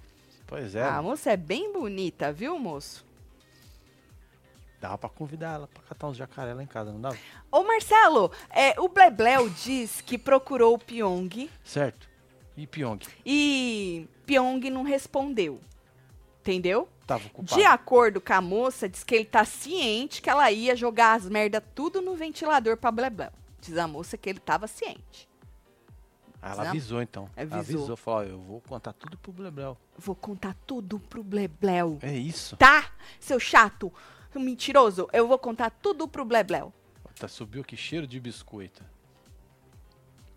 Pois 0.48 0.76
é. 0.76 0.84
A 0.84 1.02
moça 1.02 1.30
é 1.32 1.38
bem 1.38 1.74
bonita, 1.74 2.32
viu, 2.32 2.58
moço? 2.58 3.06
Dava 4.84 4.98
pra 4.98 5.10
convidar 5.10 5.54
ela 5.54 5.68
pra 5.70 5.82
catar 5.84 6.08
uns 6.10 6.18
jacaré 6.18 6.54
lá 6.54 6.62
em 6.62 6.68
casa, 6.68 6.92
não 6.92 7.00
dava? 7.00 7.18
Ô 7.50 7.64
Marcelo, 7.64 8.30
é, 8.50 8.78
o 8.78 8.90
Blebleu 8.90 9.50
diz 9.50 10.02
que 10.02 10.18
procurou 10.18 10.74
o 10.74 10.78
Pyong. 10.78 11.50
Certo. 11.64 12.10
E 12.58 12.68
Pyong? 12.68 13.00
E 13.26 14.06
Pyong 14.26 14.60
não 14.70 14.84
respondeu. 14.84 15.62
Entendeu? 16.42 16.90
Tava 17.08 17.26
ocupado. 17.28 17.56
De 17.56 17.66
acordo 17.66 18.20
com 18.20 18.34
a 18.34 18.42
moça, 18.42 18.90
diz 18.90 19.06
que 19.06 19.16
ele 19.16 19.24
tá 19.24 19.46
ciente 19.46 20.22
que 20.22 20.30
ela 20.30 20.52
ia 20.52 20.76
jogar 20.76 21.14
as 21.14 21.30
merda 21.30 21.62
tudo 21.62 22.02
no 22.02 22.14
ventilador 22.14 22.76
pra 22.76 22.92
Blebleu. 22.92 23.32
Diz 23.62 23.78
a 23.78 23.88
moça 23.88 24.18
que 24.18 24.30
ele 24.30 24.40
tava 24.40 24.68
ciente. 24.68 25.30
Ah, 26.42 26.52
ela 26.52 26.70
avisou 26.72 27.02
então. 27.02 27.30
Avisou. 27.38 27.54
Ela 27.54 27.62
avisou, 27.62 27.96
falou, 27.96 28.24
eu 28.24 28.38
vou 28.38 28.60
contar 28.60 28.92
tudo 28.92 29.18
pro 29.18 29.32
Blebleu. 29.32 29.78
Vou 29.98 30.14
contar 30.14 30.54
tudo 30.68 31.00
pro 31.00 31.24
Blebleu. 31.24 32.00
É 32.02 32.14
isso. 32.14 32.58
Tá, 32.58 32.92
seu 33.18 33.40
chato 33.40 33.90
mentiroso, 34.40 35.08
eu 35.14 35.28
vou 35.28 35.38
contar 35.38 35.70
tudo 35.70 36.08
pro 36.08 36.26
Blebleu. 36.26 36.74
Tá, 37.20 37.28
subiu 37.28 37.64
que 37.64 37.78
cheiro 37.78 38.08
de 38.08 38.20
biscoito. 38.20 38.84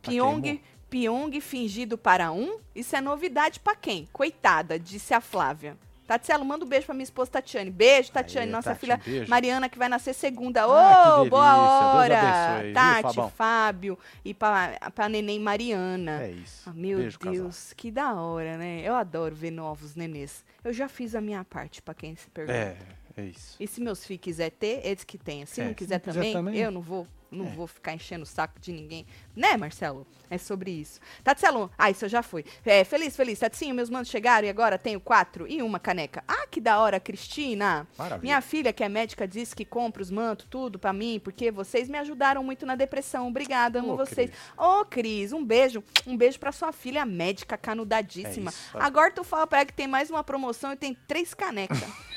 Tá 0.02 0.11
Pyong, 0.11 0.61
Pyong 0.88 1.40
fingido 1.40 1.98
para 1.98 2.30
um? 2.30 2.59
Isso 2.74 2.94
é 2.94 3.00
novidade 3.00 3.61
para 3.61 3.74
quem? 3.74 4.06
Coitada, 4.12 4.78
disse 4.78 5.14
a 5.14 5.20
Flávia. 5.20 5.76
Tatielo, 6.06 6.44
manda 6.44 6.64
um 6.64 6.68
beijo 6.68 6.87
pra 6.87 6.94
minha 6.94 7.02
esposa 7.02 7.32
Tatiane. 7.32 7.70
Beijo, 7.70 8.12
Tatiane, 8.12 8.46
Aê, 8.46 8.52
nossa 8.52 8.70
Tati, 8.70 8.80
filha 8.80 9.00
um 9.24 9.28
Mariana, 9.28 9.68
que 9.68 9.76
vai 9.76 9.88
nascer 9.88 10.14
segunda. 10.14 10.62
Ah, 10.62 11.18
Ô, 11.18 11.22
oh, 11.22 11.28
boa 11.28 11.56
hora! 11.96 12.72
Tati, 12.72 13.14
viu, 13.14 13.28
Fábio 13.30 13.98
e 14.24 14.32
pra, 14.32 14.78
pra 14.94 15.09
neném 15.09 15.40
Mariana. 15.40 16.22
É 16.22 16.30
isso. 16.30 16.70
Ah, 16.70 16.72
meu 16.72 16.98
beijo, 16.98 17.18
Deus, 17.18 17.37
casal. 17.38 17.74
que 17.76 17.90
da 17.90 18.14
hora, 18.14 18.56
né? 18.56 18.82
Eu 18.85 18.94
adoro 18.94 19.35
ver 19.35 19.50
novos 19.50 19.96
nenês. 19.96 20.44
Eu 20.62 20.72
já 20.72 20.88
fiz 20.88 21.16
a 21.16 21.20
minha 21.20 21.44
parte, 21.44 21.82
pra 21.82 21.92
quem 21.92 22.14
se 22.14 22.30
pergunta. 22.30 22.56
É. 22.56 22.76
É 23.16 23.24
isso. 23.24 23.57
E 23.59 23.66
se 23.66 23.81
meus 23.81 24.05
filhos 24.05 24.22
quiser 24.22 24.50
ter, 24.50 24.85
eles 24.85 25.05
que 25.05 25.16
tenham. 25.16 25.46
Se 25.46 25.61
é, 25.61 25.64
não 25.64 25.74
quiser, 25.74 25.98
se 25.98 26.12
também, 26.12 26.33
também, 26.33 26.57
eu 26.57 26.70
não 26.70 26.81
vou 26.83 27.07
não 27.31 27.46
é. 27.46 27.50
vou 27.50 27.66
ficar 27.66 27.92
enchendo 27.92 28.22
o 28.22 28.26
saco 28.26 28.59
de 28.61 28.72
ninguém. 28.72 29.07
Né, 29.35 29.57
Marcelo? 29.57 30.07
É 30.31 30.38
sobre 30.38 30.70
isso. 30.70 31.00
Tatselo, 31.22 31.70
ah, 31.76 31.90
isso 31.90 32.05
eu 32.05 32.09
já 32.09 32.22
fui. 32.22 32.44
É, 32.64 32.85
feliz, 32.85 33.16
feliz. 33.16 33.38
Tatsinho, 33.38 33.74
meus 33.74 33.90
manos 33.90 34.09
chegaram 34.09 34.46
e 34.46 34.50
agora 34.50 34.79
tenho 34.79 35.00
quatro 35.00 35.46
e 35.46 35.62
uma 35.62 35.79
caneca. 35.79 36.24
Ah, 36.26 36.46
que 36.50 36.61
da 36.61 36.81
hora, 36.81 36.98
Cristina. 36.98 37.87
Maravilha. 37.96 38.22
Minha 38.22 38.40
filha, 38.40 38.72
que 38.72 38.83
é 38.83 38.88
médica, 38.88 39.26
disse 39.26 39.55
que 39.55 39.64
compra 39.64 40.02
os 40.02 40.11
mantos, 40.11 40.46
tudo 40.48 40.79
para 40.79 40.92
mim, 40.92 41.20
porque 41.22 41.50
vocês 41.50 41.88
me 41.88 41.98
ajudaram 41.98 42.42
muito 42.42 42.64
na 42.66 42.74
depressão. 42.74 43.29
Obrigada, 43.29 43.81
amo 43.81 43.96
vocês. 43.96 44.31
Ô, 44.57 44.81
oh, 44.81 44.85
Cris, 44.85 45.33
um 45.33 45.44
beijo. 45.44 45.83
Um 46.07 46.16
beijo 46.16 46.38
pra 46.38 46.52
sua 46.52 46.72
filha 46.72 47.05
médica, 47.05 47.57
canudadíssima. 47.57 48.52
É 48.74 48.79
agora 48.81 49.11
tu 49.11 49.22
fala 49.22 49.46
pra 49.46 49.59
ela 49.59 49.66
que 49.66 49.72
tem 49.72 49.87
mais 49.87 50.11
uma 50.11 50.24
promoção 50.24 50.72
e 50.72 50.76
tem 50.76 50.96
três 51.07 51.35
canecas. 51.35 51.79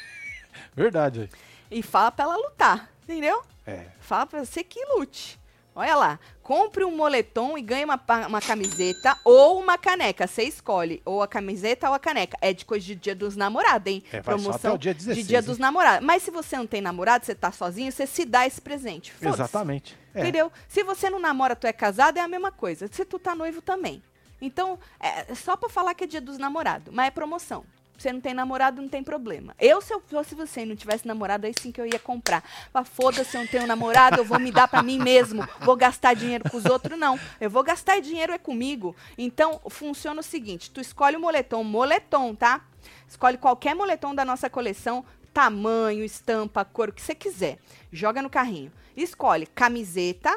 Verdade. 0.76 1.30
E 1.72 1.82
fala 1.84 2.12
pra 2.12 2.26
ela 2.26 2.36
lutar, 2.38 2.90
entendeu? 3.04 3.42
É. 3.66 3.86
Fala 4.00 4.26
pra 4.26 4.44
você 4.46 4.64
que 4.64 4.84
lute. 4.86 5.40
Olha 5.76 5.96
lá, 5.96 6.20
compre 6.44 6.84
um 6.84 6.94
moletom 6.94 7.58
e 7.58 7.62
ganhe 7.62 7.86
uma, 7.86 7.98
uma 8.28 8.42
camiseta 8.42 9.18
ou 9.24 9.60
uma 9.60 9.78
caneca. 9.78 10.28
Você 10.28 10.44
escolhe, 10.44 11.02
ou 11.06 11.22
a 11.22 11.28
camiseta 11.28 11.88
ou 11.88 11.94
a 11.94 12.00
caneca. 12.00 12.38
É 12.42 12.52
de 12.52 12.66
coisa 12.66 12.86
de 12.86 12.96
dia 12.96 13.16
dos 13.16 13.36
namorados, 13.38 13.90
hein? 13.90 14.04
É, 14.12 14.22
Promoção 14.22 14.78
dia 14.78 14.94
16, 14.94 15.18
de 15.18 15.24
dia 15.24 15.40
hein? 15.40 15.44
dos 15.46 15.58
namorados. 15.58 16.06
Mas 16.06 16.24
se 16.24 16.32
você 16.32 16.58
não 16.58 16.68
tem 16.68 16.82
namorado, 16.82 17.26
você 17.26 17.34
tá 17.34 17.50
sozinho, 17.52 17.92
você 17.92 18.06
se 18.06 18.26
dá 18.26 18.46
esse 18.46 18.60
presente. 18.60 19.14
Exatamente. 19.22 19.96
É. 20.14 20.20
Entendeu? 20.20 20.52
Se 20.68 20.84
você 20.84 21.10
não 21.10 21.20
namora, 21.20 21.56
tu 21.56 21.66
é 21.66 21.72
casado, 21.72 22.18
é 22.18 22.22
a 22.22 22.28
mesma 22.28 22.52
coisa. 22.52 22.90
Se 22.92 23.06
tu 23.06 23.18
tá 23.18 23.34
noivo 23.34 23.62
também. 23.62 24.04
Então, 24.42 24.78
é 25.00 25.34
só 25.34 25.56
pra 25.56 25.70
falar 25.70 25.94
que 25.94 26.04
é 26.04 26.08
dia 26.08 26.22
dos 26.22 26.38
namorados, 26.38 26.94
mas 26.94 27.08
é 27.08 27.12
promoção 27.12 27.64
você 28.00 28.14
não 28.14 28.22
tem 28.22 28.34
namorado, 28.34 28.82
não 28.82 28.88
tem 28.88 29.04
problema. 29.04 29.54
Eu, 29.60 29.82
se 29.82 29.94
eu 29.94 30.00
fosse 30.00 30.34
você 30.34 30.62
e 30.62 30.66
não 30.66 30.76
tivesse 30.76 31.08
namorado, 31.08 31.46
aí 31.46 31.54
sim 31.60 31.72
que 31.72 31.82
eu 31.82 31.86
ia 31.86 32.00
comprar. 32.00 32.44
Mas 32.74 32.88
foda-se, 32.88 33.36
eu 33.36 33.42
não 33.42 33.48
tenho 33.48 33.68
namorado, 33.68 34.18
eu 34.18 34.26
vou 34.26 34.40
me 34.40 34.52
dar 34.52 34.68
para 34.68 34.82
mim 34.82 34.98
mesmo. 34.98 35.46
Vou 35.60 35.76
gastar 35.76 36.14
dinheiro 36.14 36.50
com 36.50 36.58
os 36.58 36.66
outros, 36.66 36.98
não. 36.98 37.20
Eu 37.42 37.50
vou 37.50 37.64
gastar 37.64 38.00
dinheiro 38.00 38.32
é 38.32 38.38
comigo. 38.38 38.96
Então, 39.18 39.60
funciona 39.70 40.22
o 40.22 40.24
seguinte: 40.24 40.72
tu 40.72 40.80
escolhe 40.80 41.18
o 41.18 41.20
moletom, 41.20 41.64
moletom, 41.64 42.34
tá? 42.34 42.62
Escolhe 43.08 43.38
qualquer 43.38 43.76
moletom 43.76 44.16
da 44.16 44.24
nossa 44.24 44.50
coleção, 44.50 45.04
tamanho, 45.34 46.04
estampa, 46.04 46.64
cor, 46.64 46.90
o 46.90 46.94
que 46.94 47.02
você 47.02 47.14
quiser. 47.14 47.60
Joga 47.92 48.22
no 48.22 48.30
carrinho. 48.30 48.72
Escolhe 48.96 49.46
camiseta 49.46 50.36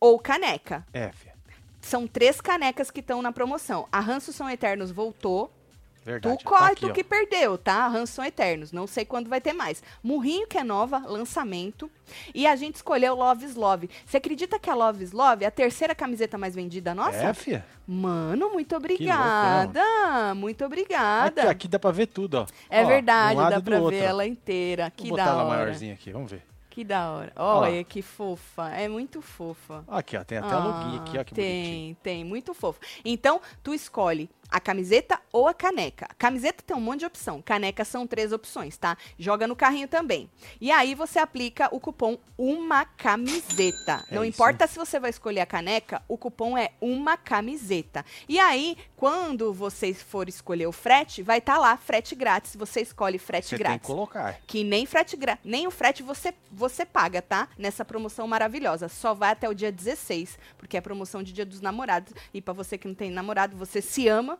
ou 0.00 0.18
caneca. 0.18 0.84
F. 0.92 1.28
São 1.80 2.06
três 2.06 2.40
canecas 2.40 2.90
que 2.90 3.00
estão 3.00 3.20
na 3.20 3.30
promoção. 3.30 3.86
A 3.92 4.20
São 4.20 4.48
Eternos 4.48 4.90
voltou 4.90 5.52
Verdade. 6.04 6.38
Tu 6.38 6.44
corre, 6.44 6.74
tá 6.74 6.86
tu 6.86 6.92
que 6.92 7.02
perdeu, 7.02 7.56
tá? 7.56 7.88
Ransom 7.88 8.24
Eternos. 8.24 8.72
Não 8.72 8.86
sei 8.86 9.06
quando 9.06 9.28
vai 9.28 9.40
ter 9.40 9.54
mais. 9.54 9.82
Murrinho, 10.02 10.46
que 10.46 10.58
é 10.58 10.62
nova, 10.62 10.98
lançamento. 10.98 11.90
E 12.34 12.46
a 12.46 12.54
gente 12.56 12.74
escolheu 12.74 13.14
Love 13.14 13.46
is 13.46 13.54
Love. 13.54 13.88
Você 14.04 14.18
acredita 14.18 14.58
que 14.58 14.68
a 14.68 14.74
Love 14.74 15.02
is 15.02 15.12
Love 15.12 15.44
é 15.44 15.46
a 15.46 15.50
terceira 15.50 15.94
camiseta 15.94 16.36
mais 16.36 16.54
vendida 16.54 16.94
nossa? 16.94 17.16
É, 17.16 17.32
fia? 17.32 17.64
Mano, 17.86 18.50
muito 18.50 18.76
obrigada. 18.76 19.80
Louco, 19.82 20.36
muito 20.36 20.64
obrigada. 20.64 21.42
Aqui, 21.42 21.50
aqui, 21.50 21.68
dá 21.68 21.78
pra 21.78 21.90
ver 21.90 22.06
tudo, 22.06 22.34
ó. 22.34 22.46
É 22.68 22.84
ó, 22.84 22.86
verdade, 22.86 23.40
um 23.40 23.48
dá 23.48 23.60
pra 23.60 23.80
ver 23.80 24.02
ela 24.02 24.26
inteira. 24.26 24.90
Que 24.90 25.08
Vou 25.08 25.16
botar 25.16 25.30
ela 25.30 25.44
maiorzinha 25.44 25.94
aqui, 25.94 26.12
vamos 26.12 26.30
ver. 26.30 26.42
Que 26.74 26.82
da 26.82 27.08
hora. 27.08 27.32
Olha 27.36 27.84
que 27.84 28.02
fofa. 28.02 28.68
É 28.70 28.88
muito 28.88 29.22
fofa. 29.22 29.84
Aqui, 29.86 30.16
ó. 30.16 30.24
Tem 30.24 30.38
até 30.38 30.52
ah, 30.52 30.56
a 30.56 30.64
login 30.64 30.98
aqui, 30.98 31.18
ó. 31.18 31.22
Que 31.22 31.32
tem, 31.32 31.62
bonitinho. 31.62 31.96
tem. 32.02 32.24
Muito 32.24 32.52
fofo. 32.52 32.80
Então, 33.04 33.40
tu 33.62 33.72
escolhe 33.72 34.28
a 34.54 34.60
camiseta 34.60 35.20
ou 35.32 35.48
a 35.48 35.52
caneca. 35.52 36.06
A 36.08 36.14
camiseta 36.14 36.62
tem 36.64 36.76
um 36.76 36.80
monte 36.80 37.00
de 37.00 37.06
opção. 37.06 37.42
Caneca 37.42 37.84
são 37.84 38.06
três 38.06 38.30
opções, 38.32 38.76
tá? 38.76 38.96
Joga 39.18 39.48
no 39.48 39.56
carrinho 39.56 39.88
também. 39.88 40.30
E 40.60 40.70
aí 40.70 40.94
você 40.94 41.18
aplica 41.18 41.68
o 41.74 41.80
cupom 41.80 42.16
uma 42.38 42.84
camiseta. 42.84 44.04
É 44.08 44.14
Não 44.14 44.24
isso. 44.24 44.36
importa 44.36 44.68
se 44.68 44.78
você 44.78 45.00
vai 45.00 45.10
escolher 45.10 45.40
a 45.40 45.46
caneca, 45.46 46.00
o 46.06 46.16
cupom 46.16 46.56
é 46.56 46.70
uma 46.80 47.16
camiseta. 47.16 48.04
E 48.28 48.38
aí, 48.38 48.76
quando 49.04 49.52
você 49.52 49.92
for 49.92 50.30
escolher 50.30 50.66
o 50.66 50.72
frete, 50.72 51.22
vai 51.22 51.36
estar 51.36 51.56
tá 51.56 51.58
lá 51.58 51.76
frete 51.76 52.14
grátis. 52.14 52.56
Você 52.56 52.80
escolhe 52.80 53.18
frete 53.18 53.48
você 53.48 53.58
grátis. 53.58 53.80
Tem 53.80 53.80
que 53.80 53.86
colocar. 53.86 54.40
Que 54.46 54.64
nem 54.64 54.86
frete 54.86 55.14
nem 55.44 55.66
o 55.66 55.70
frete 55.70 56.02
você 56.02 56.32
você 56.50 56.86
paga, 56.86 57.20
tá? 57.20 57.50
Nessa 57.58 57.84
promoção 57.84 58.26
maravilhosa. 58.26 58.88
Só 58.88 59.12
vai 59.12 59.32
até 59.32 59.46
o 59.46 59.52
dia 59.52 59.70
16, 59.70 60.38
porque 60.56 60.78
é 60.78 60.80
promoção 60.80 61.22
de 61.22 61.34
Dia 61.34 61.44
dos 61.44 61.60
Namorados 61.60 62.14
e 62.32 62.40
para 62.40 62.54
você 62.54 62.78
que 62.78 62.88
não 62.88 62.94
tem 62.94 63.10
namorado, 63.10 63.54
você 63.58 63.82
se 63.82 64.08
ama, 64.08 64.38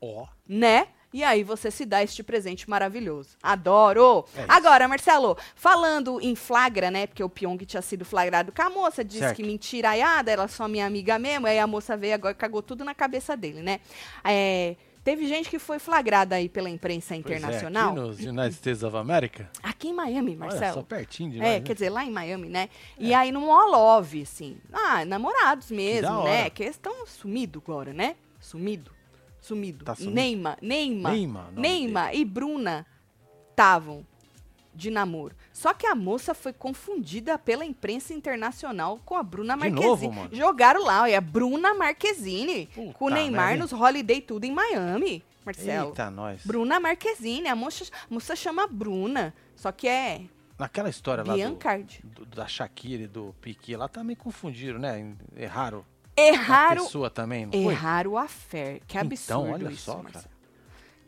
Ó. 0.00 0.22
Oh. 0.22 0.28
Né? 0.48 0.88
E 1.16 1.24
aí 1.24 1.42
você 1.42 1.70
se 1.70 1.86
dá 1.86 2.02
este 2.02 2.22
presente 2.22 2.68
maravilhoso. 2.68 3.30
Adoro! 3.42 4.26
É 4.36 4.44
Agora, 4.46 4.86
Marcelo, 4.86 5.34
falando 5.54 6.20
em 6.20 6.36
flagra, 6.36 6.90
né? 6.90 7.06
Porque 7.06 7.24
o 7.24 7.28
Pyong 7.30 7.56
tinha 7.64 7.80
sido 7.80 8.04
flagrado 8.04 8.52
com 8.52 8.60
a 8.60 8.68
moça, 8.68 9.02
disse 9.02 9.20
certo. 9.20 9.36
que 9.36 9.42
mentiraiada, 9.42 10.30
ela 10.30 10.44
é 10.44 10.48
só 10.48 10.68
minha 10.68 10.84
amiga 10.84 11.18
mesmo, 11.18 11.46
aí 11.46 11.58
a 11.58 11.66
moça 11.66 11.96
veio 11.96 12.12
agora 12.12 12.32
e 12.32 12.36
cagou 12.36 12.60
tudo 12.60 12.84
na 12.84 12.94
cabeça 12.94 13.34
dele, 13.34 13.62
né? 13.62 13.80
É, 14.22 14.76
teve 15.02 15.26
gente 15.26 15.48
que 15.48 15.58
foi 15.58 15.78
flagrada 15.78 16.34
aí 16.34 16.50
pela 16.50 16.68
imprensa 16.68 17.16
internacional. 17.16 17.94
Pois 17.94 18.08
é, 18.08 18.10
aqui 18.10 18.26
nos 18.26 18.38
United 18.38 18.54
States 18.54 18.82
of 18.82 18.94
America? 18.94 19.50
Aqui 19.62 19.88
em 19.88 19.94
Miami, 19.94 20.36
Marcelo. 20.36 20.64
Olha, 20.64 20.74
só 20.74 20.82
pertinho 20.82 21.30
de 21.30 21.38
É, 21.38 21.40
né? 21.40 21.60
quer 21.60 21.72
dizer, 21.72 21.88
lá 21.88 22.04
em 22.04 22.10
Miami, 22.10 22.50
né? 22.50 22.68
É. 23.00 23.04
E 23.04 23.14
aí 23.14 23.32
no 23.32 23.40
Molove, 23.40 24.20
assim. 24.20 24.58
Ah, 24.70 25.02
namorados 25.06 25.70
mesmo, 25.70 26.18
que 26.18 26.28
né? 26.28 26.50
Que 26.50 26.64
eles 26.64 26.76
estão 26.76 27.06
sumidos 27.06 27.62
agora, 27.64 27.94
né? 27.94 28.16
Sumido 28.38 28.95
sumido. 29.46 29.84
Tá 29.84 29.94
sumido. 29.94 30.14
Neymar, 30.14 30.58
Neymar, 30.60 31.14
Neymar, 31.52 32.14
e 32.14 32.24
Bruna 32.24 32.86
estavam 33.50 34.04
de 34.74 34.90
namoro. 34.90 35.34
Só 35.52 35.72
que 35.72 35.86
a 35.86 35.94
moça 35.94 36.34
foi 36.34 36.52
confundida 36.52 37.38
pela 37.38 37.64
imprensa 37.64 38.12
internacional 38.12 39.00
com 39.04 39.14
a 39.14 39.22
Bruna 39.22 39.56
Marquezine. 39.56 39.86
Novo, 39.86 40.12
mano? 40.12 40.30
Jogaram 40.34 40.84
lá, 40.84 41.08
é 41.08 41.16
a 41.16 41.20
Bruna 41.20 41.72
Marquezine 41.74 42.66
Puta 42.66 42.92
com 42.92 43.06
o 43.06 43.10
Neymar 43.10 43.48
merda. 43.48 43.62
nos 43.62 43.72
Holiday 43.72 44.20
tudo 44.20 44.44
em 44.44 44.52
Miami, 44.52 45.24
Marcelo. 45.44 45.90
Eita, 45.90 46.10
nós. 46.10 46.44
Bruna 46.44 46.78
Marquezine, 46.78 47.48
a 47.48 47.56
moça, 47.56 47.84
a 47.84 48.12
moça 48.14 48.36
chama 48.36 48.66
Bruna, 48.66 49.32
só 49.54 49.72
que 49.72 49.88
é 49.88 50.22
Naquela 50.58 50.88
história 50.88 51.22
lá 51.22 51.36
do, 51.36 52.24
do, 52.24 52.24
da 52.24 52.46
Shakira 52.46 53.02
e 53.02 53.06
do 53.06 53.34
Piquet, 53.42 53.76
lá 53.76 53.88
também 53.88 54.16
confundiram, 54.16 54.78
né? 54.78 55.14
Erraram 55.36 55.84
Erraram. 56.16 56.82
A 56.82 56.86
pessoa 56.86 57.10
também, 57.10 57.46
não 57.46 57.70
Erraram 57.70 58.16
a 58.16 58.26
fé. 58.26 58.80
Que 58.86 58.96
então, 58.96 59.06
absurdo 59.06 59.46
então, 59.46 59.52
olha 59.52 59.72
isso, 59.72 59.84
só, 59.84 60.02
Marcelo. 60.02 60.24
Cara. 60.24 60.36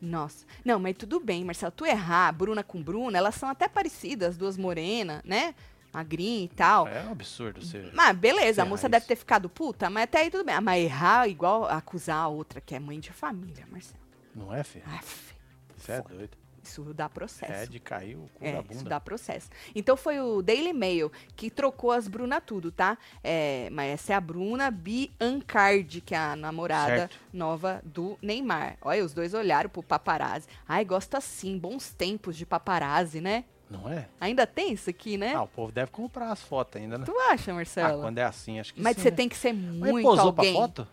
Nossa. 0.01 0.45
Não, 0.65 0.79
mas 0.79 0.97
tudo 0.97 1.19
bem, 1.19 1.45
Marcelo. 1.45 1.73
Tu 1.73 1.87
errar, 1.87 2.31
Bruna 2.33 2.63
com 2.63 2.83
Bruna, 2.83 3.19
elas 3.19 3.35
são 3.35 3.49
até 3.49 3.69
parecidas, 3.69 4.37
duas 4.37 4.57
morenas, 4.57 5.23
né? 5.25 5.55
Magrinha 5.93 6.45
e 6.45 6.49
tal. 6.49 6.87
É 6.87 7.03
um 7.05 7.13
absurdo 7.13 7.65
você. 7.65 7.91
Mas 7.95 8.17
beleza, 8.17 8.63
a 8.63 8.65
moça 8.65 8.83
isso. 8.83 8.91
deve 8.91 9.07
ter 9.07 9.17
ficado 9.17 9.49
puta, 9.49 9.89
mas 9.89 10.05
até 10.05 10.21
aí 10.21 10.31
tudo 10.31 10.45
bem. 10.45 10.55
Ah, 10.55 10.61
mas 10.61 10.85
errar 10.85 11.29
igual 11.29 11.65
acusar 11.65 12.19
a 12.19 12.29
outra, 12.29 12.61
que 12.61 12.75
é 12.75 12.79
mãe 12.79 13.01
de 13.01 13.11
família, 13.11 13.67
Marcelo. 13.71 13.99
Não 14.35 14.55
é, 14.55 14.63
filho? 14.63 14.85
Ah, 14.87 15.01
filho. 15.03 15.39
Você 15.77 15.93
é 15.93 16.03
doido. 16.03 16.38
Isso 16.69 16.93
dá 16.93 17.09
processo. 17.09 17.53
É, 17.53 17.67
de 17.67 17.81
cair 17.81 18.17
o 18.17 18.29
cu 18.35 18.45
é, 18.45 18.53
da 18.53 18.63
bunda. 18.63 18.75
Isso 18.75 18.85
dá 18.85 19.01
processo. 19.01 19.49
Então 19.75 19.97
foi 19.97 20.21
o 20.21 20.43
Daily 20.43 20.75
Mail 20.75 21.11
que 21.35 21.51
trocou 21.51 21.91
as 21.91 22.07
Bruna 22.07 22.41
tudo, 22.41 22.71
tá? 22.71 22.99
É, 23.25 23.69
mas 23.73 23.93
essa 23.93 24.13
é 24.13 24.17
a 24.17 24.21
Bruna 24.21 24.71
Biancardi, 24.71 26.03
que 26.03 26.15
é 26.15 26.19
a 26.19 26.37
namorada 26.37 26.97
certo. 26.97 27.17
nova 27.33 27.81
do 27.85 28.19
Neymar. 28.21 28.77
Olha, 28.83 29.05
os 29.05 29.15
dois 29.15 29.33
olharam 29.33 29.71
pro 29.71 29.83
paparazzi. 29.83 30.47
Ai, 30.69 30.85
gosto 30.85 31.15
assim, 31.17 31.59
bons 31.59 31.91
tempos 31.93 32.37
de 32.37 32.45
paparazzi, 32.45 33.21
né? 33.21 33.45
Não 33.71 33.89
é? 33.89 34.09
Ainda 34.21 34.47
tem 34.47 34.73
isso 34.73 34.89
aqui, 34.89 35.19
né? 35.19 35.35
Ah, 35.35 35.43
o 35.43 35.49
povo 35.49 35.73
deve 35.73 35.91
comprar 35.91 36.31
as 36.31 36.43
fotos 36.43 36.81
ainda, 36.81 36.99
né? 36.99 37.05
Tu 37.05 37.19
acha, 37.31 37.53
Marcelo? 37.53 38.01
Ah, 38.01 38.03
quando 38.03 38.19
é 38.19 38.25
assim, 38.25 38.59
acho 38.59 38.73
que 38.73 38.81
Mas 38.81 38.97
sim, 38.97 39.03
você 39.03 39.11
né? 39.11 39.17
tem 39.17 39.29
que 39.29 39.37
ser 39.37 39.53
Mas 39.53 39.75
muito 39.75 39.99
ele 39.99 40.03
posou 40.03 40.27
alguém. 40.27 40.53
pra 40.53 40.63
foto? 40.63 40.89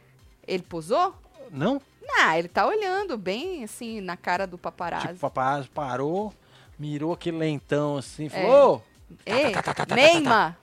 Ele 0.47 0.63
posou? 0.63 1.15
Não? 1.51 1.81
Ah, 2.09 2.37
ele 2.37 2.47
tá 2.47 2.65
olhando 2.65 3.17
bem, 3.17 3.63
assim, 3.63 4.01
na 4.01 4.15
cara 4.17 4.45
do 4.45 4.57
paparazzi. 4.57 5.07
Tipo, 5.07 5.17
o 5.17 5.19
paparazzi 5.19 5.69
parou, 5.69 6.33
mirou 6.77 7.13
aquele 7.13 7.37
lentão 7.37 7.97
assim, 7.97 8.29
falou... 8.29 8.83
É. 9.25 9.49
Ei, 9.49 9.53
Neymar! 9.95 10.57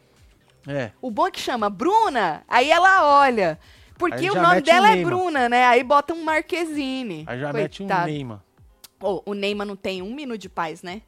É. 0.67 0.91
O 1.01 1.11
bom 1.11 1.27
é 1.27 1.31
que 1.31 1.41
chama 1.41 1.69
Bruna, 1.69 2.43
aí 2.49 2.71
ela 2.71 3.21
olha. 3.21 3.59
Porque 3.99 4.31
o 4.31 4.35
nome 4.35 4.61
dela 4.61 4.89
um 4.89 4.93
é 4.93 5.05
Bruna, 5.05 5.49
né? 5.49 5.65
Aí 5.67 5.85
bota 5.85 6.13
um 6.13 6.25
Marquezine. 6.25 7.25
Aí 7.27 7.39
já 7.39 7.53
Coitado. 7.53 7.57
mete 7.57 7.83
um 7.83 8.05
Neymar. 8.05 8.43
Oh, 9.01 9.23
o 9.27 9.35
Neymar 9.35 9.67
não 9.67 9.77
tem 9.77 10.03
um 10.03 10.13
minuto 10.13 10.41
de 10.41 10.49
paz, 10.49 10.83
né? 10.83 11.03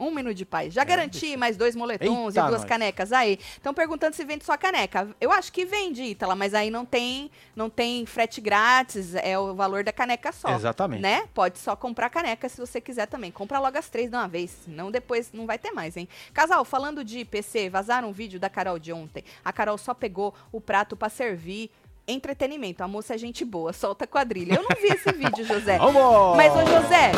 Um 0.00 0.10
minuto 0.10 0.34
de 0.34 0.46
paz. 0.46 0.72
Já 0.72 0.80
é, 0.82 0.84
garanti 0.84 1.20
deixa. 1.20 1.36
mais 1.36 1.56
dois 1.58 1.76
moletons 1.76 2.34
Eita 2.34 2.46
e 2.46 2.48
duas 2.48 2.62
nós. 2.62 2.68
canecas 2.68 3.12
aí. 3.12 3.38
Estão 3.38 3.74
perguntando 3.74 4.16
se 4.16 4.24
vende 4.24 4.44
só 4.44 4.56
caneca. 4.56 5.08
Eu 5.20 5.30
acho 5.30 5.52
que 5.52 5.66
vende, 5.66 6.02
Ítala, 6.02 6.34
mas 6.34 6.54
aí 6.54 6.70
não 6.70 6.86
tem, 6.86 7.30
não 7.54 7.68
tem 7.68 8.06
frete 8.06 8.40
grátis, 8.40 9.14
é 9.14 9.38
o 9.38 9.54
valor 9.54 9.84
da 9.84 9.92
caneca 9.92 10.32
só. 10.32 10.54
Exatamente. 10.54 11.02
Né? 11.02 11.28
Pode 11.34 11.58
só 11.58 11.76
comprar 11.76 12.08
caneca 12.08 12.48
se 12.48 12.58
você 12.58 12.80
quiser 12.80 13.06
também. 13.06 13.30
Compra 13.30 13.58
logo 13.58 13.76
as 13.76 13.90
três 13.90 14.08
de 14.10 14.16
uma 14.16 14.26
vez, 14.26 14.50
senão 14.64 14.90
depois 14.90 15.30
não 15.32 15.46
vai 15.46 15.58
ter 15.58 15.70
mais, 15.70 15.96
hein? 15.96 16.08
Casal, 16.32 16.64
falando 16.64 17.04
de 17.04 17.24
PC, 17.24 17.68
vazaram 17.68 18.08
um 18.08 18.12
vídeo 18.12 18.40
da 18.40 18.48
Carol 18.48 18.78
de 18.78 18.92
ontem. 18.92 19.22
A 19.44 19.52
Carol 19.52 19.76
só 19.76 19.92
pegou 19.92 20.34
o 20.50 20.60
prato 20.60 20.96
para 20.96 21.10
servir 21.10 21.70
entretenimento. 22.08 22.82
A 22.82 22.88
moça 22.88 23.14
é 23.14 23.18
gente 23.18 23.44
boa, 23.44 23.72
solta 23.72 24.06
quadrilha. 24.06 24.54
Eu 24.54 24.62
não 24.62 24.80
vi 24.80 24.88
esse 24.88 25.12
vídeo, 25.12 25.44
José. 25.44 25.76
Vamos! 25.78 26.36
Mas, 26.36 26.52
ô 26.52 26.60
José, 26.66 27.12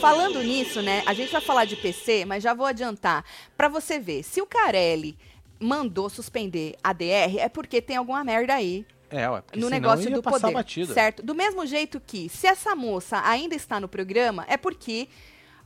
Falando 0.00 0.42
nisso, 0.42 0.82
né? 0.82 1.02
A 1.06 1.14
gente 1.14 1.30
vai 1.32 1.40
falar 1.40 1.64
de 1.64 1.76
PC, 1.76 2.24
mas 2.24 2.42
já 2.42 2.54
vou 2.54 2.66
adiantar. 2.66 3.24
Para 3.56 3.68
você 3.68 3.98
ver, 3.98 4.22
se 4.22 4.40
o 4.40 4.46
Carelli 4.46 5.16
mandou 5.60 6.08
suspender 6.08 6.76
a 6.82 6.92
DR, 6.92 7.38
é 7.38 7.48
porque 7.48 7.82
tem 7.82 7.96
alguma 7.96 8.22
merda 8.24 8.54
aí. 8.54 8.86
É, 9.10 9.28
ué, 9.28 9.42
no 9.56 9.70
negócio 9.70 10.10
do 10.10 10.22
poder, 10.22 10.52
batida. 10.52 10.92
certo? 10.92 11.22
Do 11.22 11.34
mesmo 11.34 11.64
jeito 11.64 11.98
que, 11.98 12.28
se 12.28 12.46
essa 12.46 12.76
moça 12.76 13.20
ainda 13.24 13.54
está 13.54 13.80
no 13.80 13.88
programa, 13.88 14.44
é 14.48 14.56
porque 14.56 15.08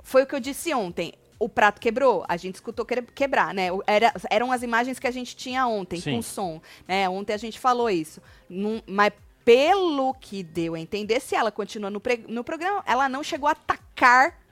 foi 0.03 0.23
o 0.23 0.27
que 0.27 0.35
eu 0.35 0.41
disse 0.41 0.73
ontem. 0.73 1.13
O 1.39 1.49
prato 1.49 1.81
quebrou, 1.81 2.25
a 2.29 2.37
gente 2.37 2.55
escutou 2.55 2.87
quebrar, 2.87 3.53
né? 3.53 3.67
Era, 3.85 4.15
eram 4.31 4.53
as 4.53 4.63
imagens 4.63 5.01
que 5.01 5.09
a 5.09 5.11
gente 5.11 5.35
tinha 5.35 5.67
ontem, 5.67 6.01
Sim. 6.01 6.15
com 6.15 6.23
som. 6.23 6.63
Né? 6.87 7.09
Ontem 7.09 7.33
a 7.33 7.37
gente 7.37 7.59
falou 7.59 7.91
isso. 7.91 8.23
Num, 8.49 8.81
mas 8.87 9.13
pelo 9.45 10.15
que 10.15 10.43
deu 10.43 10.75
a 10.75 10.81
entender, 10.81 11.21
se 11.21 11.35
ela 11.35 11.51
continua 11.51 11.91
no, 11.91 12.01
no 12.29 12.45
programa, 12.45 12.83
ela 12.87 13.09
não 13.09 13.23
chegou 13.23 13.49
a 13.49 13.53
atacar 13.53 14.43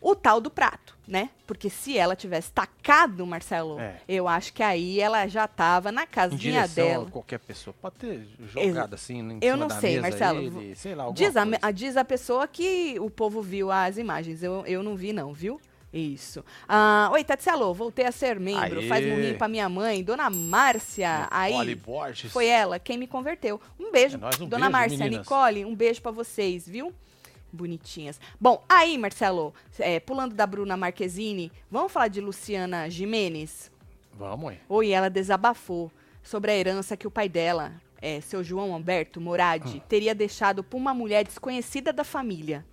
o 0.00 0.14
tal 0.14 0.40
do 0.40 0.50
prato, 0.50 0.96
né? 1.06 1.28
Porque 1.46 1.68
se 1.68 1.98
ela 1.98 2.16
tivesse 2.16 2.50
tacado, 2.50 3.26
Marcelo, 3.26 3.78
é. 3.78 4.00
eu 4.08 4.26
acho 4.26 4.52
que 4.52 4.62
aí 4.62 4.98
ela 4.98 5.26
já 5.26 5.46
tava 5.46 5.92
na 5.92 6.06
casinha 6.06 6.66
dela. 6.66 7.06
A 7.06 7.10
qualquer 7.10 7.38
pessoa 7.38 7.74
pode 7.78 7.96
ter 7.96 8.26
jogado 8.38 8.94
assim 8.94 9.18
em 9.18 9.38
Eu 9.42 9.56
não 9.56 9.68
sei, 9.68 10.00
Marcelo. 10.00 10.40
Ele, 10.40 10.74
sei 10.74 10.94
lá, 10.94 11.10
diz, 11.10 11.34
a, 11.36 11.70
diz 11.70 11.96
a 11.98 12.04
pessoa 12.04 12.48
que 12.48 12.98
o 12.98 13.10
povo 13.10 13.42
viu 13.42 13.70
as 13.70 13.98
imagens. 13.98 14.42
Eu, 14.42 14.64
eu 14.66 14.82
não 14.82 14.96
vi, 14.96 15.12
não, 15.12 15.34
viu? 15.34 15.60
Isso. 15.92 16.44
Ah, 16.68 17.08
Oi, 17.12 17.24
Tatselo, 17.24 17.74
voltei 17.74 18.06
a 18.06 18.12
ser 18.12 18.38
membro. 18.38 18.78
Aê. 18.80 18.88
Faz 18.88 19.04
murrinho 19.04 19.36
pra 19.36 19.48
minha 19.48 19.68
mãe, 19.68 20.04
Dona 20.04 20.30
Márcia. 20.30 21.26
Aí 21.30 21.74
Borges. 21.74 22.30
foi 22.30 22.46
ela 22.46 22.78
quem 22.78 22.96
me 22.96 23.06
converteu. 23.06 23.60
Um 23.78 23.90
beijo, 23.90 24.16
é 24.16 24.20
nóis, 24.20 24.40
um 24.40 24.48
Dona 24.48 24.66
beijo, 24.66 24.72
Márcia, 24.72 24.98
meninas. 24.98 25.26
Nicole, 25.26 25.64
um 25.64 25.74
beijo 25.74 26.00
para 26.00 26.12
vocês, 26.12 26.68
viu? 26.68 26.94
Bonitinhas. 27.52 28.20
Bom, 28.40 28.64
aí, 28.68 28.96
Marcelo, 28.96 29.52
é, 29.80 29.98
pulando 29.98 30.34
da 30.34 30.46
Bruna 30.46 30.76
Marquezine, 30.76 31.50
vamos 31.68 31.90
falar 31.90 32.06
de 32.06 32.20
Luciana 32.20 32.88
Jimenez? 32.88 33.72
Vamos, 34.12 34.52
hein? 34.52 34.60
Oi, 34.68 34.90
ela 34.90 35.10
desabafou 35.10 35.90
sobre 36.22 36.52
a 36.52 36.56
herança 36.56 36.96
que 36.96 37.08
o 37.08 37.10
pai 37.10 37.28
dela, 37.28 37.72
é, 38.00 38.20
seu 38.20 38.44
João 38.44 38.70
Humberto 38.70 39.20
Moradi, 39.20 39.82
ah. 39.82 39.88
teria 39.88 40.14
deixado 40.14 40.62
para 40.62 40.76
uma 40.76 40.94
mulher 40.94 41.24
desconhecida 41.24 41.92
da 41.92 42.04
família. 42.04 42.64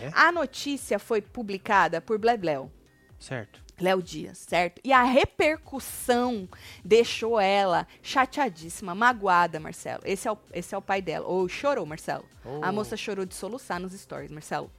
É? 0.00 0.10
A 0.12 0.30
notícia 0.30 0.98
foi 0.98 1.20
publicada 1.20 2.00
por 2.00 2.18
Blebleu. 2.18 2.70
Certo. 3.18 3.66
Léo 3.78 4.02
Dias, 4.02 4.38
certo? 4.38 4.80
E 4.82 4.90
a 4.90 5.02
repercussão 5.02 6.48
deixou 6.82 7.38
ela 7.38 7.86
chateadíssima, 8.02 8.94
magoada, 8.94 9.60
Marcelo. 9.60 10.02
Esse 10.04 10.26
é 10.26 10.32
o, 10.32 10.38
esse 10.52 10.74
é 10.74 10.78
o 10.78 10.82
pai 10.82 11.02
dela. 11.02 11.26
Ou 11.26 11.46
chorou, 11.48 11.84
Marcelo. 11.84 12.24
Oh. 12.44 12.60
A 12.62 12.72
moça 12.72 12.96
chorou 12.96 13.26
de 13.26 13.34
soluçar 13.34 13.78
nos 13.78 13.92
stories, 13.92 14.30
Marcelo. 14.30 14.70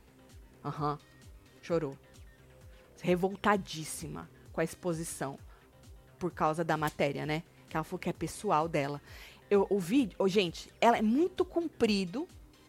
Aham. 0.65 0.93
Uhum. 0.93 0.98
Chorou. 1.62 1.98
Revoltadíssima 3.02 4.28
com 4.52 4.62
a 4.62 4.63
exposição. 4.63 5.38
Por 6.17 6.32
causa 6.32 6.63
da 6.63 6.76
matéria, 6.76 7.26
né? 7.26 7.43
Que 7.70 7.78
ela 7.78 7.84
falou 7.84 8.00
que 8.00 8.10
é 8.10 8.13
pessoal 8.13 8.67
dela. 8.67 9.00
Eu, 9.50 9.67
o 9.70 9.80
vídeo, 9.80 10.15
oh, 10.17 10.28
gente, 10.28 10.72
ela 10.82 10.98
é 10.98 11.02
muito 11.04 11.46
comprido 11.46 12.28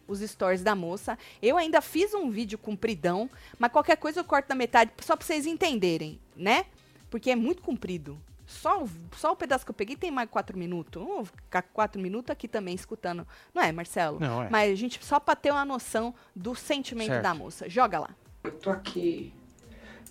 os 0.09 0.19
stories 0.19 0.63
da 0.63 0.75
moça. 0.75 1.17
Eu 1.41 1.57
ainda 1.57 1.79
fiz 1.79 2.13
um 2.13 2.29
vídeo 2.29 2.57
compridão, 2.57 3.29
mas 3.57 3.71
qualquer 3.71 3.95
coisa 3.95 4.19
eu 4.19 4.23
corto 4.23 4.49
na 4.49 4.55
metade, 4.55 4.91
só 5.01 5.15
pra 5.15 5.25
vocês 5.25 5.45
entenderem, 5.45 6.19
né? 6.35 6.65
Porque 7.09 7.29
é 7.31 7.35
muito 7.35 7.61
comprido. 7.61 8.19
Só, 8.45 8.83
só 9.15 9.31
o 9.31 9.35
pedaço 9.35 9.63
que 9.63 9.69
eu 9.69 9.75
peguei 9.75 9.95
tem 9.95 10.09
mais 10.09 10.27
quatro 10.27 10.57
minutos. 10.57 11.01
Vamos 11.01 11.29
ficar 11.29 11.61
quatro 11.61 12.01
minutos 12.01 12.31
aqui 12.31 12.47
também 12.47 12.73
escutando. 12.73 13.25
Não 13.53 13.61
é, 13.61 13.71
Marcelo? 13.71 14.19
Não, 14.19 14.43
é. 14.43 14.49
Mas 14.49 14.71
a 14.71 14.75
gente, 14.75 15.05
só 15.05 15.19
pra 15.19 15.35
ter 15.35 15.51
uma 15.51 15.63
noção 15.63 16.15
do 16.35 16.55
sentimento 16.55 17.09
certo. 17.09 17.23
da 17.23 17.35
moça. 17.35 17.69
Joga 17.69 17.99
lá. 17.99 18.09
Eu 18.43 18.51
tô 18.53 18.71
aqui, 18.71 19.31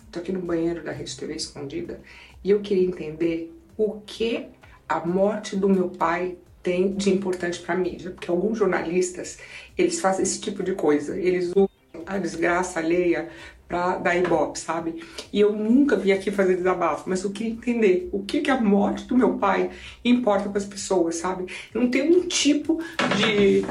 tô 0.09 0.19
aqui 0.19 0.31
no 0.31 0.39
banheiro 0.39 0.81
da 0.81 0.93
Rede 0.93 1.17
TV 1.17 1.35
escondida 1.35 1.99
e 2.41 2.49
eu 2.49 2.61
queria 2.61 2.87
entender 2.87 3.53
o 3.75 3.99
que 4.01 4.47
a 4.87 5.05
morte 5.05 5.57
do 5.57 5.67
meu 5.67 5.89
pai 5.89 6.37
tem 6.69 6.93
de 6.93 7.09
importante 7.09 7.59
para 7.61 7.73
a 7.73 7.77
mídia, 7.77 8.11
porque 8.11 8.29
alguns 8.29 8.59
jornalistas 8.59 9.39
eles 9.75 9.99
fazem 9.99 10.21
esse 10.21 10.39
tipo 10.39 10.61
de 10.61 10.73
coisa, 10.73 11.17
eles 11.17 11.49
usam 11.49 11.67
a 12.05 12.19
desgraça 12.19 12.77
alheia 12.79 13.27
para 13.67 13.97
dar 13.97 14.15
ibope, 14.15 14.59
sabe? 14.59 15.03
E 15.33 15.39
eu 15.39 15.51
nunca 15.51 15.95
vim 15.95 16.11
aqui 16.11 16.29
fazer 16.29 16.57
desabafo, 16.57 17.09
mas 17.09 17.23
eu 17.23 17.31
queria 17.31 17.53
entender 17.53 18.07
o 18.11 18.21
que, 18.21 18.41
que 18.41 18.51
a 18.51 18.61
morte 18.61 19.05
do 19.05 19.17
meu 19.17 19.33
pai 19.39 19.71
importa 20.05 20.47
para 20.47 20.59
as 20.59 20.65
pessoas, 20.65 21.15
sabe? 21.15 21.51
Eu 21.73 21.81
não 21.81 21.89
tenho 21.89 22.15
um 22.15 22.27
tipo 22.27 22.79
de, 23.17 23.65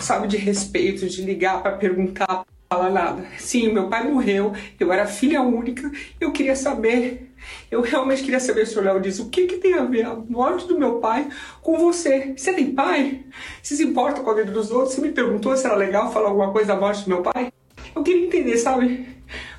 sabe, 0.00 0.26
de 0.26 0.38
respeito, 0.38 1.06
de 1.06 1.20
ligar 1.20 1.62
para 1.62 1.76
perguntar, 1.76 2.46
falar 2.70 2.88
nada. 2.88 3.26
Sim, 3.38 3.70
meu 3.70 3.88
pai 3.88 4.10
morreu, 4.10 4.54
eu 4.78 4.90
era 4.90 5.06
filha 5.06 5.42
única, 5.42 5.90
eu 6.18 6.32
queria 6.32 6.56
saber 6.56 7.29
eu 7.70 7.80
realmente 7.80 8.22
queria 8.22 8.40
saber, 8.40 8.66
senhor 8.66 8.84
Léo 8.84 9.00
disse, 9.00 9.22
o 9.22 9.28
que, 9.28 9.46
que 9.46 9.56
tem 9.56 9.74
a 9.74 9.84
ver 9.84 10.04
a 10.06 10.14
morte 10.14 10.66
do 10.66 10.78
meu 10.78 10.98
pai 10.98 11.28
com 11.62 11.78
você? 11.78 12.34
Você 12.36 12.52
tem 12.52 12.72
pai? 12.72 13.24
Você 13.62 13.76
se 13.76 13.84
importa 13.84 14.20
com 14.20 14.30
a 14.30 14.34
vida 14.34 14.50
dos 14.50 14.70
outros? 14.70 14.94
Você 14.94 15.00
me 15.00 15.12
perguntou 15.12 15.56
se 15.56 15.66
era 15.66 15.76
legal 15.76 16.12
falar 16.12 16.28
alguma 16.28 16.52
coisa 16.52 16.68
da 16.68 16.76
morte 16.76 17.04
do 17.04 17.08
meu 17.08 17.22
pai? 17.22 17.52
Eu 17.94 18.02
queria 18.02 18.26
entender, 18.26 18.56
sabe? 18.56 19.06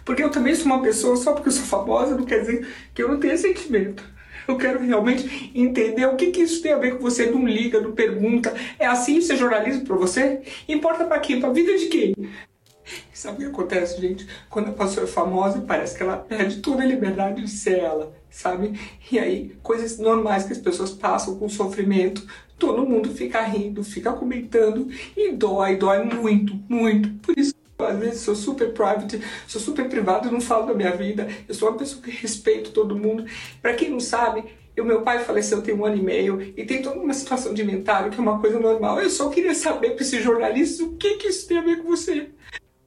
Porque 0.06 0.24
eu 0.24 0.30
também 0.30 0.56
sou 0.56 0.66
uma 0.66 0.82
pessoa, 0.82 1.16
só 1.16 1.34
porque 1.34 1.50
eu 1.50 1.54
sou 1.54 1.66
famosa, 1.66 2.16
não 2.16 2.26
quer 2.26 2.42
dizer 2.42 2.68
que 2.94 3.02
eu 3.02 3.08
não 3.08 3.20
tenha 3.20 3.38
sentimento. 3.38 4.04
Eu 4.48 4.58
quero 4.58 4.80
realmente 4.80 5.52
entender 5.56 6.06
o 6.06 6.16
que, 6.16 6.32
que 6.32 6.42
isso 6.42 6.62
tem 6.62 6.74
a 6.74 6.78
ver 6.78 6.98
com 6.98 7.04
você. 7.04 7.28
Não 7.28 7.46
liga, 7.46 7.80
não 7.80 7.92
pergunta. 7.92 8.54
É 8.80 8.86
assim 8.86 9.22
ser 9.22 9.38
jornalismo 9.38 9.86
para 9.86 9.96
você? 9.96 10.42
Importa 10.68 11.06
para 11.06 11.20
quem? 11.20 11.40
Para 11.40 11.54
vida 11.54 11.78
de 11.78 11.86
quem? 11.86 12.14
Sabe 13.22 13.36
o 13.36 13.40
que 13.40 13.54
acontece, 13.54 14.02
gente? 14.02 14.26
Quando 14.50 14.70
a 14.70 14.72
pessoa 14.72 15.04
é 15.04 15.08
famosa, 15.08 15.62
parece 15.62 15.96
que 15.96 16.02
ela 16.02 16.18
perde 16.18 16.60
toda 16.60 16.82
a 16.82 16.86
liberdade 16.88 17.44
de 17.44 17.52
ser 17.52 17.78
ela, 17.78 18.12
sabe? 18.32 18.80
E 19.12 19.20
aí, 19.20 19.56
coisas 19.62 20.00
normais 20.00 20.44
que 20.44 20.54
as 20.54 20.58
pessoas 20.58 20.90
passam 20.90 21.38
com 21.38 21.48
sofrimento, 21.48 22.26
todo 22.58 22.84
mundo 22.84 23.14
fica 23.14 23.40
rindo, 23.44 23.84
fica 23.84 24.12
comentando 24.12 24.88
e 25.16 25.34
dói, 25.34 25.76
dói 25.76 26.04
muito, 26.04 26.60
muito. 26.68 27.10
Por 27.20 27.38
isso, 27.38 27.54
às 27.78 28.00
vezes, 28.00 28.22
sou 28.22 28.36
super 28.36 28.74
private, 28.74 29.22
sou 29.48 29.62
super 29.62 29.88
privado, 29.88 30.32
não 30.32 30.42
falo 30.42 30.66
da 30.66 30.74
minha 30.74 30.96
vida. 30.96 31.28
Eu 31.48 31.54
sou 31.54 31.70
uma 31.70 31.78
pessoa 31.78 32.02
que 32.02 32.10
respeito 32.10 32.72
todo 32.72 32.98
mundo. 32.98 33.24
Para 33.62 33.76
quem 33.76 33.92
não 33.92 34.00
sabe, 34.00 34.46
o 34.76 34.84
meu 34.84 35.04
pai 35.04 35.24
faleceu 35.24 35.62
tem 35.62 35.76
um 35.76 35.86
ano 35.86 35.98
e 35.98 36.02
meio 36.02 36.42
e 36.58 36.66
tem 36.66 36.82
toda 36.82 37.00
uma 37.00 37.14
situação 37.14 37.54
de 37.54 37.62
inventário 37.62 38.10
que 38.10 38.18
é 38.18 38.20
uma 38.20 38.40
coisa 38.40 38.60
normal. 38.60 39.00
Eu 39.00 39.12
só 39.12 39.30
queria 39.30 39.54
saber 39.54 39.92
para 39.92 40.02
esses 40.02 40.24
jornalistas 40.24 40.80
o 40.80 40.94
que, 40.94 41.18
que 41.18 41.28
isso 41.28 41.48
tem 41.48 41.60
a 41.60 41.62
ver 41.62 41.84
com 41.84 41.88
você 41.88 42.32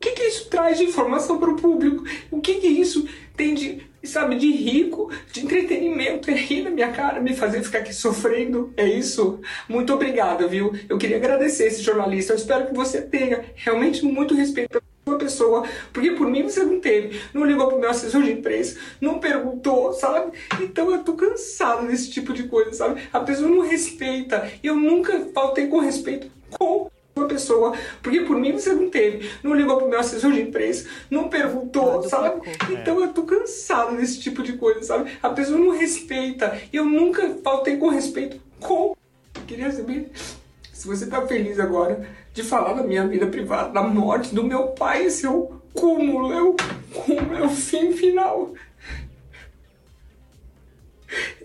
que, 0.05 0.13
que 0.13 0.23
isso 0.25 0.49
traz 0.51 0.77
de 0.77 0.85
informação 0.85 1.39
para 1.39 1.51
o 1.51 1.57
público? 1.57 2.05
O 2.31 2.41
que, 2.41 2.57
que 2.57 2.67
isso 2.67 3.09
tem 3.35 3.55
de, 3.55 3.87
sabe, 4.03 4.37
de 4.37 4.53
rico, 4.53 5.11
de 5.33 5.43
entretenimento? 5.43 6.31
É 6.31 6.35
rir 6.35 6.63
na 6.63 6.71
minha 6.71 6.93
cara, 6.93 7.21
me 7.21 7.35
fazer 7.35 7.63
ficar 7.63 7.79
aqui 7.79 7.95
sofrendo? 7.95 8.73
É 8.77 8.87
isso? 8.87 9.41
Muito 9.67 9.95
obrigada, 9.95 10.47
viu? 10.47 10.75
Eu 10.89 10.99
queria 10.99 11.17
agradecer 11.17 11.69
esse 11.69 11.83
jornalista. 11.83 12.35
Eu 12.35 12.37
espero 12.37 12.67
que 12.67 12.75
você 12.75 13.01
tenha 13.01 13.47
realmente 13.55 14.05
muito 14.05 14.35
respeito 14.35 14.69
pela 14.69 14.83
sua 15.07 15.19
pessoa, 15.19 15.69
porque 15.93 16.11
por 16.11 16.29
mim 16.29 16.43
você 16.43 16.63
não 16.63 16.81
teve, 16.81 17.21
não 17.33 17.45
ligou 17.45 17.69
pro 17.69 17.79
meu 17.79 17.89
assessor 17.89 18.23
de 18.23 18.33
imprensa, 18.33 18.79
não 19.01 19.19
perguntou, 19.19 19.93
sabe? 19.95 20.37
Então 20.61 20.91
eu 20.91 21.03
tô 21.03 21.15
cansada 21.15 21.87
desse 21.87 22.11
tipo 22.11 22.35
de 22.35 22.43
coisa, 22.45 22.73
sabe? 22.75 23.03
A 23.11 23.21
pessoa 23.21 23.49
não 23.49 23.61
respeita. 23.61 24.51
Eu 24.63 24.77
nunca 24.77 25.29
faltei 25.33 25.67
com 25.67 25.79
respeito 25.79 26.31
com 26.59 26.91
uma 27.17 27.29
pessoa, 27.29 27.73
porque 28.03 28.21
por 28.21 28.37
mim 28.37 28.53
você 28.53 28.73
não 28.73 28.91
teve, 28.91 29.31
não 29.43 29.55
ligou 29.55 29.77
pro 29.77 29.89
meu 29.89 30.01
assessor 30.01 30.33
de 30.33 30.43
imprensa, 30.43 30.89
não 31.09 31.29
perguntou, 31.29 32.03
sabe? 32.09 32.41
Então 32.71 33.01
eu 33.01 33.13
tô 33.13 33.23
cansada 33.23 33.97
desse 33.97 34.21
tipo 34.21 34.43
de 34.43 34.55
coisa, 34.55 34.83
sabe? 34.83 35.13
A 35.23 35.31
pessoa 35.31 35.59
não 35.59 35.71
respeita. 35.71 36.61
Eu 36.73 36.85
nunca 36.85 37.37
faltei 37.43 37.77
com 37.77 37.89
respeito 37.89 38.41
com. 38.61 38.97
queria 39.47 39.71
saber 39.71 40.11
se 40.73 40.89
você 40.89 41.07
tá 41.07 41.25
feliz 41.27 41.61
agora 41.61 42.05
de 42.33 42.43
falar 42.43 42.73
da 42.73 42.83
minha 42.83 43.07
vida 43.07 43.27
privada, 43.29 43.69
da 43.69 43.83
morte 43.83 44.35
do 44.35 44.43
meu 44.43 44.69
pai, 44.69 45.05
esse 45.05 45.25
é 45.25 45.31
o 45.31 45.53
cúmulo, 45.73 46.33
é 46.33 46.43
o 46.43 46.57
cúmulo, 46.93 47.37
é 47.37 47.43
o 47.43 47.49
fim 47.49 47.93
final. 47.93 48.53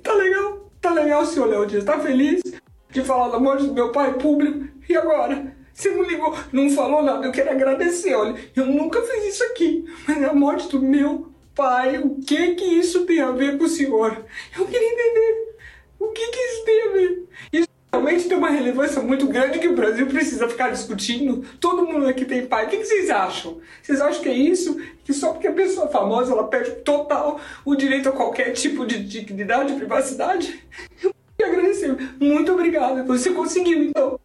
Tá 0.02 0.14
legal? 0.14 0.72
Tá 0.82 0.92
legal, 0.92 1.24
senhor 1.28 1.48
Léo 1.48 1.68
Dias? 1.68 1.84
Tá 1.84 2.00
feliz 2.00 2.42
de 2.90 3.04
falar 3.04 3.30
da 3.30 3.40
morte 3.40 3.68
do 3.68 3.74
meu 3.74 3.92
pai 3.92 4.14
público? 4.14 4.68
E 4.90 4.98
agora? 4.98 5.59
Você 5.80 5.92
não 5.92 6.04
ligou, 6.04 6.38
não 6.52 6.70
falou 6.70 7.02
nada. 7.02 7.26
Eu 7.26 7.32
quero 7.32 7.52
agradecer. 7.52 8.14
Olha, 8.14 8.36
eu 8.54 8.66
nunca 8.66 9.02
fiz 9.02 9.34
isso 9.34 9.44
aqui, 9.46 9.86
mas 10.06 10.22
a 10.26 10.34
morte 10.34 10.68
do 10.68 10.82
meu 10.82 11.32
pai, 11.56 12.00
o 12.00 12.16
que 12.16 12.56
que 12.56 12.66
isso 12.66 13.06
tem 13.06 13.22
a 13.22 13.32
ver 13.32 13.58
com 13.58 13.64
o 13.64 13.70
senhor? 13.70 14.26
Eu 14.58 14.66
queria 14.66 14.92
entender. 14.92 15.56
O 15.98 16.08
que 16.10 16.28
que 16.28 16.38
isso 16.38 16.66
tem 16.66 16.82
a 16.82 16.92
ver? 16.92 17.24
Isso 17.54 17.68
realmente 17.94 18.28
tem 18.28 18.38
uma 18.38 18.50
relevância 18.50 19.02
muito 19.02 19.26
grande 19.28 19.60
que 19.60 19.70
o 19.70 19.76
Brasil 19.76 20.06
precisa 20.08 20.50
ficar 20.50 20.70
discutindo. 20.70 21.46
Todo 21.62 21.88
mundo 21.88 22.08
aqui 22.08 22.26
tem 22.26 22.46
pai. 22.46 22.66
O 22.66 22.70
que, 22.70 22.76
que 22.76 22.86
vocês 22.86 23.10
acham? 23.10 23.62
Vocês 23.82 24.02
acham 24.02 24.22
que 24.22 24.28
é 24.28 24.34
isso? 24.34 24.82
Que 25.06 25.14
só 25.14 25.32
porque 25.32 25.48
a 25.48 25.54
pessoa 25.54 25.88
é 25.88 25.92
famosa 25.92 26.34
ela 26.34 26.50
perde 26.50 26.72
total 26.84 27.40
o 27.64 27.74
direito 27.74 28.10
a 28.10 28.12
qualquer 28.12 28.52
tipo 28.52 28.86
de 28.86 29.02
dignidade, 29.02 29.72
de 29.72 29.80
privacidade? 29.80 30.62
Eu 31.02 31.16
queria 31.38 31.54
agradecer. 31.54 31.98
Muito 32.20 32.52
obrigada. 32.52 33.02
Você 33.06 33.30
conseguiu, 33.30 33.82
então. 33.82 34.20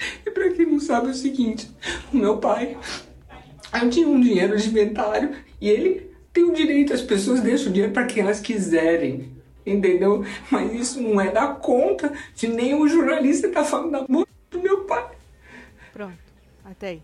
E 0.24 0.30
pra 0.30 0.50
quem 0.50 0.66
não 0.66 0.80
sabe 0.80 1.08
é 1.08 1.10
o 1.10 1.14
seguinte, 1.14 1.70
o 2.12 2.16
meu 2.16 2.38
pai 2.38 2.76
eu 3.72 3.90
tinha 3.90 4.08
um 4.08 4.20
dinheiro 4.20 4.56
de 4.56 4.68
inventário 4.68 5.36
e 5.60 5.68
ele 5.68 6.10
tem 6.32 6.44
o 6.44 6.52
direito, 6.52 6.92
as 6.92 7.02
pessoas 7.02 7.40
deixam 7.40 7.68
o 7.68 7.72
dinheiro 7.72 7.92
para 7.92 8.06
quem 8.06 8.22
elas 8.22 8.40
quiserem. 8.40 9.32
Entendeu? 9.64 10.24
Mas 10.50 10.72
isso 10.72 11.02
não 11.02 11.20
é 11.20 11.30
da 11.30 11.48
conta 11.48 12.12
de 12.34 12.48
nenhum 12.48 12.88
jornalista 12.88 13.46
que 13.46 13.54
tá 13.54 13.64
falando 13.64 13.92
da 13.92 14.06
morte 14.08 14.30
do 14.50 14.60
meu 14.60 14.84
pai. 14.84 15.06
Pronto, 15.92 16.18
até 16.64 16.88
aí. 16.88 17.02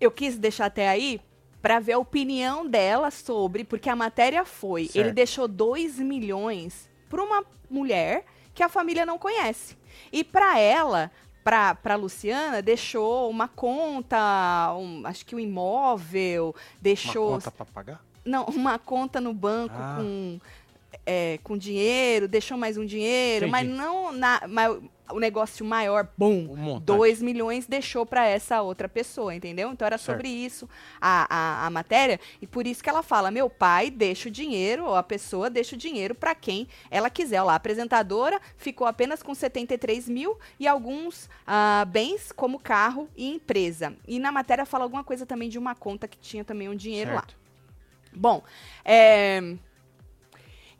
Eu 0.00 0.10
quis 0.10 0.36
deixar 0.36 0.66
até 0.66 0.88
aí 0.88 1.20
para 1.62 1.80
ver 1.80 1.92
a 1.92 1.98
opinião 1.98 2.66
dela 2.68 3.10
sobre, 3.10 3.64
porque 3.64 3.88
a 3.88 3.96
matéria 3.96 4.44
foi, 4.44 4.84
certo. 4.84 4.96
ele 4.96 5.12
deixou 5.12 5.48
2 5.48 5.98
milhões 5.98 6.90
para 7.08 7.22
uma 7.22 7.42
mulher 7.70 8.24
que 8.52 8.62
a 8.62 8.68
família 8.68 9.06
não 9.06 9.18
conhece. 9.18 9.74
E 10.12 10.24
para 10.24 10.58
ela, 10.58 11.10
para 11.42 11.74
para 11.74 11.94
Luciana, 11.96 12.62
deixou 12.62 13.28
uma 13.30 13.48
conta, 13.48 14.74
um, 14.76 15.06
acho 15.06 15.24
que 15.26 15.36
um 15.36 15.40
imóvel, 15.40 16.54
deixou. 16.80 17.28
Uma 17.28 17.38
conta 17.38 17.50
para 17.50 17.66
pagar? 17.66 18.04
Não, 18.24 18.44
uma 18.46 18.78
conta 18.78 19.20
no 19.20 19.34
banco 19.34 19.74
ah. 19.76 19.96
com, 19.98 20.40
é, 21.06 21.38
com 21.42 21.56
dinheiro, 21.56 22.26
deixou 22.26 22.56
mais 22.56 22.76
um 22.76 22.84
dinheiro, 22.84 23.46
Entendi. 23.46 23.50
mas 23.50 23.68
não 23.68 24.12
na. 24.12 24.40
Mas, 24.48 24.78
o 25.12 25.18
negócio 25.18 25.64
maior, 25.66 26.08
bom, 26.16 26.80
2 26.80 27.20
milhões 27.20 27.66
deixou 27.66 28.06
para 28.06 28.26
essa 28.26 28.62
outra 28.62 28.88
pessoa, 28.88 29.34
entendeu? 29.34 29.70
Então 29.70 29.84
era 29.84 29.98
certo. 29.98 30.16
sobre 30.16 30.28
isso 30.28 30.68
a, 31.00 31.26
a, 31.28 31.66
a, 31.66 31.70
matéria, 31.70 32.18
e 32.40 32.46
por 32.46 32.66
isso 32.66 32.82
que 32.82 32.88
ela 32.88 33.02
fala: 33.02 33.30
meu 33.30 33.50
pai 33.50 33.90
deixa 33.90 34.28
o 34.28 34.32
dinheiro, 34.32 34.84
ou 34.86 34.94
a 34.94 35.02
pessoa 35.02 35.50
deixa 35.50 35.76
o 35.76 35.78
dinheiro 35.78 36.14
para 36.14 36.34
quem 36.34 36.66
ela 36.90 37.10
quiser. 37.10 37.40
Olha 37.40 37.48
lá, 37.48 37.52
a 37.52 37.56
apresentadora 37.56 38.40
ficou 38.56 38.86
apenas 38.86 39.22
com 39.22 39.34
73 39.34 40.08
mil 40.08 40.38
e 40.58 40.66
alguns 40.66 41.26
uh, 41.46 41.84
bens, 41.86 42.32
como 42.32 42.58
carro 42.58 43.08
e 43.16 43.28
empresa. 43.28 43.94
E 44.08 44.18
na 44.18 44.32
matéria 44.32 44.64
fala 44.64 44.84
alguma 44.84 45.04
coisa 45.04 45.26
também 45.26 45.48
de 45.48 45.58
uma 45.58 45.74
conta 45.74 46.08
que 46.08 46.16
tinha 46.16 46.44
também 46.44 46.68
um 46.68 46.74
dinheiro 46.74 47.10
certo. 47.10 47.32
lá. 47.32 47.38
Bom, 48.16 48.42
é. 48.84 49.56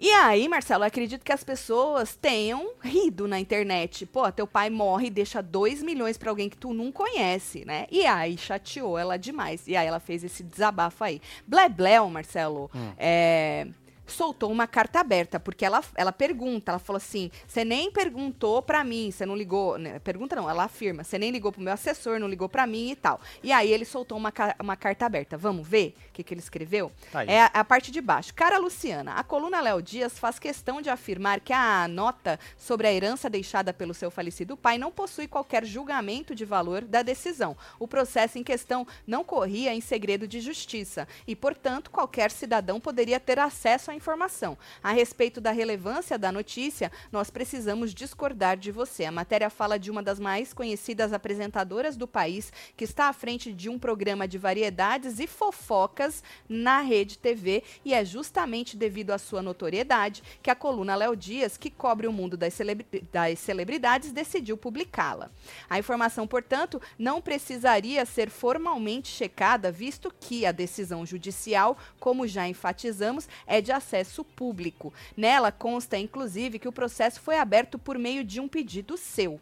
E 0.04 0.10
aí, 0.10 0.46
Marcelo, 0.48 0.84
eu 0.84 0.88
acredito 0.88 1.24
que 1.24 1.32
as 1.32 1.42
pessoas 1.42 2.14
tenham 2.14 2.72
rido 2.82 3.26
na 3.26 3.40
internet. 3.40 4.04
Pô, 4.04 4.30
teu 4.30 4.46
pai 4.46 4.68
morre 4.68 5.06
e 5.06 5.10
deixa 5.10 5.42
2 5.42 5.82
milhões 5.82 6.18
para 6.18 6.28
alguém 6.28 6.50
que 6.50 6.58
tu 6.58 6.74
não 6.74 6.92
conhece, 6.92 7.64
né? 7.64 7.86
E 7.90 8.04
aí 8.04 8.36
chateou 8.36 8.98
ela 8.98 9.16
demais. 9.16 9.66
E 9.66 9.74
aí 9.74 9.86
ela 9.86 9.98
fez 9.98 10.22
esse 10.22 10.42
desabafo 10.42 11.04
aí. 11.04 11.22
Blebleu, 11.46 12.10
Marcelo, 12.10 12.70
hum. 12.74 12.92
é 12.98 13.66
soltou 14.06 14.50
uma 14.50 14.66
carta 14.66 15.00
aberta, 15.00 15.40
porque 15.40 15.64
ela, 15.64 15.82
ela 15.94 16.12
pergunta, 16.12 16.72
ela 16.72 16.78
falou 16.78 16.98
assim: 16.98 17.30
você 17.46 17.64
nem 17.64 17.90
perguntou 17.90 18.62
para 18.62 18.84
mim, 18.84 19.10
você 19.10 19.24
não 19.24 19.36
ligou. 19.36 19.78
Né? 19.78 19.98
Pergunta 19.98 20.36
não, 20.36 20.48
ela 20.48 20.64
afirma: 20.64 21.04
você 21.04 21.18
nem 21.18 21.30
ligou 21.30 21.52
pro 21.52 21.62
meu 21.62 21.72
assessor, 21.72 22.18
não 22.18 22.28
ligou 22.28 22.48
para 22.48 22.66
mim 22.66 22.90
e 22.90 22.96
tal. 22.96 23.20
E 23.42 23.52
aí 23.52 23.72
ele 23.72 23.84
soltou 23.84 24.18
uma, 24.18 24.32
uma 24.60 24.76
carta 24.76 25.06
aberta. 25.06 25.36
Vamos 25.36 25.66
ver 25.66 25.94
o 26.08 26.12
que, 26.12 26.22
que 26.22 26.34
ele 26.34 26.40
escreveu? 26.40 26.92
Tá 27.10 27.24
é 27.24 27.42
a, 27.42 27.46
a, 27.46 27.64
parte 27.64 27.90
de 27.90 28.00
baixo. 28.00 28.34
Cara 28.34 28.58
Luciana, 28.58 29.14
a 29.14 29.24
coluna 29.24 29.60
Léo 29.60 29.82
Dias 29.82 30.18
faz 30.18 30.38
questão 30.38 30.80
de 30.80 30.90
afirmar 30.90 31.40
que 31.40 31.52
a 31.52 31.88
nota 31.88 32.38
sobre 32.58 32.86
a 32.86 32.92
herança 32.92 33.30
deixada 33.30 33.72
pelo 33.72 33.94
seu 33.94 34.10
falecido 34.10 34.56
pai 34.56 34.78
não 34.78 34.90
possui 34.90 35.26
qualquer 35.26 35.64
julgamento 35.64 36.34
de 36.34 36.44
valor 36.44 36.82
da 36.82 37.02
decisão. 37.02 37.56
O 37.78 37.88
processo 37.88 38.38
em 38.38 38.42
questão 38.42 38.86
não 39.06 39.24
corria 39.24 39.74
em 39.74 39.80
segredo 39.80 40.26
de 40.26 40.40
justiça 40.40 41.08
e, 41.26 41.34
portanto, 41.34 41.90
qualquer 41.90 42.30
cidadão 42.30 42.80
poderia 42.80 43.18
ter 43.18 43.38
acesso 43.38 43.90
à 43.90 43.93
informação. 43.94 44.58
A 44.82 44.92
respeito 44.92 45.40
da 45.40 45.50
relevância 45.50 46.18
da 46.18 46.32
notícia, 46.32 46.90
nós 47.10 47.30
precisamos 47.30 47.94
discordar 47.94 48.56
de 48.56 48.70
você. 48.70 49.04
A 49.04 49.12
matéria 49.12 49.50
fala 49.50 49.78
de 49.78 49.90
uma 49.90 50.02
das 50.02 50.18
mais 50.18 50.52
conhecidas 50.52 51.12
apresentadoras 51.12 51.96
do 51.96 52.06
país, 52.06 52.52
que 52.76 52.84
está 52.84 53.08
à 53.08 53.12
frente 53.12 53.52
de 53.52 53.68
um 53.68 53.78
programa 53.78 54.26
de 54.26 54.38
variedades 54.38 55.18
e 55.18 55.26
fofocas 55.26 56.22
na 56.48 56.80
Rede 56.80 57.18
TV, 57.18 57.62
e 57.84 57.94
é 57.94 58.04
justamente 58.04 58.76
devido 58.76 59.10
à 59.10 59.18
sua 59.18 59.42
notoriedade 59.42 60.22
que 60.42 60.50
a 60.50 60.54
coluna 60.54 60.94
Léo 60.94 61.16
Dias, 61.16 61.56
que 61.56 61.70
cobre 61.70 62.06
o 62.06 62.12
mundo 62.12 62.36
das, 62.36 62.54
celebri 62.54 62.86
das 63.12 63.38
celebridades, 63.38 64.12
decidiu 64.12 64.56
publicá-la. 64.56 65.30
A 65.68 65.78
informação, 65.78 66.26
portanto, 66.26 66.80
não 66.98 67.20
precisaria 67.20 68.04
ser 68.04 68.30
formalmente 68.30 69.08
checada, 69.08 69.70
visto 69.70 70.12
que 70.20 70.46
a 70.46 70.52
decisão 70.52 71.04
judicial, 71.04 71.76
como 72.00 72.26
já 72.26 72.48
enfatizamos, 72.48 73.28
é 73.46 73.60
de 73.60 73.72
acesso 73.84 74.24
público. 74.24 74.92
Nela 75.16 75.52
consta, 75.52 75.96
inclusive, 75.98 76.58
que 76.58 76.68
o 76.68 76.72
processo 76.72 77.20
foi 77.20 77.36
aberto 77.36 77.78
por 77.78 77.98
meio 77.98 78.24
de 78.24 78.40
um 78.40 78.48
pedido 78.48 78.96
seu. 78.96 79.38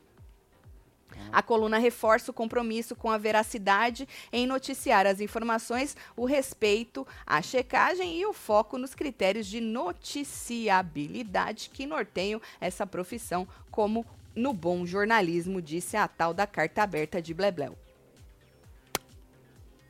A 1.31 1.42
coluna 1.42 1.78
reforça 1.78 2.31
o 2.31 2.35
compromisso 2.35 2.96
com 2.96 3.11
a 3.11 3.18
veracidade 3.18 4.09
em 4.33 4.46
noticiar 4.46 5.07
as 5.07 5.20
informações, 5.20 5.94
o 6.16 6.24
respeito 6.24 7.07
à 7.26 7.42
checagem 7.42 8.18
e 8.18 8.26
o 8.26 8.33
foco 8.33 8.78
nos 8.78 8.94
critérios 8.94 9.46
de 9.46 9.61
noticiabilidade 9.61 11.70
que 11.72 11.87
norteiam 11.87 12.40
essa 12.61 12.87
profissão, 12.87 13.46
como 13.70 14.07
no 14.35 14.55
bom 14.55 14.87
jornalismo, 14.87 15.61
disse 15.61 15.96
a 15.96 16.09
tal 16.09 16.33
da 16.33 16.46
carta 16.46 16.83
aberta 16.83 17.20
de 17.20 17.35
Blebleu. 17.35 17.76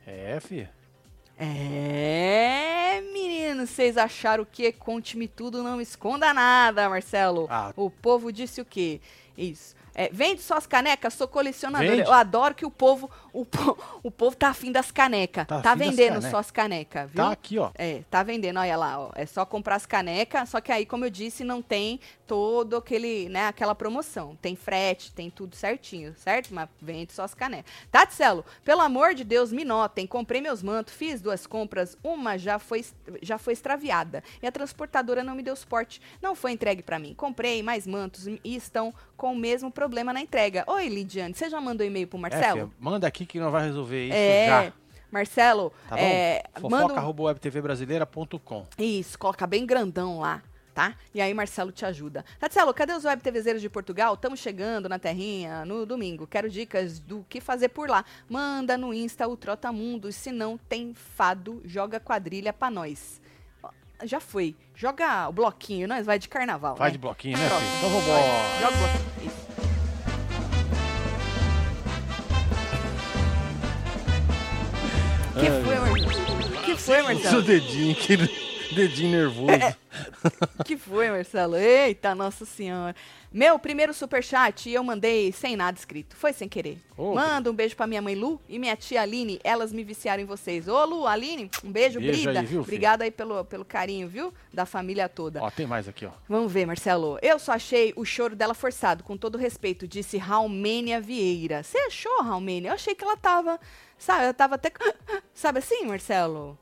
É, 0.05 0.37
filha. 0.41 0.82
É, 1.43 3.01
menino, 3.13 3.67
vocês 3.67 3.97
acharam 3.97 4.43
o 4.43 4.45
quê? 4.45 4.71
Conte-me 4.71 5.27
tudo, 5.27 5.61
não 5.63 5.81
esconda 5.81 6.33
nada, 6.33 6.89
Marcelo. 6.89 7.47
Ah. 7.49 7.73
O 7.75 7.89
povo 7.89 8.31
disse 8.31 8.61
o 8.61 8.65
quê? 8.65 9.01
Isso. 9.37 9.75
É, 9.95 10.09
vende 10.11 10.41
suas 10.41 10.65
canecas, 10.65 11.13
sou 11.13 11.27
colecionador. 11.27 11.87
Vende? 11.87 12.01
Eu 12.01 12.13
adoro 12.13 12.55
que 12.55 12.65
o 12.65 12.71
povo, 12.71 13.11
o, 13.31 13.45
o 14.01 14.09
povo 14.09 14.35
tá 14.35 14.49
afim 14.49 14.71
das 14.71 14.89
canecas. 14.89 15.45
Tá, 15.45 15.61
tá 15.61 15.75
vendendo 15.75 16.15
caneca. 16.15 16.29
suas 16.29 16.49
canecas, 16.49 17.11
viu? 17.11 17.23
Tá 17.23 17.31
aqui, 17.31 17.59
ó. 17.59 17.69
É, 17.75 18.01
tá 18.09 18.23
vendendo, 18.23 18.59
olha 18.59 18.75
lá, 18.75 18.99
ó. 18.99 19.11
É 19.13 19.25
só 19.25 19.45
comprar 19.45 19.75
as 19.75 19.85
canecas, 19.85 20.49
só 20.49 20.59
que 20.59 20.71
aí, 20.71 20.85
como 20.85 21.05
eu 21.05 21.11
disse, 21.11 21.43
não 21.43 21.61
tem 21.61 21.99
todo 22.27 22.77
aquele, 22.77 23.29
né, 23.29 23.47
aquela 23.47 23.75
promoção. 23.75 24.37
Tem 24.41 24.55
frete, 24.55 25.11
tem 25.11 25.29
tudo 25.29 25.55
certinho, 25.55 26.13
certo? 26.15 26.53
Mas 26.53 26.69
vende 26.81 27.13
só 27.13 27.23
as 27.23 27.33
canecas. 27.33 27.71
Tatselo, 27.91 28.45
pelo 28.63 28.81
amor 28.81 29.13
de 29.13 29.23
Deus, 29.23 29.51
me 29.51 29.65
notem. 29.65 30.07
Comprei 30.07 30.41
meus 30.41 30.63
mantos, 30.63 30.93
fiz 30.93 31.21
duas 31.21 31.45
compras, 31.45 31.97
uma 32.03 32.37
já 32.37 32.59
foi, 32.59 32.85
já 33.21 33.37
foi 33.37 33.53
extraviada. 33.53 34.23
E 34.41 34.47
a 34.47 34.51
transportadora 34.51 35.23
não 35.23 35.35
me 35.35 35.43
deu 35.43 35.55
suporte. 35.55 36.01
Não 36.21 36.35
foi 36.35 36.51
entregue 36.51 36.81
para 36.81 36.99
mim. 36.99 37.13
Comprei 37.13 37.61
mais 37.61 37.85
mantos 37.85 38.27
e 38.27 38.39
estão 38.43 38.93
com 39.15 39.33
o 39.33 39.37
mesmo 39.37 39.71
problema 39.71 40.13
na 40.13 40.21
entrega. 40.21 40.63
Oi, 40.67 40.87
Lidiane, 40.87 41.33
você 41.33 41.49
já 41.49 41.59
mandou 41.59 41.85
e-mail 41.85 42.07
pro 42.07 42.17
Marcelo? 42.17 42.45
É, 42.45 42.53
filho, 42.53 42.73
manda 42.79 43.07
aqui 43.07 43.25
que 43.25 43.39
não 43.39 43.51
vai 43.51 43.65
resolver 43.65 44.05
isso 44.05 44.15
é... 44.15 44.47
já. 44.47 44.73
Marcelo, 45.11 45.71
tá 45.87 45.99
é, 45.99 46.43
fofoca.webtvbrasileira.com 46.59 48.65
Isso, 48.79 49.19
coloca 49.19 49.45
bem 49.45 49.63
grandão 49.63 50.19
lá 50.19 50.41
tá? 50.73 50.95
E 51.13 51.21
aí 51.21 51.33
Marcelo 51.33 51.71
te 51.71 51.85
ajuda. 51.85 52.25
Marcelo, 52.41 52.73
cadê 52.73 52.93
os 52.93 53.05
web 53.05 53.21
TVzeiros 53.21 53.61
de 53.61 53.69
Portugal? 53.69 54.15
Estamos 54.15 54.39
chegando 54.39 54.89
na 54.89 54.97
terrinha 54.97 55.63
no 55.65 55.85
domingo. 55.85 56.25
Quero 56.25 56.49
dicas 56.49 56.99
do 56.99 57.25
que 57.29 57.39
fazer 57.39 57.69
por 57.69 57.89
lá. 57.89 58.03
Manda 58.27 58.77
no 58.77 58.93
Insta 58.93 59.27
o 59.27 59.37
Trotamundos, 59.37 60.15
se 60.15 60.31
não 60.31 60.57
tem 60.57 60.93
fado, 60.93 61.61
joga 61.63 61.99
quadrilha 61.99 62.51
pra 62.51 62.69
nós. 62.69 63.21
Já 64.03 64.19
foi. 64.19 64.55
Joga 64.75 65.29
o 65.29 65.31
bloquinho, 65.31 65.87
nós 65.87 66.05
vai 66.05 66.17
de 66.19 66.27
carnaval. 66.27 66.75
Vai 66.75 66.89
né? 66.89 66.93
de 66.93 66.97
bloquinho, 66.97 67.37
né, 67.37 67.47
filho? 67.47 67.61
Então 67.77 67.89
vambora. 67.89 68.23
Joga 68.59 68.73
o 68.73 68.79
bloquinho. 68.79 69.31
Isso. 69.31 69.43
Que 75.33 75.49
foi, 75.63 75.79
Marcelo? 75.79 76.61
Que 76.63 76.75
foi, 76.75 77.01
Marcelo? 77.01 77.29
Seu 77.29 77.41
dedinho, 77.41 77.95
que 77.95 78.52
dedinho 78.73 79.11
nervoso. 79.11 79.51
É, 79.51 79.75
que 80.65 80.77
foi, 80.77 81.09
Marcelo? 81.09 81.55
Eita, 81.55 82.13
nossa 82.15 82.45
senhora. 82.45 82.95
Meu 83.31 83.57
primeiro 83.57 83.95
superchat 83.95 84.69
eu 84.69 84.83
mandei 84.83 85.31
sem 85.31 85.55
nada 85.55 85.75
escrito. 85.77 86.15
Foi 86.15 86.31
sem 86.33 86.47
querer. 86.47 86.77
Oh, 86.95 87.15
Manda 87.15 87.49
um 87.49 87.53
beijo 87.53 87.75
pra 87.75 87.87
minha 87.87 88.01
mãe 88.01 88.13
Lu 88.13 88.39
e 88.47 88.59
minha 88.59 88.75
tia 88.75 89.01
Aline. 89.01 89.39
Elas 89.43 89.73
me 89.73 89.83
viciaram 89.83 90.21
em 90.21 90.25
vocês. 90.25 90.67
Ô, 90.67 90.85
Lu, 90.85 91.07
Aline, 91.07 91.49
um 91.63 91.71
beijo, 91.71 91.99
beijo 91.99 92.23
Brida. 92.23 92.39
Aí, 92.41 92.45
viu, 92.45 92.61
Obrigada 92.61 93.03
aí 93.03 93.09
pelo, 93.09 93.43
pelo 93.45 93.65
carinho, 93.65 94.07
viu? 94.07 94.31
Da 94.53 94.67
família 94.67 95.09
toda. 95.09 95.41
Ó, 95.41 95.49
tem 95.49 95.65
mais 95.65 95.87
aqui, 95.87 96.05
ó. 96.05 96.11
Vamos 96.29 96.51
ver, 96.51 96.67
Marcelo. 96.67 97.17
Eu 97.23 97.39
só 97.39 97.53
achei 97.53 97.91
o 97.95 98.05
choro 98.05 98.35
dela 98.35 98.53
forçado, 98.53 99.03
com 99.03 99.17
todo 99.17 99.35
respeito, 99.35 99.87
disse 99.87 100.17
Raumênia 100.17 101.01
Vieira. 101.01 101.63
Você 101.63 101.79
achou, 101.79 102.21
Raumênia? 102.21 102.69
Eu 102.69 102.73
achei 102.75 102.93
que 102.93 103.03
ela 103.03 103.17
tava. 103.17 103.59
Sabe, 103.97 104.25
ela 104.25 104.33
tava 104.33 104.55
até. 104.55 104.71
Sabe 105.33 105.57
assim, 105.57 105.85
Marcelo? 105.85 106.55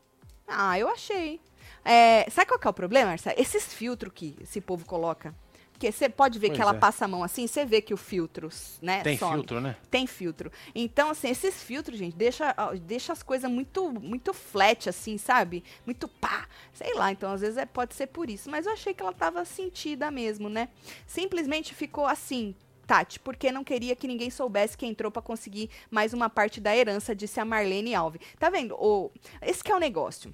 Ah, 0.47 0.79
eu 0.79 0.87
achei. 0.87 1.41
É, 1.83 2.29
sabe 2.29 2.47
qual 2.47 2.59
que 2.59 2.67
é 2.67 2.69
o 2.69 2.73
problema, 2.73 3.09
Marcelo? 3.09 3.39
Esses 3.39 3.73
filtros 3.73 4.11
que 4.13 4.35
esse 4.41 4.61
povo 4.61 4.85
coloca. 4.85 5.33
Porque 5.81 5.91
você 5.91 6.07
pode 6.07 6.37
ver 6.37 6.49
pois 6.49 6.57
que 6.57 6.61
ela 6.61 6.75
é. 6.75 6.77
passa 6.77 7.05
a 7.05 7.07
mão 7.07 7.23
assim, 7.23 7.47
você 7.47 7.65
vê 7.65 7.81
que 7.81 7.91
o 7.91 7.97
filtro, 7.97 8.49
né? 8.83 9.01
Tem 9.01 9.17
some. 9.17 9.33
filtro, 9.33 9.59
né? 9.59 9.75
Tem 9.89 10.05
filtro. 10.05 10.51
Então, 10.75 11.09
assim, 11.09 11.27
esses 11.29 11.63
filtros, 11.63 11.97
gente, 11.97 12.15
deixa, 12.15 12.55
deixa 12.83 13.11
as 13.11 13.23
coisas 13.23 13.49
muito, 13.49 13.91
muito 13.91 14.31
flat, 14.31 14.87
assim, 14.87 15.17
sabe? 15.17 15.63
Muito 15.83 16.07
pá. 16.07 16.47
Sei 16.71 16.93
lá, 16.93 17.11
então 17.11 17.31
às 17.31 17.41
vezes 17.41 17.57
é, 17.57 17.65
pode 17.65 17.95
ser 17.95 18.05
por 18.07 18.29
isso. 18.29 18.47
Mas 18.47 18.67
eu 18.67 18.73
achei 18.73 18.93
que 18.93 19.01
ela 19.01 19.11
tava 19.11 19.43
sentida 19.43 20.11
mesmo, 20.11 20.49
né? 20.49 20.69
Simplesmente 21.07 21.73
ficou 21.73 22.05
assim, 22.05 22.53
Tati, 22.85 23.19
porque 23.19 23.51
não 23.51 23.63
queria 23.63 23.95
que 23.95 24.07
ninguém 24.07 24.29
soubesse 24.29 24.77
que 24.77 24.85
entrou 24.85 25.11
para 25.11 25.23
conseguir 25.23 25.67
mais 25.89 26.13
uma 26.13 26.29
parte 26.29 26.61
da 26.61 26.77
herança, 26.77 27.15
disse 27.15 27.39
a 27.39 27.45
Marlene 27.45 27.95
Alves. 27.95 28.21
Tá 28.37 28.51
vendo? 28.51 28.75
O, 28.75 29.09
esse 29.41 29.63
que 29.63 29.71
é 29.71 29.75
o 29.75 29.79
negócio. 29.79 30.31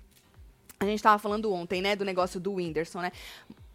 A 0.80 0.86
gente 0.86 0.96
estava 0.98 1.18
falando 1.18 1.52
ontem, 1.52 1.82
né, 1.82 1.96
do 1.96 2.06
negócio 2.06 2.40
do 2.40 2.54
Whindersson, 2.54 3.02
né? 3.02 3.12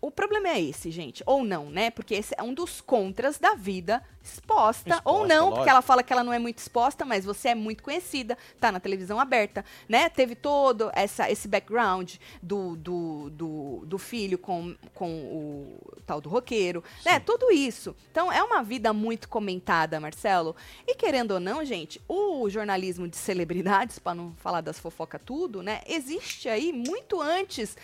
O 0.02 0.10
problema 0.10 0.48
é 0.48 0.60
esse, 0.60 0.90
gente. 0.90 1.22
Ou 1.24 1.44
não, 1.44 1.70
né? 1.70 1.88
Porque 1.88 2.12
esse 2.12 2.34
é 2.36 2.42
um 2.42 2.52
dos 2.52 2.80
contras 2.80 3.38
da 3.38 3.54
vida 3.54 4.02
exposta. 4.20 4.90
exposta 4.90 5.08
ou 5.08 5.26
não, 5.28 5.44
lógico. 5.44 5.56
porque 5.56 5.70
ela 5.70 5.80
fala 5.80 6.02
que 6.02 6.12
ela 6.12 6.24
não 6.24 6.32
é 6.32 6.40
muito 6.40 6.58
exposta, 6.58 7.04
mas 7.04 7.24
você 7.24 7.50
é 7.50 7.54
muito 7.54 7.84
conhecida, 7.84 8.36
tá 8.58 8.72
na 8.72 8.80
televisão 8.80 9.20
aberta, 9.20 9.64
né? 9.88 10.08
Teve 10.08 10.34
todo 10.34 10.90
essa, 10.92 11.30
esse 11.30 11.46
background 11.46 12.14
do, 12.42 12.74
do, 12.74 13.30
do, 13.30 13.82
do 13.86 13.96
filho 13.96 14.38
com, 14.38 14.74
com 14.92 15.08
o 15.08 16.00
tal 16.04 16.20
do 16.20 16.28
roqueiro, 16.28 16.82
né? 16.82 16.96
Sim. 16.98 17.10
né? 17.10 17.20
Tudo 17.20 17.52
isso. 17.52 17.94
Então, 18.10 18.32
é 18.32 18.42
uma 18.42 18.60
vida 18.60 18.92
muito 18.92 19.28
comentada, 19.28 20.00
Marcelo. 20.00 20.56
E 20.84 20.96
querendo 20.96 21.30
ou 21.32 21.40
não, 21.40 21.64
gente, 21.64 22.02
o 22.08 22.50
jornalismo 22.50 23.06
de 23.06 23.16
celebridades, 23.16 23.98
para 24.02 24.16
não 24.16 24.34
falar 24.38 24.62
das 24.62 24.80
fofoca 24.80 25.16
tudo, 25.16 25.62
né? 25.62 25.80
Existe 25.86 26.48
aí 26.48 26.72
muito 26.72 27.20
antes 27.20 27.76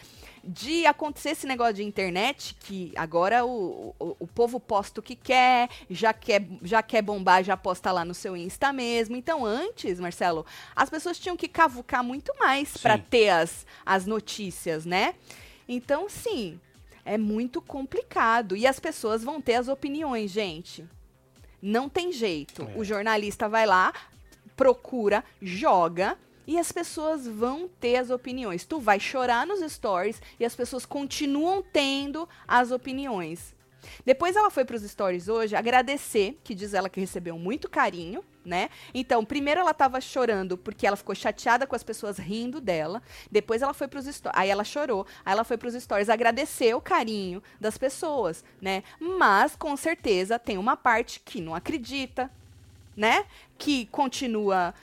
de 0.48 0.86
acontecer 0.86 1.30
esse 1.30 1.46
negócio 1.46 1.74
de 1.74 1.84
internet, 1.84 2.56
que 2.60 2.90
agora 2.96 3.44
o, 3.44 3.94
o, 3.98 4.16
o, 4.20 4.26
povo 4.26 4.58
posta 4.58 4.98
o 4.98 5.02
que 5.02 5.14
quer, 5.14 5.68
já 5.90 6.14
quer, 6.14 6.42
já 6.62 6.82
quer 6.82 7.02
bombar, 7.02 7.44
já 7.44 7.54
posta 7.54 7.92
lá 7.92 8.02
no 8.02 8.14
seu 8.14 8.34
Insta 8.34 8.72
mesmo. 8.72 9.14
Então, 9.14 9.44
antes, 9.44 10.00
Marcelo, 10.00 10.46
as 10.74 10.88
pessoas 10.88 11.18
tinham 11.18 11.36
que 11.36 11.48
cavucar 11.48 12.02
muito 12.02 12.32
mais 12.38 12.78
para 12.78 12.96
ter 12.96 13.28
as, 13.28 13.66
as 13.84 14.06
notícias, 14.06 14.86
né? 14.86 15.14
Então, 15.68 16.08
sim, 16.08 16.58
é 17.04 17.18
muito 17.18 17.60
complicado. 17.60 18.56
E 18.56 18.66
as 18.66 18.80
pessoas 18.80 19.22
vão 19.22 19.42
ter 19.42 19.56
as 19.56 19.68
opiniões, 19.68 20.30
gente. 20.30 20.82
Não 21.60 21.90
tem 21.90 22.10
jeito. 22.10 22.62
É. 22.62 22.78
O 22.78 22.82
jornalista 22.82 23.50
vai 23.50 23.66
lá, 23.66 23.92
procura, 24.56 25.22
joga 25.42 26.16
e 26.48 26.58
as 26.58 26.72
pessoas 26.72 27.26
vão 27.26 27.68
ter 27.78 27.96
as 27.96 28.08
opiniões. 28.08 28.64
Tu 28.64 28.80
vai 28.80 28.98
chorar 28.98 29.46
nos 29.46 29.60
stories 29.70 30.20
e 30.40 30.46
as 30.46 30.56
pessoas 30.56 30.86
continuam 30.86 31.62
tendo 31.62 32.26
as 32.48 32.70
opiniões. 32.70 33.54
Depois 34.04 34.34
ela 34.34 34.50
foi 34.50 34.64
para 34.64 34.76
os 34.76 34.82
stories 34.82 35.28
hoje 35.28 35.54
agradecer, 35.54 36.38
que 36.42 36.54
diz 36.54 36.72
ela 36.72 36.88
que 36.88 36.98
recebeu 36.98 37.38
muito 37.38 37.68
carinho, 37.68 38.24
né? 38.44 38.70
Então, 38.94 39.26
primeiro 39.26 39.60
ela 39.60 39.72
estava 39.72 40.00
chorando 40.00 40.56
porque 40.56 40.86
ela 40.86 40.96
ficou 40.96 41.14
chateada 41.14 41.66
com 41.66 41.76
as 41.76 41.82
pessoas 41.82 42.16
rindo 42.16 42.62
dela. 42.62 43.02
Depois 43.30 43.60
ela 43.60 43.74
foi 43.74 43.86
para 43.86 44.00
os 44.00 44.06
stories, 44.06 44.38
aí 44.38 44.48
ela 44.48 44.64
chorou. 44.64 45.06
Aí 45.26 45.32
ela 45.32 45.44
foi 45.44 45.58
para 45.58 45.68
os 45.68 45.74
stories 45.74 46.08
agradecer 46.08 46.74
o 46.74 46.80
carinho 46.80 47.42
das 47.60 47.76
pessoas, 47.76 48.42
né? 48.58 48.82
Mas 48.98 49.54
com 49.54 49.76
certeza 49.76 50.38
tem 50.38 50.56
uma 50.56 50.78
parte 50.78 51.20
que 51.20 51.42
não 51.42 51.54
acredita, 51.54 52.30
né? 52.96 53.26
Que 53.58 53.84
continua 53.86 54.74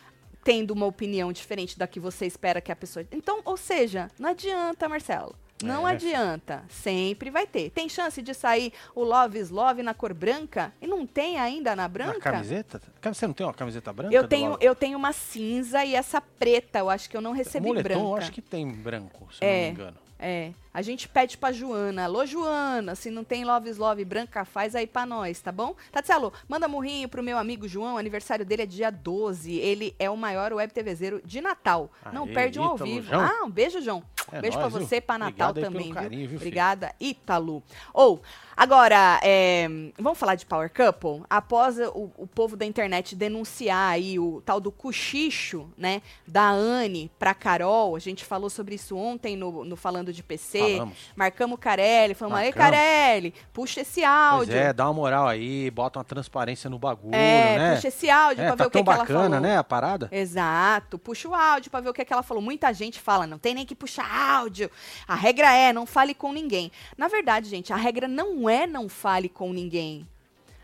tendo 0.45 0.71
uma 0.71 0.85
opinião 0.85 1.33
diferente 1.33 1.77
da 1.77 1.87
que 1.87 1.99
você 1.99 2.27
espera 2.27 2.61
que 2.61 2.71
a 2.71 2.75
pessoa. 2.75 3.03
Então, 3.11 3.41
ou 3.43 3.57
seja, 3.57 4.11
não 4.19 4.29
adianta, 4.29 4.87
Marcelo. 4.87 5.35
Não 5.63 5.87
é. 5.87 5.93
adianta, 5.93 6.63
sempre 6.69 7.31
vai 7.31 7.47
ter. 7.47 7.71
Tem 7.71 7.89
chance 7.89 8.21
de 8.21 8.33
sair 8.33 8.71
o 8.93 9.03
Love 9.03 9.39
is 9.39 9.49
Love 9.49 9.81
na 9.81 9.93
cor 9.93 10.13
branca? 10.13 10.71
E 10.79 10.85
não 10.85 11.07
tem 11.07 11.39
ainda 11.39 11.75
na 11.75 11.87
branca? 11.87 12.13
Na 12.13 12.19
camiseta? 12.19 12.81
Você 13.01 13.25
não 13.25 13.33
tem 13.33 13.45
uma 13.45 13.53
camiseta 13.53 13.91
branca? 13.91 14.13
Eu 14.13 14.27
tenho, 14.27 14.57
eu 14.61 14.75
tenho 14.75 14.97
uma 14.97 15.13
cinza 15.13 15.83
e 15.83 15.95
essa 15.95 16.21
preta, 16.21 16.79
eu 16.79 16.89
acho 16.89 17.09
que 17.09 17.17
eu 17.17 17.21
não 17.21 17.31
recebi 17.31 17.65
Moletom, 17.65 17.83
branca. 17.83 18.01
eu 18.01 18.15
acho 18.17 18.31
que 18.31 18.41
tem 18.41 18.67
branco, 18.67 19.27
se 19.33 19.43
é. 19.43 19.47
não 19.47 19.65
me 19.65 19.71
engano. 19.71 19.97
É. 20.19 20.51
A 20.75 20.81
gente 20.81 21.07
pede 21.07 21.37
pra 21.37 21.53
Joana. 21.53 22.03
Alô, 22.03 22.25
Joana, 22.25 22.95
se 22.95 23.09
não 23.09 23.23
tem 23.23 23.45
Love 23.45 23.69
is 23.69 23.77
Love 23.77 24.03
branca, 24.03 24.43
faz 24.43 24.75
aí 24.75 24.85
pra 24.85 25.05
nós, 25.05 25.39
tá 25.39 25.49
bom? 25.49 25.73
Tatielo, 25.89 26.33
manda 26.49 26.67
murrinho 26.67 27.07
pro 27.07 27.23
meu 27.23 27.37
amigo 27.37 27.65
João. 27.65 27.97
aniversário 27.97 28.45
dele 28.45 28.63
é 28.63 28.65
dia 28.65 28.91
12. 28.91 29.53
Ele 29.55 29.95
é 29.97 30.09
o 30.09 30.17
maior 30.17 30.51
web 30.51 30.73
TVzeiro 30.73 31.21
de 31.23 31.39
Natal. 31.39 31.89
Aê, 32.03 32.13
não 32.13 32.27
perde 32.27 32.59
um 32.59 32.63
ao 32.65 32.75
vivo. 32.75 33.07
João. 33.07 33.21
Ah, 33.21 33.45
um 33.45 33.49
beijo, 33.49 33.81
João. 33.81 34.03
É 34.33 34.41
beijo 34.41 34.57
nóis, 34.57 34.73
pra 34.73 34.81
você, 34.81 34.95
viu? 34.95 35.01
pra 35.03 35.17
Natal 35.17 35.49
Obrigado 35.51 35.71
também, 35.71 35.85
viu? 35.85 35.93
Carinho, 35.93 36.27
viu 36.27 36.37
Obrigada, 36.37 36.95
Ítalo. 36.99 37.63
Ou, 37.93 38.21
agora, 38.57 39.21
é, 39.23 39.67
vamos 39.97 40.19
falar 40.19 40.35
de 40.35 40.45
Power 40.45 40.69
Couple? 40.69 41.23
Após 41.29 41.79
o, 41.79 42.11
o 42.17 42.27
povo 42.27 42.57
da 42.57 42.65
internet 42.65 43.15
denunciar 43.15 43.91
aí 43.91 44.19
o 44.19 44.41
tal 44.41 44.59
do 44.59 44.73
cochicho, 44.73 45.69
né, 45.77 46.01
da 46.27 46.49
Anne 46.49 47.09
pra 47.17 47.33
Carol, 47.33 47.95
a 47.95 47.99
gente 47.99 48.25
falou 48.25 48.49
sobre 48.49 48.75
isso 48.75 48.97
ontem 48.97 49.37
no, 49.37 49.63
no 49.63 49.77
Falando 49.77 50.11
de 50.11 50.21
PC. 50.21 50.64
Falamos. 50.73 50.97
Marcamos 51.15 51.55
o 51.55 51.57
Carelli, 51.57 52.13
falamos, 52.13 52.39
aí 52.39 52.51
Carelli, 52.53 53.33
puxa 53.53 53.81
esse 53.81 54.03
áudio. 54.03 54.53
Pois 54.53 54.65
é, 54.65 54.73
dá 54.73 54.85
uma 54.85 54.93
moral 54.93 55.27
aí, 55.27 55.69
bota 55.71 55.99
uma 55.99 56.05
transparência 56.05 56.69
no 56.69 56.79
bagulho, 56.79 57.15
é, 57.15 57.57
né? 57.57 57.75
puxa 57.75 57.87
esse 57.87 58.09
áudio 58.09 58.43
é, 58.43 58.47
pra 58.47 58.55
tá 58.55 58.63
ver 58.63 58.67
o 58.67 58.71
que, 58.71 58.83
que 58.83 58.89
ela 58.89 59.05
falou. 59.05 59.21
bacana, 59.21 59.39
né, 59.39 59.57
a 59.57 59.63
parada? 59.63 60.09
Exato, 60.11 60.97
puxa 60.97 61.27
o 61.27 61.33
áudio 61.33 61.71
pra 61.71 61.79
ver 61.79 61.89
o 61.89 61.93
que, 61.93 62.05
que 62.05 62.13
ela 62.13 62.23
falou. 62.23 62.41
Muita 62.41 62.73
gente 62.73 62.99
fala, 62.99 63.27
não 63.27 63.37
tem 63.37 63.53
nem 63.53 63.65
que 63.65 63.75
puxar 63.75 64.05
áudio. 64.37 64.69
A 65.07 65.15
regra 65.15 65.51
é, 65.53 65.71
não 65.71 65.85
fale 65.85 66.13
com 66.13 66.31
ninguém. 66.31 66.71
Na 66.97 67.07
verdade, 67.07 67.49
gente, 67.49 67.71
a 67.71 67.75
regra 67.75 68.07
não 68.07 68.49
é 68.49 68.67
não 68.67 68.89
fale 68.89 69.29
com 69.29 69.53
ninguém. 69.53 70.07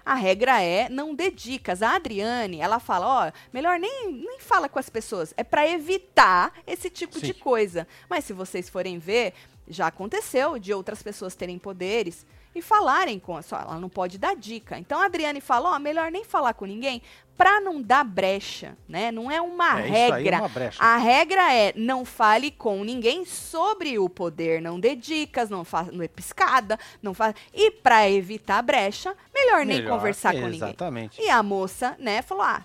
A 0.06 0.16
regra 0.16 0.62
é 0.62 0.90
não 0.90 1.14
dê 1.14 1.30
dicas. 1.30 1.82
A 1.82 1.96
Adriane, 1.96 2.60
ela 2.60 2.80
fala, 2.80 3.28
ó, 3.28 3.32
melhor 3.54 3.80
nem, 3.80 4.12
nem 4.12 4.40
fala 4.40 4.68
com 4.68 4.80
as 4.80 4.90
pessoas. 4.90 5.34
É 5.38 5.44
para 5.44 5.68
evitar 5.68 6.54
esse 6.66 6.90
tipo 6.90 7.20
Sim. 7.20 7.28
de 7.28 7.34
coisa. 7.34 7.88
Mas 8.10 8.26
se 8.26 8.34
vocês 8.34 8.70
forem 8.70 8.98
ver, 8.98 9.34
já 9.72 9.88
aconteceu 9.88 10.60
de 10.60 10.74
outras 10.74 11.02
pessoas 11.02 11.36
terem 11.36 11.58
poderes 11.58 12.26
e 12.54 12.62
falarem 12.62 13.20
com 13.20 13.38
a 13.38 13.42
sua. 13.42 13.62
Ela 13.62 13.80
não 13.80 13.90
pode 13.90 14.18
dar 14.18 14.36
dica. 14.36 14.78
Então 14.78 15.00
a 15.00 15.06
Adriane 15.06 15.42
falou: 15.42 15.72
ó, 15.72 15.80
melhor 15.80 16.12
nem 16.12 16.24
falar 16.24 16.54
com 16.54 16.66
ninguém 16.66 17.02
para 17.38 17.60
não 17.60 17.82
dar 17.82 18.04
brecha, 18.04 18.78
né? 18.88 19.12
Não 19.12 19.32
é 19.32 19.42
uma 19.42 19.80
é, 19.80 19.88
regra. 19.88 20.36
É 20.38 20.40
uma 20.40 20.50
a 20.78 20.98
regra 20.98 21.54
é 21.54 21.74
não 21.76 22.06
fale 22.06 22.52
com 22.52 22.84
ninguém 22.84 23.26
sobre 23.26 23.98
o 23.98 24.08
poder, 24.08 24.62
não 24.62 24.80
dê 24.80 24.96
dicas, 24.96 25.50
não 25.50 25.64
faça 25.64 25.92
não 25.92 26.04
é 26.04 26.08
piscada, 26.08 26.78
não 27.02 27.14
faz. 27.14 27.34
E 27.54 27.72
para 27.72 28.08
evitar 28.10 28.62
brecha, 28.62 29.16
melhor, 29.34 29.66
melhor 29.66 29.66
nem 29.66 29.88
conversar 29.88 30.34
com 30.34 30.48
ninguém. 30.48 30.70
Exatamente. 30.70 31.22
E 31.22 31.30
a 31.30 31.42
moça, 31.42 31.96
né, 31.98 32.22
falou: 32.22 32.44
"Ah, 32.44 32.64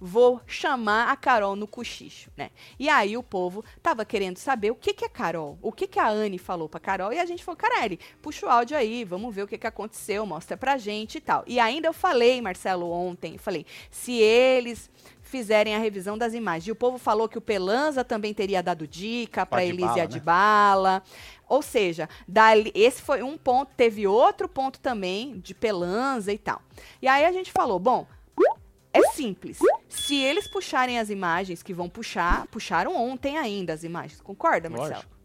vou 0.00 0.40
chamar 0.46 1.08
a 1.08 1.16
Carol 1.16 1.56
no 1.56 1.66
cochicho, 1.66 2.30
né? 2.36 2.50
E 2.78 2.88
aí 2.88 3.16
o 3.16 3.22
povo 3.22 3.64
tava 3.82 4.04
querendo 4.04 4.38
saber 4.38 4.70
o 4.70 4.74
que 4.74 4.92
que 4.92 5.04
é 5.04 5.08
Carol, 5.08 5.58
o 5.60 5.72
que 5.72 5.86
que 5.86 5.98
a 5.98 6.08
Anne 6.08 6.38
falou 6.38 6.68
pra 6.68 6.80
Carol, 6.80 7.12
e 7.12 7.18
a 7.18 7.26
gente 7.26 7.44
falou, 7.44 7.56
Carelli, 7.56 7.98
puxa 8.22 8.46
o 8.46 8.48
áudio 8.48 8.76
aí, 8.76 9.04
vamos 9.04 9.34
ver 9.34 9.42
o 9.42 9.48
que 9.48 9.58
que 9.58 9.66
aconteceu, 9.66 10.24
mostra 10.24 10.56
pra 10.56 10.76
gente 10.76 11.18
e 11.18 11.20
tal. 11.20 11.44
E 11.46 11.58
ainda 11.58 11.88
eu 11.88 11.92
falei, 11.92 12.40
Marcelo, 12.40 12.90
ontem, 12.90 13.38
falei, 13.38 13.66
se 13.90 14.12
eles 14.12 14.90
fizerem 15.28 15.74
a 15.74 15.78
revisão 15.78 16.16
das 16.16 16.34
imagens. 16.34 16.68
E 16.68 16.72
o 16.72 16.76
povo 16.76 16.98
falou 16.98 17.28
que 17.28 17.38
o 17.38 17.40
Pelanza 17.40 18.02
também 18.02 18.32
teria 18.32 18.62
dado 18.62 18.86
dica 18.86 19.44
para 19.44 19.64
Elise 19.64 20.00
Adbala. 20.00 20.94
Né? 20.94 21.02
Ou 21.48 21.62
seja, 21.62 22.08
dali, 22.26 22.72
esse 22.74 23.00
foi 23.00 23.22
um 23.22 23.38
ponto, 23.38 23.70
teve 23.76 24.06
outro 24.06 24.48
ponto 24.48 24.80
também 24.80 25.38
de 25.38 25.54
Pelanza 25.54 26.32
e 26.32 26.38
tal. 26.38 26.60
E 27.00 27.06
aí 27.06 27.24
a 27.24 27.32
gente 27.32 27.52
falou, 27.52 27.78
bom, 27.78 28.06
é 28.92 29.02
simples. 29.10 29.58
Se 29.88 30.16
eles 30.16 30.46
puxarem 30.46 30.98
as 30.98 31.10
imagens 31.10 31.62
que 31.62 31.74
vão 31.74 31.88
puxar, 31.88 32.46
puxaram 32.48 32.96
ontem 32.96 33.36
ainda 33.36 33.72
as 33.72 33.84
imagens, 33.84 34.20
concorda, 34.20 34.68
Marcelo? 34.68 34.94
Lógico. 34.94 35.18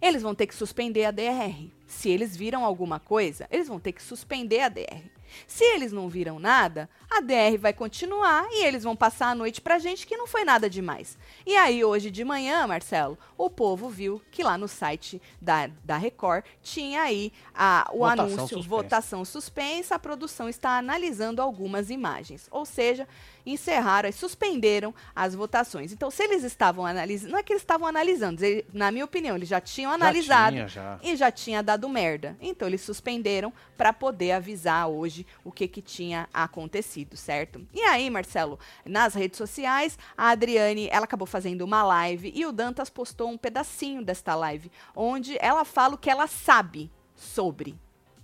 Eles 0.00 0.22
vão 0.22 0.34
ter 0.34 0.46
que 0.46 0.54
suspender 0.54 1.04
a 1.04 1.10
DR. 1.10 1.70
Se 1.86 2.10
eles 2.10 2.36
viram 2.36 2.64
alguma 2.64 3.00
coisa, 3.00 3.46
eles 3.50 3.68
vão 3.68 3.80
ter 3.80 3.92
que 3.92 4.02
suspender 4.02 4.60
a 4.60 4.68
DR. 4.68 5.15
Se 5.46 5.64
eles 5.64 5.92
não 5.92 6.08
viram 6.08 6.38
nada, 6.38 6.88
a 7.10 7.20
DR 7.20 7.58
vai 7.58 7.72
continuar 7.72 8.46
e 8.50 8.64
eles 8.64 8.82
vão 8.82 8.96
passar 8.96 9.28
a 9.28 9.34
noite 9.34 9.60
pra 9.60 9.78
gente 9.78 10.06
que 10.06 10.16
não 10.16 10.26
foi 10.26 10.44
nada 10.44 10.68
demais. 10.68 11.16
E 11.46 11.56
aí, 11.56 11.84
hoje 11.84 12.10
de 12.10 12.24
manhã, 12.24 12.66
Marcelo, 12.66 13.18
o 13.38 13.48
povo 13.48 13.88
viu 13.88 14.20
que 14.30 14.42
lá 14.42 14.58
no 14.58 14.68
site 14.68 15.20
da, 15.40 15.68
da 15.84 15.96
Record 15.96 16.44
tinha 16.62 17.02
aí 17.02 17.32
a, 17.54 17.88
o 17.92 17.98
votação 17.98 18.24
anúncio 18.24 18.48
suspensa. 18.48 18.68
votação 18.68 19.24
suspensa, 19.24 19.94
a 19.94 19.98
produção 19.98 20.48
está 20.48 20.78
analisando 20.78 21.40
algumas 21.40 21.90
imagens. 21.90 22.48
Ou 22.50 22.64
seja, 22.64 23.06
encerraram 23.44 24.08
e 24.08 24.12
suspenderam 24.12 24.94
as 25.14 25.34
votações. 25.34 25.92
Então, 25.92 26.10
se 26.10 26.24
eles 26.24 26.42
estavam 26.42 26.84
analisando, 26.84 27.32
não 27.32 27.38
é 27.38 27.42
que 27.42 27.52
eles 27.52 27.62
estavam 27.62 27.86
analisando, 27.86 28.44
eles, 28.44 28.64
na 28.72 28.90
minha 28.90 29.04
opinião, 29.04 29.36
eles 29.36 29.48
já 29.48 29.60
tinham 29.60 29.92
analisado 29.92 30.56
já 30.56 30.66
tinha, 30.66 30.68
já. 30.68 30.98
e 31.02 31.16
já 31.16 31.30
tinha 31.30 31.62
dado 31.62 31.88
merda. 31.88 32.36
Então, 32.40 32.66
eles 32.66 32.80
suspenderam 32.80 33.52
para 33.76 33.92
poder 33.92 34.32
avisar 34.32 34.88
hoje 34.88 35.15
o 35.44 35.52
que, 35.52 35.68
que 35.68 35.80
tinha 35.80 36.28
acontecido, 36.34 37.16
certo? 37.16 37.64
E 37.72 37.80
aí, 37.82 38.10
Marcelo, 38.10 38.58
nas 38.84 39.14
redes 39.14 39.38
sociais, 39.38 39.96
a 40.16 40.30
Adriane, 40.30 40.88
ela 40.90 41.04
acabou 41.04 41.26
fazendo 41.26 41.62
uma 41.62 41.84
live 41.84 42.32
e 42.34 42.44
o 42.44 42.52
Dantas 42.52 42.90
postou 42.90 43.30
um 43.30 43.38
pedacinho 43.38 44.04
desta 44.04 44.34
live, 44.34 44.70
onde 44.94 45.38
ela 45.40 45.64
fala 45.64 45.94
o 45.94 45.98
que 45.98 46.10
ela 46.10 46.26
sabe 46.26 46.90
sobre, 47.14 47.78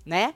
né? 0.05 0.35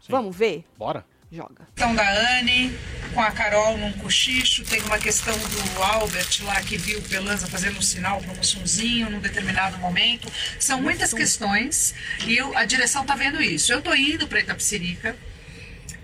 Sim. 0.00 0.12
Vamos 0.12 0.36
ver? 0.36 0.64
Bora 0.76 1.04
joga. 1.32 1.64
Questão 1.74 1.94
da 1.94 2.38
Anne 2.38 2.76
com 3.14 3.20
a 3.20 3.30
Carol 3.30 3.76
num 3.78 3.92
cochicho, 3.94 4.64
tem 4.64 4.80
uma 4.82 4.98
questão 4.98 5.36
do 5.36 5.82
Albert 5.82 6.42
lá 6.42 6.60
que 6.62 6.76
viu 6.76 6.98
o 6.98 7.02
Pelanza 7.02 7.46
fazendo 7.46 7.78
um 7.78 7.82
sinal 7.82 8.20
para 8.20 8.32
um 8.32 8.42
sonzinho 8.42 9.10
num 9.10 9.20
determinado 9.20 9.78
momento. 9.78 10.30
São 10.58 10.80
muitas 10.80 11.12
questões 11.12 11.94
e 12.26 12.36
eu, 12.36 12.56
a 12.56 12.64
direção 12.64 13.04
tá 13.04 13.14
vendo 13.14 13.40
isso. 13.42 13.72
Eu 13.72 13.82
tô 13.82 13.94
indo 13.94 14.26
para 14.28 14.40
Itapsirica 14.40 15.16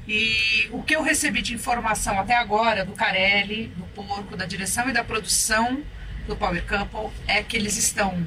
e 0.07 0.69
o 0.71 0.83
que 0.83 0.95
eu 0.95 1.03
recebi 1.03 1.43
de 1.43 1.55
informação 1.55 2.19
até 2.19 2.35
agora 2.35 2.85
do 2.85 2.93
Carelli, 2.93 3.67
do 3.77 3.85
Porco, 3.87 4.37
da 4.37 4.47
direção 4.47 4.89
e 4.89 4.93
da 4.93 5.03
produção 5.03 5.83
do 6.27 6.37
Power 6.37 6.65
Couple 6.65 7.13
é 7.27 7.43
que 7.43 7.57
eles 7.57 7.77
estão 7.77 8.27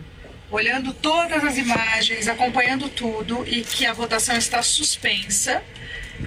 olhando 0.52 0.94
todas 0.94 1.44
as 1.44 1.58
imagens, 1.58 2.28
acompanhando 2.28 2.90
tudo 2.90 3.46
e 3.48 3.62
que 3.62 3.86
a 3.86 3.94
votação 3.94 4.36
está 4.36 4.62
suspensa 4.62 5.64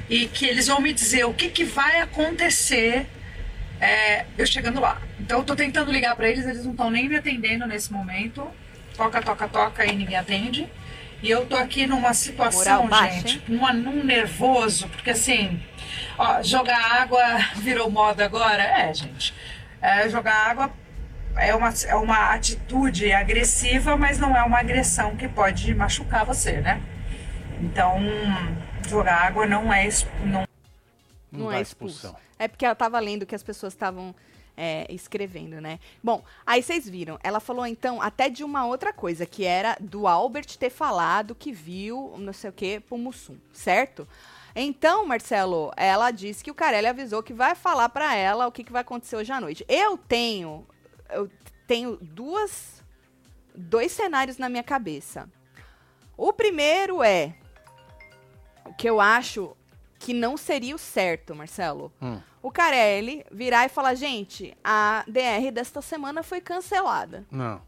e 0.09 0.26
que 0.26 0.46
eles 0.46 0.68
vão 0.68 0.80
me 0.80 0.92
dizer 0.92 1.24
o 1.24 1.34
que, 1.34 1.48
que 1.50 1.64
vai 1.64 2.00
acontecer 2.00 3.07
é, 3.82 4.24
eu 4.38 4.46
chegando 4.46 4.80
lá. 4.80 5.03
Então 5.18 5.40
eu 5.40 5.44
tô 5.44 5.57
tentando 5.57 5.90
ligar 5.90 6.14
para 6.14 6.28
eles, 6.28 6.46
eles 6.46 6.64
não 6.64 6.70
estão 6.70 6.88
nem 6.88 7.09
me 7.09 7.16
atendendo 7.16 7.66
nesse 7.66 7.92
momento. 7.92 8.48
Toca, 8.96 9.20
toca, 9.20 9.48
toca 9.48 9.84
e 9.84 9.92
ninguém 9.96 10.16
atende. 10.16 10.68
E 11.23 11.31
eu 11.31 11.47
tô 11.47 11.57
aqui 11.57 11.87
numa 11.87 12.12
situação, 12.12 12.89
gente, 12.91 13.43
numa, 13.47 13.73
num 13.73 14.03
nervoso, 14.03 14.89
porque 14.89 15.11
assim, 15.11 15.62
ó, 16.18 16.43
jogar 16.43 17.01
água 17.01 17.23
virou 17.62 17.89
moda 17.89 18.25
agora. 18.25 18.62
É, 18.62 18.93
gente. 18.93 19.33
É, 19.81 20.09
jogar 20.09 20.35
água 20.35 20.73
é 21.37 21.55
uma, 21.55 21.73
é 21.87 21.95
uma 21.95 22.35
atitude 22.35 23.12
agressiva, 23.12 23.97
mas 23.97 24.18
não 24.18 24.37
é 24.37 24.43
uma 24.43 24.59
agressão 24.59 25.16
que 25.16 25.29
pode 25.29 25.73
machucar 25.75 26.25
você, 26.25 26.61
né? 26.61 26.83
Então, 27.61 28.01
jogar 28.89 29.23
água 29.23 29.47
não 29.47 29.73
é 29.73 29.89
não, 30.25 30.45
não, 31.31 31.53
é 31.53 31.61
expulsão. 31.61 32.16
É 32.37 32.49
porque 32.49 32.64
ela 32.64 32.73
estava 32.73 32.99
lendo 32.99 33.25
que 33.25 33.35
as 33.35 33.43
pessoas 33.45 33.73
estavam 33.73 34.12
é, 34.57 34.86
escrevendo, 34.90 35.61
né? 35.61 35.78
Bom, 36.03 36.24
aí 36.46 36.62
vocês 36.62 36.88
viram. 36.88 37.18
Ela 37.22 37.40
falou 37.40 37.66
então 37.66 38.00
até 38.00 38.28
de 38.28 38.44
uma 38.44 38.66
outra 38.66 38.92
coisa, 38.92 39.26
que 39.26 39.44
era 39.44 39.76
do 39.80 40.07
Albert 40.07 40.57
ter 40.59 40.70
falado 40.70 41.34
que 41.34 41.53
viu 41.53 42.14
não 42.18 42.32
sei 42.32 42.50
o 42.50 42.53
que 42.53 42.80
pro 42.80 42.98
Mussum, 42.98 43.36
certo? 43.53 44.07
Então, 44.55 45.07
Marcelo, 45.07 45.72
ela 45.76 46.11
disse 46.11 46.44
que 46.44 46.50
o 46.50 46.55
Carelli 46.55 46.86
avisou 46.86 47.22
que 47.22 47.32
vai 47.32 47.55
falar 47.55 47.88
para 47.88 48.14
ela 48.14 48.46
o 48.46 48.53
que, 48.53 48.62
que 48.62 48.72
vai 48.72 48.82
acontecer 48.82 49.16
hoje 49.16 49.32
à 49.32 49.40
noite. 49.40 49.64
Eu 49.68 49.96
tenho. 49.96 50.66
Eu 51.09 51.30
tenho 51.66 51.96
duas, 51.96 52.82
dois 53.55 53.92
cenários 53.92 54.36
na 54.36 54.48
minha 54.48 54.62
cabeça. 54.62 55.28
O 56.16 56.32
primeiro 56.32 57.03
é 57.03 57.34
o 58.64 58.74
que 58.74 58.88
eu 58.88 59.00
acho 59.00 59.57
que 59.98 60.12
não 60.12 60.36
seria 60.36 60.74
o 60.74 60.78
certo, 60.78 61.34
Marcelo. 61.34 61.92
Hum. 62.00 62.20
O 62.43 62.51
Carelli 62.51 63.24
virar 63.30 63.66
e 63.66 63.68
falar, 63.68 63.95
gente, 63.95 64.57
a 64.64 65.05
DR 65.07 65.53
desta 65.53 65.80
semana 65.80 66.22
foi 66.22 66.40
cancelada. 66.40 67.24
Não. 67.30 67.62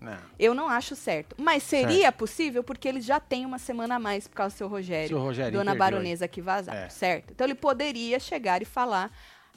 Não. 0.00 0.18
Eu 0.38 0.54
não 0.54 0.68
acho 0.68 0.94
certo. 0.94 1.34
Mas 1.38 1.62
seria 1.62 2.02
certo. 2.02 2.16
possível 2.16 2.62
porque 2.62 2.86
eles 2.88 3.04
já 3.04 3.18
têm 3.18 3.46
uma 3.46 3.58
semana 3.58 3.96
a 3.96 3.98
mais 3.98 4.28
por 4.28 4.36
causa 4.36 4.54
do 4.54 4.58
seu 4.58 4.68
Rogério. 4.68 5.08
Seu 5.08 5.18
Rogério 5.18 5.58
Dona 5.58 5.74
Baronesa 5.74 6.28
que 6.28 6.42
vazar, 6.42 6.76
é. 6.76 6.88
certo? 6.88 7.32
Então 7.32 7.46
ele 7.46 7.54
poderia 7.54 8.20
chegar 8.20 8.60
e 8.60 8.66
falar: 8.66 9.10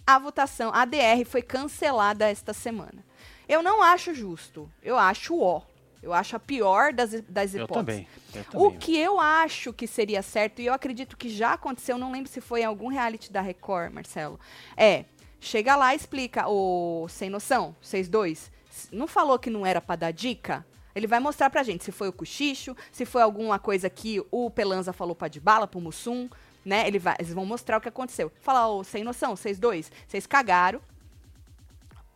a 0.05 0.17
votação, 0.17 0.71
a 0.73 0.85
DR 0.85 1.25
foi 1.25 1.41
cancelada 1.41 2.29
esta 2.29 2.53
semana. 2.53 3.05
Eu 3.47 3.61
não 3.61 3.81
acho 3.81 4.13
justo. 4.13 4.69
Eu 4.81 4.97
acho 4.97 5.37
ó. 5.39 5.61
Eu 6.01 6.13
acho 6.13 6.35
a 6.35 6.39
pior 6.39 6.93
das, 6.93 7.11
das 7.21 7.53
hipóteses. 7.53 7.59
Eu 7.59 7.67
também. 7.67 8.07
O 8.53 8.71
que 8.71 8.97
eu 8.97 9.19
acho 9.19 9.73
que 9.73 9.87
seria 9.87 10.21
certo, 10.21 10.61
e 10.61 10.65
eu 10.65 10.73
acredito 10.73 11.17
que 11.17 11.29
já 11.29 11.53
aconteceu, 11.53 11.97
não 11.97 12.11
lembro 12.11 12.29
se 12.29 12.41
foi 12.41 12.61
em 12.61 12.65
algum 12.65 12.87
reality 12.87 13.31
da 13.31 13.41
Record, 13.41 13.93
Marcelo, 13.93 14.39
é, 14.75 15.05
chega 15.39 15.75
lá 15.75 15.93
e 15.93 15.97
explica, 15.97 16.47
o 16.47 17.07
Sem 17.09 17.29
Noção, 17.29 17.75
vocês 17.81 18.07
dois, 18.07 18.51
não 18.91 19.07
falou 19.07 19.39
que 19.39 19.49
não 19.49 19.65
era 19.65 19.81
para 19.81 19.95
dar 19.95 20.11
dica? 20.11 20.65
Ele 20.95 21.05
vai 21.05 21.19
mostrar 21.19 21.49
pra 21.49 21.61
gente 21.61 21.83
se 21.83 21.91
foi 21.91 22.07
o 22.07 22.13
cochicho, 22.13 22.75
se 22.91 23.05
foi 23.05 23.21
alguma 23.21 23.59
coisa 23.59 23.87
que 23.87 24.23
o 24.31 24.49
Pelanza 24.49 24.91
falou 24.91 25.15
pra 25.15 25.27
Dibala, 25.27 25.67
pro 25.67 25.79
Mussum, 25.79 26.27
né? 26.65 26.87
Ele 26.87 26.97
vai, 26.97 27.15
eles 27.19 27.33
vão 27.33 27.45
mostrar 27.45 27.77
o 27.77 27.81
que 27.81 27.87
aconteceu. 27.87 28.31
Falar, 28.41 28.67
ô, 28.67 28.83
sem 28.83 29.03
noção, 29.03 29.35
vocês 29.35 29.59
dois, 29.59 29.91
vocês 30.07 30.25
cagaram, 30.25 30.81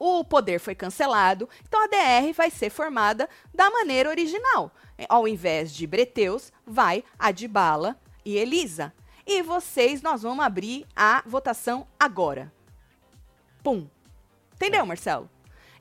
o 0.04 0.24
poder 0.24 0.60
foi 0.60 0.74
cancelado, 0.74 1.48
então 1.68 1.84
a 1.84 1.86
DR 1.86 2.34
vai 2.36 2.50
ser 2.50 2.72
formada 2.72 3.30
da 3.54 3.70
maneira 3.70 4.10
original. 4.10 4.74
Ao 5.08 5.28
invés 5.28 5.72
de 5.72 5.86
Breteus, 5.86 6.52
vai 6.66 7.04
Adibala 7.20 7.96
e 8.26 8.36
Elisa. 8.36 8.92
E 9.28 9.44
vocês, 9.44 10.02
nós 10.02 10.24
vamos 10.24 10.44
abrir 10.44 10.88
a 10.96 11.22
votação 11.24 11.86
agora. 12.00 12.52
Pum. 13.64 13.88
Entendeu, 14.56 14.88
Marcelo? 14.88 15.30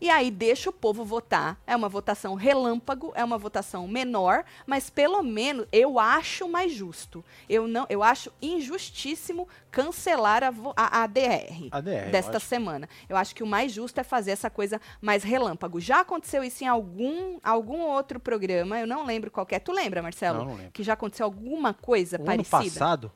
E 0.01 0.09
aí 0.09 0.31
deixa 0.31 0.71
o 0.71 0.73
povo 0.73 1.05
votar. 1.05 1.61
É 1.67 1.77
uma 1.77 1.89
votação 1.89 2.35
relâmpago, 2.35 3.13
é 3.15 3.23
uma 3.23 3.37
votação 3.37 3.87
menor, 3.87 4.45
mas 4.67 4.89
pelo 4.89 5.23
menos 5.23 5.67
eu 5.71 5.99
acho 5.99 6.49
mais 6.49 6.73
justo. 6.73 7.25
Eu 7.49 7.69
não, 7.69 7.87
eu 7.89 8.03
acho 8.03 8.33
injustíssimo 8.41 9.47
cancelar 9.71 10.43
a, 10.43 10.53
a, 10.77 11.03
a 11.03 11.07
DR, 11.07 11.69
a 11.71 11.81
DR 11.81 12.11
desta 12.11 12.37
eu 12.37 12.41
semana. 12.41 12.89
Eu 13.09 13.17
acho 13.17 13.35
que 13.35 13.43
o 13.43 13.47
mais 13.47 13.73
justo 13.73 14.01
é 14.01 14.05
fazer 14.05 14.31
essa 14.31 14.49
coisa 14.49 14.81
mais 15.01 15.23
relâmpago. 15.23 15.81
Já 15.81 16.01
aconteceu 16.01 16.43
isso 16.43 16.65
em 16.65 16.67
algum, 16.67 17.39
algum 17.43 17.81
outro 17.81 18.19
programa, 18.19 18.81
eu 18.81 18.87
não 18.87 19.05
lembro 19.05 19.31
qual 19.31 19.47
é. 19.51 19.59
Tu 19.59 19.73
lembra, 19.73 20.03
Marcelo? 20.03 20.39
Não, 20.39 20.45
não 20.47 20.55
lembro. 20.55 20.73
Que 20.73 20.83
já 20.83 20.95
aconteceu 20.95 21.27
alguma 21.27 21.75
coisa 21.75 22.17
o 22.17 22.25
parecida? 22.25 22.57
Ano 22.57 22.69
passado, 22.69 23.13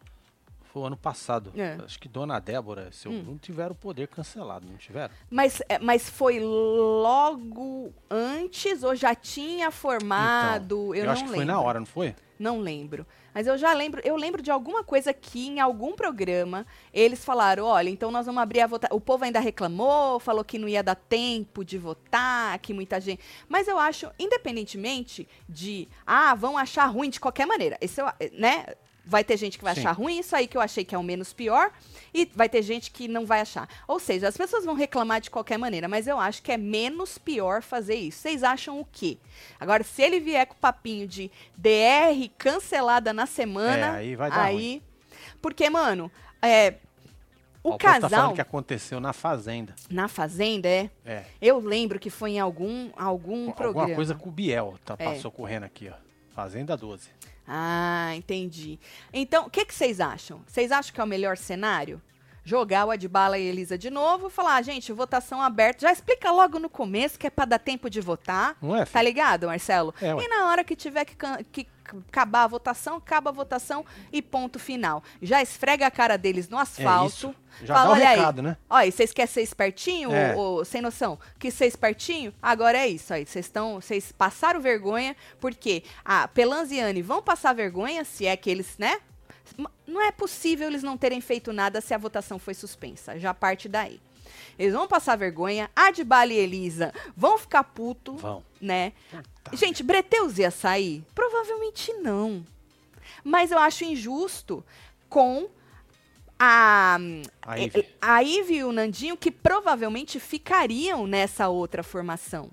foi 0.74 0.82
o 0.82 0.86
ano 0.86 0.96
passado. 0.96 1.52
É. 1.56 1.78
Acho 1.84 2.00
que 2.00 2.08
Dona 2.08 2.40
Débora 2.40 2.88
e 2.90 2.94
seu 2.94 3.12
hum. 3.12 3.22
Bruno 3.22 3.38
tiveram 3.38 3.70
o 3.70 3.76
poder 3.76 4.08
cancelado, 4.08 4.66
não 4.68 4.76
tiveram? 4.76 5.14
Mas, 5.30 5.62
é, 5.68 5.78
mas 5.78 6.10
foi 6.10 6.40
logo 6.40 7.94
antes 8.10 8.82
ou 8.82 8.96
já 8.96 9.14
tinha 9.14 9.70
formado? 9.70 10.86
Então, 10.86 10.94
eu, 10.96 11.04
eu 11.04 11.10
acho 11.12 11.22
que 11.22 11.30
lembro. 11.30 11.36
foi 11.36 11.44
na 11.44 11.60
hora, 11.60 11.78
não 11.78 11.86
foi? 11.86 12.16
Não 12.36 12.58
lembro. 12.58 13.06
Mas 13.32 13.46
eu 13.46 13.56
já 13.56 13.72
lembro, 13.72 14.00
eu 14.04 14.16
lembro 14.16 14.42
de 14.42 14.50
alguma 14.50 14.82
coisa 14.82 15.12
que 15.12 15.46
em 15.46 15.60
algum 15.60 15.92
programa 15.92 16.66
eles 16.92 17.24
falaram, 17.24 17.66
olha, 17.66 17.88
então 17.88 18.10
nós 18.10 18.26
vamos 18.26 18.42
abrir 18.42 18.60
a 18.60 18.66
votação. 18.66 18.96
O 18.96 19.00
povo 19.00 19.24
ainda 19.24 19.38
reclamou, 19.38 20.18
falou 20.18 20.44
que 20.44 20.58
não 20.58 20.68
ia 20.68 20.82
dar 20.82 20.96
tempo 20.96 21.64
de 21.64 21.78
votar, 21.78 22.58
que 22.58 22.74
muita 22.74 23.00
gente. 23.00 23.22
Mas 23.48 23.68
eu 23.68 23.78
acho, 23.78 24.10
independentemente 24.18 25.28
de, 25.48 25.88
ah, 26.04 26.34
vão 26.34 26.58
achar 26.58 26.86
ruim 26.86 27.10
de 27.10 27.20
qualquer 27.20 27.46
maneira. 27.46 27.78
Esse, 27.80 28.00
né? 28.32 28.66
Vai 29.06 29.22
ter 29.22 29.36
gente 29.36 29.58
que 29.58 29.64
vai 29.64 29.74
Sim. 29.74 29.80
achar 29.80 29.92
ruim, 29.92 30.18
isso 30.18 30.34
aí 30.34 30.46
que 30.46 30.56
eu 30.56 30.60
achei 30.60 30.84
que 30.84 30.94
é 30.94 30.98
o 30.98 31.02
menos 31.02 31.32
pior, 31.32 31.70
e 32.12 32.30
vai 32.34 32.48
ter 32.48 32.62
gente 32.62 32.90
que 32.90 33.06
não 33.06 33.26
vai 33.26 33.40
achar. 33.40 33.68
Ou 33.86 34.00
seja, 34.00 34.28
as 34.28 34.36
pessoas 34.36 34.64
vão 34.64 34.74
reclamar 34.74 35.20
de 35.20 35.30
qualquer 35.30 35.58
maneira, 35.58 35.88
mas 35.88 36.06
eu 36.06 36.18
acho 36.18 36.42
que 36.42 36.50
é 36.50 36.56
menos 36.56 37.18
pior 37.18 37.62
fazer 37.62 37.96
isso. 37.96 38.20
Vocês 38.20 38.42
acham 38.42 38.80
o 38.80 38.86
quê? 38.90 39.18
Agora, 39.60 39.84
se 39.84 40.02
ele 40.02 40.20
vier 40.20 40.46
com 40.46 40.54
o 40.54 40.58
papinho 40.58 41.06
de 41.06 41.30
DR 41.56 42.30
cancelada 42.38 43.12
na 43.12 43.26
semana, 43.26 43.86
é, 43.86 43.90
aí 43.90 44.16
vai 44.16 44.30
dar 44.30 44.42
aí. 44.42 44.54
Ruim. 44.54 44.82
Porque, 45.42 45.68
mano, 45.68 46.10
é, 46.40 46.74
o 47.64 47.70
Ó, 47.70 47.78
casal. 47.78 48.10
Tá 48.10 48.16
falando 48.16 48.34
que 48.34 48.40
aconteceu 48.42 49.00
na 49.00 49.14
Fazenda. 49.14 49.74
Na 49.90 50.06
Fazenda, 50.06 50.68
é? 50.68 50.90
É. 51.04 51.24
Eu 51.40 51.58
lembro 51.58 51.98
que 51.98 52.10
foi 52.10 52.32
em 52.32 52.38
algum, 52.38 52.90
algum 52.94 53.50
programa. 53.52 53.80
Alguma 53.80 53.96
coisa 53.96 54.14
com 54.14 54.28
o 54.28 54.32
Biel, 54.32 54.78
tá, 54.84 54.94
é. 54.98 55.04
passou 55.04 55.30
correndo 55.30 55.64
aqui, 55.64 55.88
ó. 55.88 55.94
Fazenda 56.34 56.76
12. 56.76 57.08
Ah, 57.46 58.12
entendi. 58.16 58.78
Então, 59.12 59.46
o 59.46 59.50
que, 59.50 59.66
vocês 59.68 60.00
acham? 60.00 60.42
Vocês 60.46 60.72
acham 60.72 60.94
que 60.94 61.00
é 61.00 61.04
o 61.04 61.06
melhor 61.06 61.36
cenário? 61.36 62.00
Jogar 62.44 62.84
o 62.84 62.90
Adbala 62.90 63.38
e 63.38 63.46
Elisa 63.46 63.78
de 63.78 63.90
novo, 63.90 64.28
falar, 64.28 64.56
ah, 64.56 64.62
gente, 64.62 64.92
votação 64.92 65.40
aberta. 65.40 65.86
Já 65.86 65.92
explica 65.92 66.30
logo 66.30 66.58
no 66.58 66.68
começo 66.68 67.18
que 67.18 67.26
é 67.26 67.30
para 67.30 67.46
dar 67.46 67.58
tempo 67.58 67.88
de 67.88 68.00
votar. 68.00 68.56
Não 68.60 68.76
é? 68.76 68.84
Tá 68.84 69.00
ligado, 69.00 69.46
Marcelo? 69.46 69.94
É, 70.00 70.10
e 70.10 70.28
na 70.28 70.48
hora 70.48 70.62
que 70.62 70.76
tiver 70.76 71.04
que, 71.04 71.16
que 71.50 71.66
acabar 71.84 72.44
a 72.44 72.46
votação, 72.46 72.96
acaba 72.96 73.30
a 73.30 73.32
votação 73.32 73.84
e 74.12 74.22
ponto 74.22 74.58
final. 74.58 75.02
Já 75.22 75.42
esfrega 75.42 75.86
a 75.86 75.90
cara 75.90 76.16
deles 76.16 76.48
no 76.48 76.58
asfalto. 76.58 77.34
É 77.62 77.66
Já 77.66 77.74
fala, 77.74 77.88
dá 77.88 77.90
um 77.92 78.08
recado, 78.08 78.38
aí, 78.40 78.46
né? 78.46 78.56
Olha, 78.68 78.90
vocês 78.90 79.12
querem 79.12 79.32
ser 79.32 79.42
espertinho 79.42 80.12
é. 80.12 80.34
ou, 80.34 80.58
ou, 80.58 80.64
sem 80.64 80.80
noção? 80.80 81.18
Que 81.38 81.50
ser 81.50 81.66
espertinho? 81.66 82.32
Agora 82.42 82.78
é 82.78 82.88
isso 82.88 83.12
aí. 83.12 83.24
Vocês 83.24 83.46
estão, 83.46 83.80
vocês 83.80 84.12
passaram 84.12 84.60
vergonha 84.60 85.14
porque 85.40 85.82
a 86.04 86.26
Pelanziane 86.28 87.02
vão 87.02 87.22
passar 87.22 87.52
vergonha 87.52 88.04
se 88.04 88.26
é 88.26 88.36
que 88.36 88.50
eles, 88.50 88.76
né? 88.78 88.98
Não 89.86 90.00
é 90.02 90.10
possível 90.10 90.68
eles 90.68 90.82
não 90.82 90.96
terem 90.96 91.20
feito 91.20 91.52
nada 91.52 91.80
se 91.80 91.94
a 91.94 91.98
votação 91.98 92.38
foi 92.38 92.54
suspensa. 92.54 93.18
Já 93.18 93.32
parte 93.34 93.68
daí. 93.68 94.00
Eles 94.58 94.72
vão 94.74 94.88
passar 94.88 95.16
vergonha. 95.16 95.70
Adbala 95.74 96.32
e 96.32 96.36
Elisa 96.36 96.92
vão 97.16 97.38
ficar 97.38 97.64
puto. 97.64 98.16
Vão. 98.16 98.42
Né? 98.60 98.92
Gente, 99.52 99.82
Breteus 99.82 100.38
ia 100.38 100.50
sair? 100.50 101.04
Provavelmente 101.14 101.92
não. 101.94 102.44
Mas 103.22 103.50
eu 103.50 103.58
acho 103.58 103.84
injusto 103.84 104.64
com 105.08 105.48
a, 106.38 106.98
a, 107.42 107.58
Ivy. 107.58 107.88
a 108.00 108.20
Ivy 108.20 108.54
e 108.56 108.64
o 108.64 108.72
Nandinho, 108.72 109.16
que 109.16 109.30
provavelmente 109.30 110.18
ficariam 110.18 111.06
nessa 111.06 111.48
outra 111.48 111.82
formação, 111.82 112.50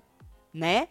né? 0.52 0.88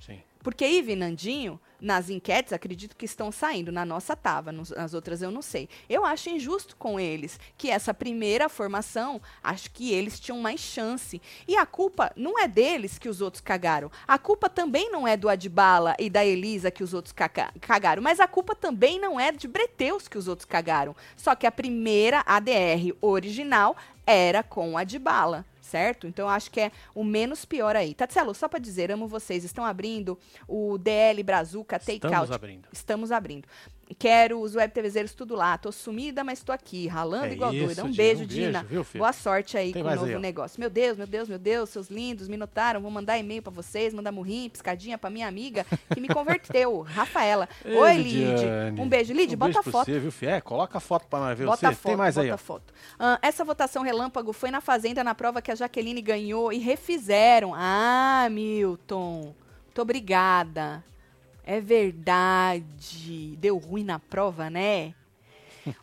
Sim. 0.00 0.22
Porque 0.42 0.66
Ivy 0.66 0.92
e 0.92 0.96
Nandinho 0.96 1.60
nas 1.80 2.10
enquetes, 2.10 2.52
acredito 2.52 2.96
que 2.96 3.04
estão 3.04 3.30
saindo. 3.30 3.72
Na 3.72 3.84
nossa 3.84 4.16
tava, 4.16 4.52
nas 4.52 4.94
outras 4.94 5.22
eu 5.22 5.30
não 5.30 5.42
sei. 5.42 5.68
Eu 5.88 6.04
acho 6.04 6.30
injusto 6.30 6.76
com 6.76 6.98
eles 6.98 7.38
que 7.56 7.70
essa 7.70 7.94
primeira 7.94 8.48
formação, 8.48 9.20
acho 9.42 9.70
que 9.70 9.92
eles 9.92 10.18
tinham 10.18 10.40
mais 10.40 10.60
chance. 10.60 11.20
E 11.46 11.56
a 11.56 11.64
culpa 11.64 12.12
não 12.16 12.38
é 12.38 12.48
deles 12.48 12.98
que 12.98 13.08
os 13.08 13.20
outros 13.20 13.40
cagaram. 13.40 13.90
A 14.06 14.18
culpa 14.18 14.48
também 14.48 14.90
não 14.90 15.06
é 15.06 15.16
do 15.16 15.28
Adbala 15.28 15.94
e 15.98 16.10
da 16.10 16.24
Elisa 16.24 16.70
que 16.70 16.82
os 16.82 16.92
outros 16.94 17.14
cagaram. 17.60 18.02
Mas 18.02 18.20
a 18.20 18.26
culpa 18.26 18.54
também 18.54 19.00
não 19.00 19.18
é 19.18 19.32
de 19.32 19.46
Breteus 19.46 20.08
que 20.08 20.18
os 20.18 20.28
outros 20.28 20.46
cagaram. 20.46 20.94
Só 21.16 21.34
que 21.34 21.46
a 21.46 21.52
primeira 21.52 22.22
ADR 22.26 22.94
original 23.00 23.76
era 24.06 24.42
com 24.42 24.76
Adbala 24.76 25.44
certo? 25.68 26.06
Então 26.06 26.28
acho 26.28 26.50
que 26.50 26.60
é 26.60 26.72
o 26.94 27.04
menos 27.04 27.44
pior 27.44 27.76
aí. 27.76 27.94
Tatselo, 27.94 28.34
só 28.34 28.48
para 28.48 28.58
dizer, 28.58 28.90
amo 28.90 29.06
vocês. 29.06 29.44
Estão 29.44 29.64
abrindo 29.64 30.18
o 30.48 30.78
DL 30.78 31.22
Brazuca 31.22 31.78
Takeout. 31.78 32.06
Estamos 32.06 32.30
abrindo. 32.30 32.68
Estamos 32.72 33.12
abrindo. 33.12 33.48
Quero 33.96 34.40
os 34.40 34.54
web 34.54 34.72
TVzeiros 34.72 35.14
tudo 35.14 35.34
lá. 35.34 35.56
Tô 35.56 35.72
sumida, 35.72 36.22
mas 36.22 36.42
tô 36.42 36.52
aqui, 36.52 36.86
ralando 36.86 37.26
é 37.26 37.32
igual 37.32 37.52
isso, 37.52 37.66
doida. 37.66 37.84
Um 37.84 37.92
beijo, 37.92 38.24
um 38.24 38.26
Dina. 38.26 38.62
Beijo, 38.64 38.84
viu, 38.84 38.98
Boa 39.00 39.12
sorte 39.12 39.56
aí 39.56 39.72
Tem 39.72 39.82
com 39.82 39.88
o 39.88 39.94
novo 39.94 40.06
aí, 40.06 40.18
negócio. 40.18 40.60
Meu 40.60 40.68
Deus, 40.68 40.98
meu 40.98 41.06
Deus, 41.06 41.28
meu 41.28 41.38
Deus, 41.38 41.70
seus 41.70 41.88
lindos, 41.88 42.28
me 42.28 42.36
notaram. 42.36 42.80
Vou 42.80 42.90
mandar 42.90 43.18
e-mail 43.18 43.42
para 43.42 43.52
vocês, 43.52 43.94
mandar 43.94 44.12
murrinho, 44.12 44.50
piscadinha 44.50 44.98
para 44.98 45.08
minha 45.08 45.26
amiga 45.26 45.64
que 45.92 46.00
me 46.00 46.08
converteu, 46.08 46.80
Rafaela. 46.88 47.48
Oi, 47.64 47.96
Lid. 47.96 48.42
Um 48.78 48.88
beijo, 48.88 49.14
Lid, 49.14 49.34
um 49.34 49.38
bota 49.38 49.60
a 49.60 49.62
foto. 49.62 49.86
Você, 49.86 49.98
viu? 49.98 50.12
É, 50.28 50.40
coloca 50.40 50.78
a 50.78 50.80
foto 50.80 51.06
para 51.06 51.20
nós 51.20 51.38
ver 51.38 51.46
bota 51.46 51.68
você. 51.68 51.74
Foto, 51.74 51.86
Tem 51.88 51.96
mais 51.96 52.18
aí, 52.18 52.30
ó. 52.30 52.36
Foto. 52.36 52.72
Uh, 52.94 53.18
essa 53.22 53.44
votação 53.44 53.82
relâmpago 53.82 54.32
foi 54.32 54.50
na 54.50 54.60
Fazenda, 54.60 55.02
na 55.02 55.14
prova 55.14 55.40
que 55.40 55.50
a 55.50 55.54
Jaqueline 55.54 56.02
ganhou 56.02 56.52
e 56.52 56.58
refizeram. 56.58 57.52
Ah, 57.54 58.28
Milton. 58.30 59.34
Muito 59.64 59.82
obrigada. 59.82 60.84
É 61.50 61.62
verdade. 61.62 63.34
Deu 63.38 63.56
ruim 63.56 63.82
na 63.82 63.98
prova, 63.98 64.50
né? 64.50 64.94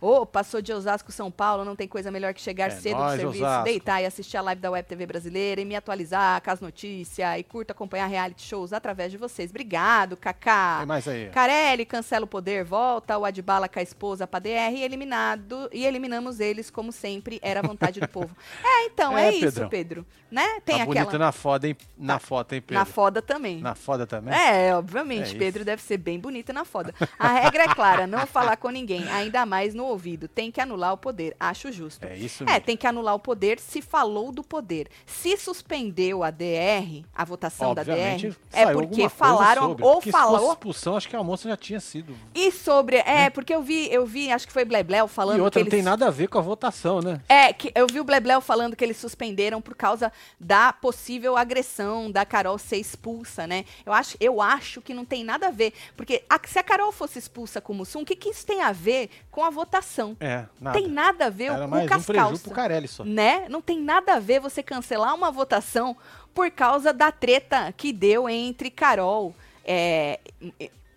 Ô, 0.01 0.21
oh, 0.21 0.25
passou 0.25 0.61
de 0.61 0.73
Osasco, 0.73 1.11
São 1.11 1.31
Paulo, 1.31 1.65
não 1.65 1.75
tem 1.75 1.87
coisa 1.87 2.11
melhor 2.11 2.33
que 2.33 2.41
chegar 2.41 2.67
é 2.67 2.69
cedo 2.71 2.97
do 2.97 3.09
serviço, 3.09 3.43
Osasco. 3.43 3.63
deitar 3.63 4.01
e 4.01 4.05
assistir 4.05 4.37
a 4.37 4.41
live 4.41 4.61
da 4.61 4.71
Web 4.71 4.87
TV 4.87 5.05
brasileira 5.05 5.61
e 5.61 5.65
me 5.65 5.75
atualizar 5.75 6.41
com 6.41 6.51
as 6.51 6.61
notícias 6.61 7.39
e 7.39 7.43
curto 7.43 7.71
acompanhar 7.71 8.07
reality 8.07 8.43
shows 8.43 8.73
através 8.73 9.11
de 9.11 9.17
vocês. 9.17 9.49
Obrigado, 9.49 10.17
Kaká. 10.17 10.77
Tem 10.79 10.85
mais 10.85 11.07
aí. 11.07 11.29
Carelli, 11.29 11.85
cancela 11.85 12.25
o 12.25 12.27
poder, 12.27 12.63
volta, 12.63 13.17
o 13.17 13.25
Adbala 13.25 13.67
com 13.67 13.79
a 13.79 13.83
esposa 13.83 14.27
pra 14.27 14.39
DR 14.39 14.73
e 14.73 14.83
eliminado, 14.83 15.69
e 15.71 15.85
eliminamos 15.85 16.39
eles, 16.39 16.69
como 16.69 16.91
sempre, 16.91 17.39
era 17.41 17.59
a 17.59 17.63
vontade 17.63 17.99
do 17.99 18.07
povo. 18.07 18.35
É, 18.63 18.85
então, 18.85 19.17
é, 19.17 19.27
é 19.27 19.33
isso, 19.33 19.45
Pedrão. 19.45 19.69
Pedro. 19.69 20.05
Né? 20.31 20.59
Tem 20.65 20.77
tá 20.77 20.83
aquela... 20.83 21.05
bonito 21.05 21.19
na 21.19 21.31
foda, 21.31 21.67
hein? 21.67 21.77
Na 21.97 22.13
tá. 22.13 22.19
foto, 22.19 22.53
hein, 22.53 22.61
Pedro? 22.61 22.75
Na 22.75 22.85
foda 22.85 23.21
também. 23.21 23.61
Na 23.61 23.75
foda 23.75 24.07
também? 24.07 24.33
É, 24.33 24.75
obviamente. 24.75 25.35
É 25.35 25.39
Pedro 25.39 25.63
deve 25.63 25.81
ser 25.81 25.97
bem 25.97 26.19
bonito 26.19 26.51
na 26.51 26.65
foda. 26.65 26.93
A 27.17 27.27
regra 27.29 27.63
é 27.63 27.67
clara, 27.67 28.07
não 28.07 28.25
falar 28.25 28.57
com 28.57 28.69
ninguém, 28.69 29.07
ainda 29.09 29.45
mais 29.45 29.74
no 29.75 29.85
ouvido. 29.85 30.27
Tem 30.27 30.49
que 30.49 30.61
anular 30.61 30.93
o 30.93 30.97
poder. 30.97 31.35
Acho 31.39 31.71
justo. 31.71 32.03
É 32.05 32.15
isso 32.15 32.43
é, 32.43 32.45
mesmo. 32.45 32.57
É, 32.57 32.59
tem 32.59 32.77
que 32.77 32.87
anular 32.87 33.13
o 33.13 33.19
poder 33.19 33.59
se 33.59 33.81
falou 33.81 34.31
do 34.31 34.43
poder. 34.43 34.87
Se 35.05 35.37
suspendeu 35.37 36.23
a 36.23 36.31
DR, 36.31 37.03
a 37.13 37.25
votação 37.25 37.71
Obviamente, 37.71 38.29
da 38.29 38.33
DR, 38.33 38.69
é 38.69 38.73
porque 38.73 39.09
falaram 39.09 39.69
sobre, 39.69 39.83
ou 39.83 39.93
porque 39.95 40.11
falou. 40.11 40.39
Se 40.39 40.53
expulsão, 40.53 40.95
acho 40.95 41.09
que 41.09 41.15
a 41.15 41.23
moça 41.23 41.49
já 41.49 41.57
tinha 41.57 41.79
sido. 41.79 42.15
E 42.33 42.51
sobre. 42.51 42.97
É, 42.97 43.25
é. 43.25 43.29
porque 43.29 43.53
eu 43.53 43.61
vi, 43.61 43.91
eu 43.91 44.05
vi, 44.05 44.31
acho 44.31 44.47
que 44.47 44.53
foi 44.53 44.63
Blebleu 44.65 45.07
falando. 45.07 45.37
E 45.37 45.41
outra, 45.41 45.59
que 45.59 45.63
não 45.65 45.67
eles... 45.67 45.83
tem 45.83 45.83
nada 45.83 46.07
a 46.07 46.11
ver 46.11 46.27
com 46.27 46.39
a 46.39 46.41
votação, 46.41 47.01
né? 47.01 47.21
É, 47.27 47.51
que 47.51 47.71
eu 47.75 47.85
vi 47.87 47.99
o 47.99 48.03
Blebleu 48.03 48.39
falando 48.39 48.75
que 48.75 48.83
eles 48.83 48.97
suspenderam 48.97 49.61
por 49.61 49.75
causa 49.75 50.11
da 50.39 50.71
possível 50.71 51.35
agressão 51.35 52.09
da 52.09 52.25
Carol 52.25 52.57
ser 52.57 52.77
expulsa, 52.77 53.45
né? 53.45 53.65
Eu 53.85 53.91
acho, 53.91 54.15
eu 54.19 54.41
acho 54.41 54.81
que 54.81 54.93
não 54.93 55.03
tem 55.03 55.23
nada 55.23 55.47
a 55.47 55.51
ver. 55.51 55.73
Porque 55.97 56.23
a, 56.29 56.39
se 56.47 56.57
a 56.57 56.63
Carol 56.63 56.91
fosse 56.91 57.19
expulsa 57.19 57.59
com 57.59 57.73
o 57.73 57.75
Mussum, 57.75 58.01
o 58.01 58.05
que, 58.05 58.15
que 58.15 58.29
isso 58.29 58.45
tem 58.45 58.61
a 58.61 58.71
ver 58.71 59.09
com 59.29 59.43
a 59.43 59.49
votação? 59.49 59.64
É, 60.19 60.45
nada. 60.59 60.79
Tem 60.79 60.87
nada 60.87 61.25
a 61.25 61.29
ver 61.29 61.45
Era 61.45 61.63
com 61.63 61.67
mais 61.67 61.91
o. 61.91 62.35
Um 62.35 62.37
pro 62.37 62.51
Carelli 62.51 62.87
só. 62.87 63.03
Né? 63.03 63.47
Não 63.49 63.61
tem 63.61 63.79
nada 63.79 64.15
a 64.15 64.19
ver 64.19 64.39
você 64.39 64.63
cancelar 64.63 65.13
uma 65.13 65.31
votação 65.31 65.95
por 66.33 66.49
causa 66.51 66.93
da 66.93 67.11
treta 67.11 67.73
que 67.75 67.91
deu 67.93 68.29
entre 68.29 68.69
Carol 68.69 69.35
é, 69.63 70.19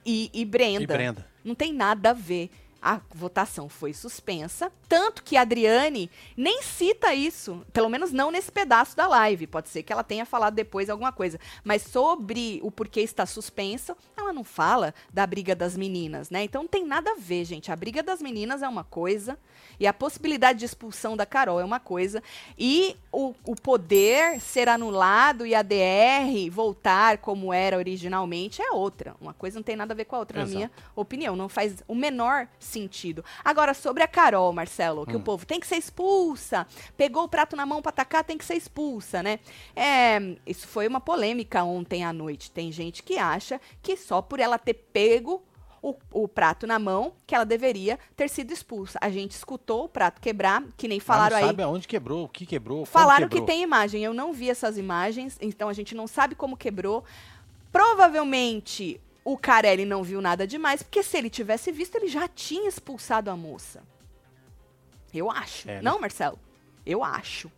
e, 0.04 0.30
e 0.32 0.44
Brenda. 0.44 0.82
E 0.82 0.86
Brenda. 0.86 1.26
Não 1.44 1.54
tem 1.54 1.72
nada 1.72 2.10
a 2.10 2.12
ver 2.12 2.50
a 2.80 3.00
votação 3.12 3.68
foi 3.68 3.92
suspensa, 3.92 4.70
tanto 4.88 5.22
que 5.22 5.36
a 5.36 5.42
Adriane 5.42 6.10
nem 6.36 6.62
cita 6.62 7.14
isso, 7.14 7.64
pelo 7.72 7.88
menos 7.88 8.10
não 8.10 8.30
nesse 8.30 8.50
pedaço 8.50 8.96
da 8.96 9.06
live. 9.06 9.46
Pode 9.46 9.68
ser 9.68 9.82
que 9.82 9.92
ela 9.92 10.02
tenha 10.02 10.24
falado 10.24 10.54
depois 10.54 10.88
alguma 10.88 11.12
coisa, 11.12 11.38
mas 11.62 11.82
sobre 11.82 12.58
o 12.62 12.70
porquê 12.70 13.00
está 13.00 13.26
suspenso, 13.26 13.96
ela 14.16 14.32
não 14.32 14.42
fala 14.42 14.94
da 15.12 15.26
briga 15.26 15.54
das 15.54 15.76
meninas, 15.76 16.30
né? 16.30 16.44
Então 16.44 16.62
não 16.62 16.68
tem 16.68 16.86
nada 16.86 17.12
a 17.12 17.16
ver, 17.18 17.44
gente. 17.44 17.70
A 17.70 17.76
briga 17.76 18.02
das 18.02 18.22
meninas 18.22 18.62
é 18.62 18.68
uma 18.68 18.84
coisa 18.84 19.38
e 19.78 19.86
a 19.86 19.92
possibilidade 19.92 20.60
de 20.60 20.64
expulsão 20.64 21.16
da 21.16 21.26
Carol 21.26 21.60
é 21.60 21.64
uma 21.64 21.78
coisa 21.78 22.22
e 22.58 22.96
o, 23.12 23.34
o 23.44 23.54
poder 23.54 24.40
ser 24.40 24.68
anulado 24.68 25.44
e 25.46 25.54
a 25.54 25.62
DR 25.62 26.50
voltar 26.50 27.18
como 27.18 27.52
era 27.52 27.76
originalmente 27.76 28.62
é 28.62 28.70
outra. 28.70 29.14
Uma 29.20 29.34
coisa 29.34 29.58
não 29.58 29.62
tem 29.62 29.76
nada 29.76 29.92
a 29.92 29.96
ver 29.96 30.06
com 30.06 30.16
a 30.16 30.18
outra, 30.18 30.38
Exato. 30.38 30.50
na 30.50 30.56
minha 30.56 30.70
opinião. 30.96 31.36
Não 31.36 31.48
faz 31.48 31.82
o 31.86 31.94
menor 31.94 32.48
sentido. 32.58 33.24
Agora, 33.44 33.74
sobre 33.74 34.02
a 34.02 34.08
Carol, 34.08 34.52
Marcelo, 34.52 34.77
que 35.06 35.16
hum. 35.16 35.20
o 35.20 35.22
povo 35.22 35.46
tem 35.46 35.60
que 35.60 35.66
ser 35.66 35.76
expulsa, 35.76 36.66
pegou 36.96 37.24
o 37.24 37.28
prato 37.28 37.56
na 37.56 37.66
mão 37.66 37.82
para 37.82 37.90
atacar, 37.90 38.24
tem 38.24 38.38
que 38.38 38.44
ser 38.44 38.54
expulsa, 38.54 39.22
né? 39.22 39.40
É, 39.74 40.36
isso 40.46 40.68
foi 40.68 40.86
uma 40.86 41.00
polêmica 41.00 41.64
ontem 41.64 42.04
à 42.04 42.12
noite. 42.12 42.50
Tem 42.50 42.70
gente 42.70 43.02
que 43.02 43.18
acha 43.18 43.60
que 43.82 43.96
só 43.96 44.22
por 44.22 44.40
ela 44.40 44.58
ter 44.58 44.74
pego 44.74 45.42
o, 45.82 45.94
o, 46.12 46.28
prato 46.28 46.66
na 46.66 46.78
mão, 46.78 47.12
que 47.26 47.34
ela 47.34 47.44
deveria 47.44 47.98
ter 48.16 48.28
sido 48.28 48.52
expulsa. 48.52 48.98
A 49.00 49.10
gente 49.10 49.32
escutou 49.32 49.84
o 49.84 49.88
prato 49.88 50.20
quebrar, 50.20 50.64
que 50.76 50.88
nem 50.88 51.00
falaram 51.00 51.34
Mas 51.36 51.40
não 51.40 51.48
aí. 51.48 51.50
sabe 51.50 51.62
aonde 51.62 51.88
quebrou, 51.88 52.24
o 52.24 52.28
que 52.28 52.44
quebrou. 52.46 52.84
Falaram 52.84 53.28
quebrou. 53.28 53.46
que 53.46 53.52
tem 53.52 53.62
imagem. 53.62 54.02
Eu 54.02 54.12
não 54.12 54.32
vi 54.32 54.50
essas 54.50 54.76
imagens, 54.76 55.38
então 55.40 55.68
a 55.68 55.72
gente 55.72 55.94
não 55.94 56.06
sabe 56.06 56.34
como 56.34 56.56
quebrou. 56.56 57.04
Provavelmente 57.70 59.00
o 59.24 59.36
Carelli 59.36 59.84
não 59.84 60.02
viu 60.02 60.20
nada 60.20 60.46
demais, 60.46 60.82
porque 60.82 61.02
se 61.02 61.16
ele 61.16 61.28
tivesse 61.28 61.70
visto, 61.70 61.96
ele 61.96 62.08
já 62.08 62.26
tinha 62.26 62.68
expulsado 62.68 63.30
a 63.30 63.36
moça. 63.36 63.82
Eu 65.12 65.30
acho. 65.30 65.68
É, 65.68 65.76
né? 65.76 65.82
Não, 65.82 66.00
Marcelo? 66.00 66.38
Eu 66.84 67.02
acho. 67.04 67.50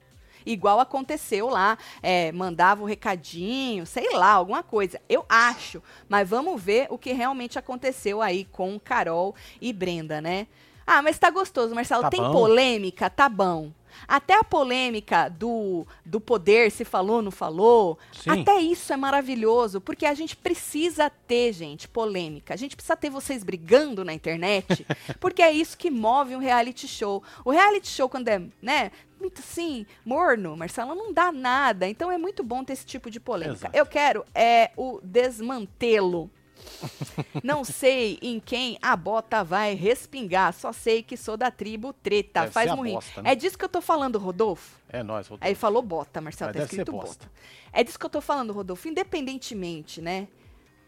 Igual 0.44 0.80
aconteceu 0.80 1.48
lá, 1.48 1.76
é, 2.02 2.32
mandava 2.32 2.80
o 2.80 2.84
um 2.84 2.88
recadinho, 2.88 3.84
sei 3.86 4.10
lá, 4.16 4.32
alguma 4.32 4.62
coisa. 4.62 5.00
Eu 5.08 5.24
acho. 5.28 5.82
Mas 6.08 6.28
vamos 6.28 6.60
ver 6.62 6.86
o 6.90 6.98
que 6.98 7.12
realmente 7.12 7.58
aconteceu 7.58 8.22
aí 8.22 8.44
com 8.46 8.78
Carol 8.80 9.34
e 9.60 9.72
Brenda, 9.72 10.20
né? 10.20 10.46
Ah, 10.86 11.02
mas 11.02 11.18
tá 11.18 11.30
gostoso, 11.30 11.74
Marcelo. 11.74 12.02
Tá 12.02 12.10
Tem 12.10 12.20
bom. 12.20 12.32
polêmica? 12.32 13.08
Tá 13.10 13.28
bom. 13.28 13.70
Até 14.06 14.38
a 14.38 14.44
polêmica 14.44 15.28
do, 15.28 15.86
do 16.04 16.20
poder, 16.20 16.70
se 16.70 16.84
falou, 16.84 17.22
não 17.22 17.30
falou. 17.30 17.98
Sim. 18.12 18.30
Até 18.30 18.60
isso 18.60 18.92
é 18.92 18.96
maravilhoso, 18.96 19.80
porque 19.80 20.06
a 20.06 20.14
gente 20.14 20.36
precisa 20.36 21.10
ter, 21.10 21.52
gente, 21.52 21.88
polêmica. 21.88 22.54
A 22.54 22.56
gente 22.56 22.76
precisa 22.76 22.96
ter 22.96 23.10
vocês 23.10 23.42
brigando 23.42 24.04
na 24.04 24.12
internet, 24.12 24.86
porque 25.20 25.42
é 25.42 25.52
isso 25.52 25.76
que 25.76 25.90
move 25.90 26.36
um 26.36 26.38
reality 26.38 26.86
show. 26.86 27.22
O 27.44 27.50
reality 27.50 27.88
show, 27.88 28.08
quando 28.08 28.28
é, 28.28 28.42
né, 28.60 28.90
muito 29.20 29.40
assim, 29.40 29.86
morno, 30.04 30.56
Marcelo, 30.56 30.94
não 30.94 31.12
dá 31.12 31.30
nada. 31.30 31.88
Então 31.88 32.10
é 32.10 32.16
muito 32.16 32.42
bom 32.42 32.64
ter 32.64 32.72
esse 32.72 32.86
tipo 32.86 33.10
de 33.10 33.20
polêmica. 33.20 33.58
Exato. 33.58 33.76
Eu 33.76 33.86
quero 33.86 34.24
é 34.34 34.70
o 34.76 35.00
desmantelo 35.02 36.30
não 37.42 37.64
sei 37.64 38.18
em 38.22 38.40
quem 38.40 38.78
a 38.80 38.96
bota 38.96 39.42
vai 39.44 39.74
respingar, 39.74 40.52
só 40.52 40.72
sei 40.72 41.02
que 41.02 41.16
sou 41.16 41.36
da 41.36 41.50
tribo 41.50 41.92
treta. 41.92 42.40
Deve 42.40 42.52
Faz 42.52 42.74
morrer. 42.74 42.98
Né? 43.22 43.32
É 43.32 43.34
disso 43.34 43.58
que 43.58 43.64
eu 43.64 43.68
tô 43.68 43.80
falando, 43.80 44.18
Rodolfo? 44.18 44.78
É 44.88 45.02
nós, 45.02 45.26
Rodolfo. 45.26 45.46
Aí 45.46 45.54
falou 45.54 45.82
bota, 45.82 46.20
Marcelo, 46.20 46.52
Mas 46.54 46.56
tá 46.56 46.64
escrito 46.64 46.92
bota. 46.92 47.30
É 47.72 47.84
disso 47.84 47.98
que 47.98 48.06
eu 48.06 48.10
tô 48.10 48.20
falando, 48.20 48.52
Rodolfo. 48.52 48.88
Independentemente, 48.88 50.00
né, 50.00 50.28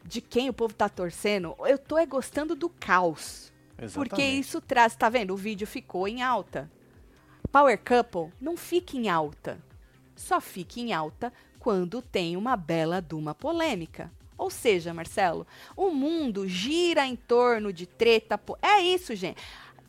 de 0.05 0.21
quem 0.21 0.49
o 0.49 0.53
povo 0.53 0.75
tá 0.75 0.89
torcendo, 0.89 1.55
eu 1.61 1.79
tô 1.79 1.97
é 1.97 2.07
gostando 2.07 2.55
do 2.55 2.69
caos. 2.69 3.53
Exatamente. 3.79 3.95
Porque 3.95 4.23
isso 4.23 4.61
traz, 4.61 4.95
tá 4.95 5.09
vendo? 5.09 5.33
O 5.33 5.37
vídeo 5.37 5.67
ficou 5.67 6.07
em 6.07 6.23
alta. 6.23 6.71
Power 7.51 7.79
Couple 7.79 8.33
não 8.41 8.57
fica 8.57 8.97
em 8.97 9.09
alta. 9.09 9.59
Só 10.17 10.41
fica 10.41 10.81
em 10.81 10.93
alta 10.93 11.33
quando 11.59 12.01
tem 12.01 12.37
uma 12.37 12.57
bela 12.57 13.01
duma 13.01 13.35
polêmica. 13.35 14.11
Ou 14.37 14.51
seja, 14.51 14.93
Marcelo, 14.95 15.47
o 15.77 15.91
mundo 15.91 16.49
gira 16.49 17.07
em 17.07 17.17
torno 17.17 17.73
de 17.73 17.87
treta. 17.87 18.37
Po... 18.37 18.59
É 18.63 18.81
isso, 18.81 19.15
gente. 19.15 19.37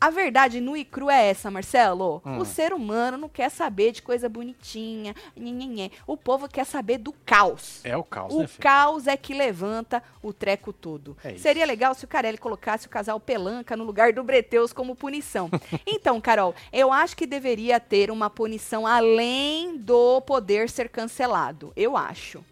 A 0.04 0.10
verdade 0.10 0.60
nu 0.60 0.76
e 0.76 0.84
cru 0.84 1.08
é 1.08 1.30
essa, 1.30 1.50
Marcelo. 1.50 2.20
Hum. 2.26 2.36
O 2.38 2.44
ser 2.44 2.74
humano 2.74 3.16
não 3.16 3.28
quer 3.28 3.50
saber 3.50 3.90
de 3.90 4.02
coisa 4.02 4.28
bonitinha. 4.28 5.14
Nhenhenhen. 5.34 5.90
O 6.06 6.14
povo 6.14 6.46
quer 6.46 6.66
saber 6.66 6.98
do 6.98 7.10
caos. 7.24 7.80
É 7.84 7.96
o 7.96 8.04
caos, 8.04 8.34
O 8.34 8.40
né, 8.40 8.48
caos 8.60 9.06
é 9.06 9.16
que 9.16 9.32
levanta 9.32 10.02
o 10.22 10.30
treco 10.30 10.74
todo. 10.74 11.16
É 11.24 11.38
Seria 11.38 11.64
legal 11.64 11.94
se 11.94 12.04
o 12.04 12.08
Carelli 12.08 12.36
colocasse 12.36 12.86
o 12.86 12.90
casal 12.90 13.18
Pelanca 13.18 13.78
no 13.78 13.84
lugar 13.84 14.12
do 14.12 14.22
Breteus 14.22 14.74
como 14.74 14.94
punição. 14.94 15.50
então, 15.86 16.20
Carol, 16.20 16.54
eu 16.70 16.92
acho 16.92 17.16
que 17.16 17.26
deveria 17.26 17.80
ter 17.80 18.10
uma 18.10 18.28
punição 18.28 18.86
além 18.86 19.78
do 19.78 20.20
poder 20.20 20.68
ser 20.68 20.90
cancelado. 20.90 21.72
Eu 21.74 21.96
acho. 21.96 22.44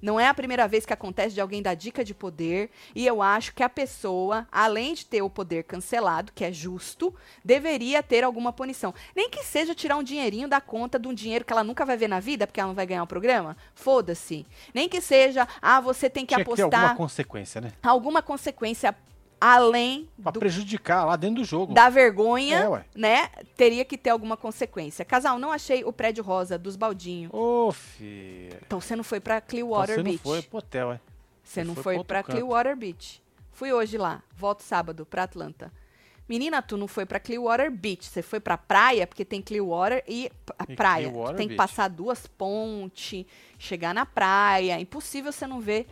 Não 0.00 0.18
é 0.18 0.28
a 0.28 0.34
primeira 0.34 0.68
vez 0.68 0.86
que 0.86 0.92
acontece 0.92 1.34
de 1.34 1.40
alguém 1.40 1.62
dar 1.62 1.74
dica 1.74 2.04
de 2.04 2.14
poder, 2.14 2.70
e 2.94 3.06
eu 3.06 3.20
acho 3.20 3.54
que 3.54 3.62
a 3.62 3.68
pessoa, 3.68 4.46
além 4.50 4.94
de 4.94 5.04
ter 5.04 5.22
o 5.22 5.30
poder 5.30 5.64
cancelado, 5.64 6.32
que 6.32 6.44
é 6.44 6.52
justo, 6.52 7.14
deveria 7.44 8.02
ter 8.02 8.24
alguma 8.24 8.52
punição. 8.52 8.94
Nem 9.14 9.28
que 9.28 9.42
seja 9.44 9.74
tirar 9.74 9.96
um 9.96 10.02
dinheirinho 10.02 10.48
da 10.48 10.60
conta 10.60 10.98
de 10.98 11.08
um 11.08 11.14
dinheiro 11.14 11.44
que 11.44 11.52
ela 11.52 11.64
nunca 11.64 11.84
vai 11.84 11.96
ver 11.96 12.08
na 12.08 12.20
vida, 12.20 12.46
porque 12.46 12.60
ela 12.60 12.68
não 12.68 12.74
vai 12.74 12.86
ganhar 12.86 13.02
o 13.02 13.06
programa. 13.06 13.56
Foda-se. 13.74 14.46
Nem 14.72 14.88
que 14.88 15.00
seja, 15.00 15.46
ah, 15.60 15.80
você 15.80 16.08
tem 16.08 16.24
que 16.24 16.34
Tinha 16.34 16.42
apostar. 16.42 16.66
Que 16.66 16.70
ter 16.70 16.76
alguma 16.76 16.96
consequência, 16.96 17.60
né? 17.60 17.72
Alguma 17.82 18.22
consequência 18.22 18.94
além 19.40 20.08
pra 20.22 20.32
do, 20.32 20.40
prejudicar 20.40 21.04
lá 21.04 21.16
dentro 21.16 21.36
do 21.36 21.44
jogo. 21.44 21.72
Da 21.72 21.88
vergonha, 21.88 22.58
é, 22.58 22.84
né? 22.98 23.28
Teria 23.56 23.84
que 23.84 23.96
ter 23.96 24.10
alguma 24.10 24.36
consequência. 24.36 25.04
Casal, 25.04 25.38
não 25.38 25.52
achei 25.52 25.84
o 25.84 25.92
prédio 25.92 26.24
rosa 26.24 26.58
dos 26.58 26.76
baldinhos. 26.76 27.32
Ô, 27.32 27.68
oh, 27.68 27.72
filho. 27.72 28.58
Então 28.66 28.80
você 28.80 28.96
não 28.96 29.04
foi 29.04 29.20
pra 29.20 29.40
Clearwater 29.40 30.00
então, 30.00 30.04
Beach. 30.04 30.22
Você 30.22 30.28
não 30.28 30.32
foi 30.34 30.42
pro 30.42 30.58
hotel, 30.58 30.92
é. 30.92 31.00
Você 31.42 31.64
não 31.64 31.74
foi, 31.74 31.94
foi 31.96 32.04
pra 32.04 32.22
Clearwater 32.22 32.76
Beach. 32.76 33.22
Fui 33.52 33.72
hoje 33.72 33.96
lá. 33.96 34.22
Volto 34.36 34.62
sábado 34.62 35.06
pra 35.06 35.22
Atlanta. 35.22 35.72
Menina, 36.28 36.60
tu 36.60 36.76
não 36.76 36.86
foi 36.86 37.06
pra 37.06 37.18
Clearwater 37.18 37.70
Beach. 37.70 38.04
Você 38.04 38.20
foi 38.20 38.38
pra 38.38 38.58
praia, 38.58 39.06
porque 39.06 39.24
tem 39.24 39.40
Clearwater 39.40 40.04
e 40.06 40.30
a 40.58 40.66
e 40.68 40.76
praia. 40.76 41.08
Clearwater 41.08 41.36
tem 41.36 41.48
que 41.48 41.54
passar 41.56 41.88
duas 41.88 42.26
pontes, 42.26 43.24
chegar 43.58 43.94
na 43.94 44.04
praia. 44.04 44.78
Impossível 44.78 45.32
você 45.32 45.46
não 45.46 45.58
ver 45.58 45.86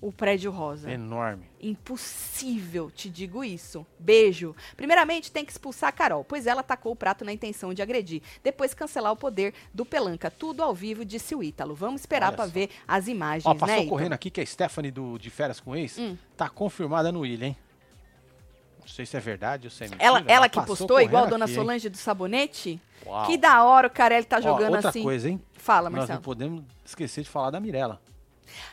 o 0.00 0.10
prédio 0.10 0.50
rosa. 0.50 0.90
Enorme. 0.90 1.44
Impossível, 1.60 2.90
te 2.90 3.08
digo 3.08 3.44
isso. 3.44 3.86
Beijo. 3.98 4.54
Primeiramente, 4.76 5.30
tem 5.30 5.44
que 5.44 5.52
expulsar 5.52 5.90
a 5.90 5.92
Carol, 5.92 6.24
pois 6.24 6.46
ela 6.46 6.60
atacou 6.60 6.92
o 6.92 6.96
prato 6.96 7.24
na 7.24 7.32
intenção 7.32 7.74
de 7.74 7.82
agredir. 7.82 8.22
Depois, 8.42 8.72
cancelar 8.72 9.12
o 9.12 9.16
poder 9.16 9.52
do 9.74 9.84
Pelanca. 9.84 10.30
Tudo 10.30 10.62
ao 10.62 10.74
vivo, 10.74 11.04
disse 11.04 11.34
o 11.34 11.42
Ítalo. 11.42 11.74
Vamos 11.74 12.02
esperar 12.02 12.32
para 12.32 12.46
ver 12.46 12.70
as 12.88 13.08
imagens, 13.08 13.46
Ó, 13.46 13.54
passou 13.54 13.76
né, 13.76 13.86
correndo 13.86 14.12
aqui 14.12 14.30
que 14.30 14.40
a 14.40 14.46
Stephanie 14.46 14.90
do, 14.90 15.18
de 15.18 15.30
Férias 15.30 15.60
com 15.60 15.76
Ex 15.76 15.98
hum. 15.98 16.16
tá 16.36 16.48
confirmada 16.48 17.12
no 17.12 17.26
Ilha, 17.26 17.46
hein? 17.46 17.56
sei 18.90 19.06
se 19.06 19.16
é 19.16 19.20
verdade 19.20 19.66
ou 19.66 19.70
se 19.70 19.84
é 19.84 19.88
mentira. 19.88 20.04
Ela, 20.04 20.18
ela, 20.18 20.32
ela 20.32 20.48
que 20.48 20.60
postou, 20.62 21.00
igual 21.00 21.24
a 21.24 21.28
Dona 21.28 21.44
aqui, 21.44 21.54
Solange 21.54 21.86
hein? 21.86 21.92
do 21.92 21.96
Sabonete? 21.96 22.80
Uau. 23.06 23.26
Que 23.26 23.36
da 23.36 23.64
hora 23.64 23.86
o 23.86 23.90
Carelli 23.90 24.26
tá 24.26 24.40
jogando 24.40 24.72
Ó, 24.72 24.76
outra 24.76 24.88
assim. 24.90 24.98
outra 24.98 25.02
coisa, 25.02 25.30
hein? 25.30 25.40
Fala, 25.54 25.88
Marcelo. 25.88 26.08
Nós 26.08 26.16
não 26.16 26.22
podemos 26.22 26.64
esquecer 26.84 27.22
de 27.22 27.30
falar 27.30 27.50
da 27.50 27.60
Mirella. 27.60 28.00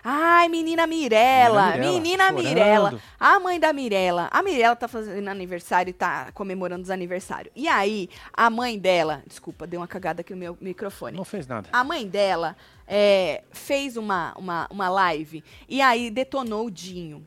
Ai, 0.04 0.50
menina 0.50 0.88
Mirella, 0.88 1.78
menina 1.78 2.32
Mirella, 2.32 3.00
a 3.20 3.40
mãe 3.40 3.60
da 3.60 3.74
Mirella. 3.74 4.30
A 4.32 4.42
Mirella 4.42 4.76
tá 4.76 4.88
fazendo 4.88 5.28
aniversário 5.28 5.90
e 5.90 5.94
tá 5.94 6.32
comemorando 6.34 6.84
os 6.84 6.90
aniversários. 6.90 7.52
E 7.56 7.68
aí, 7.68 8.10
a 8.34 8.50
mãe 8.50 8.78
dela, 8.78 9.24
desculpa, 9.28 9.68
deu 9.68 9.80
uma 9.80 9.88
cagada 9.88 10.22
aqui 10.22 10.34
no 10.34 10.40
meu 10.40 10.58
microfone. 10.62 11.16
Não 11.16 11.26
fez 11.26 11.48
nada. 11.48 11.70
A 11.72 11.84
mãe 11.84 12.08
dela 12.08 12.56
é, 12.88 13.44
fez 13.52 13.98
uma, 13.98 14.34
uma, 14.38 14.68
uma 14.70 14.90
live 14.90 15.44
e 15.68 15.82
aí 15.82 16.10
detonou 16.10 16.68
o 16.68 16.72
Dinho. 16.72 17.26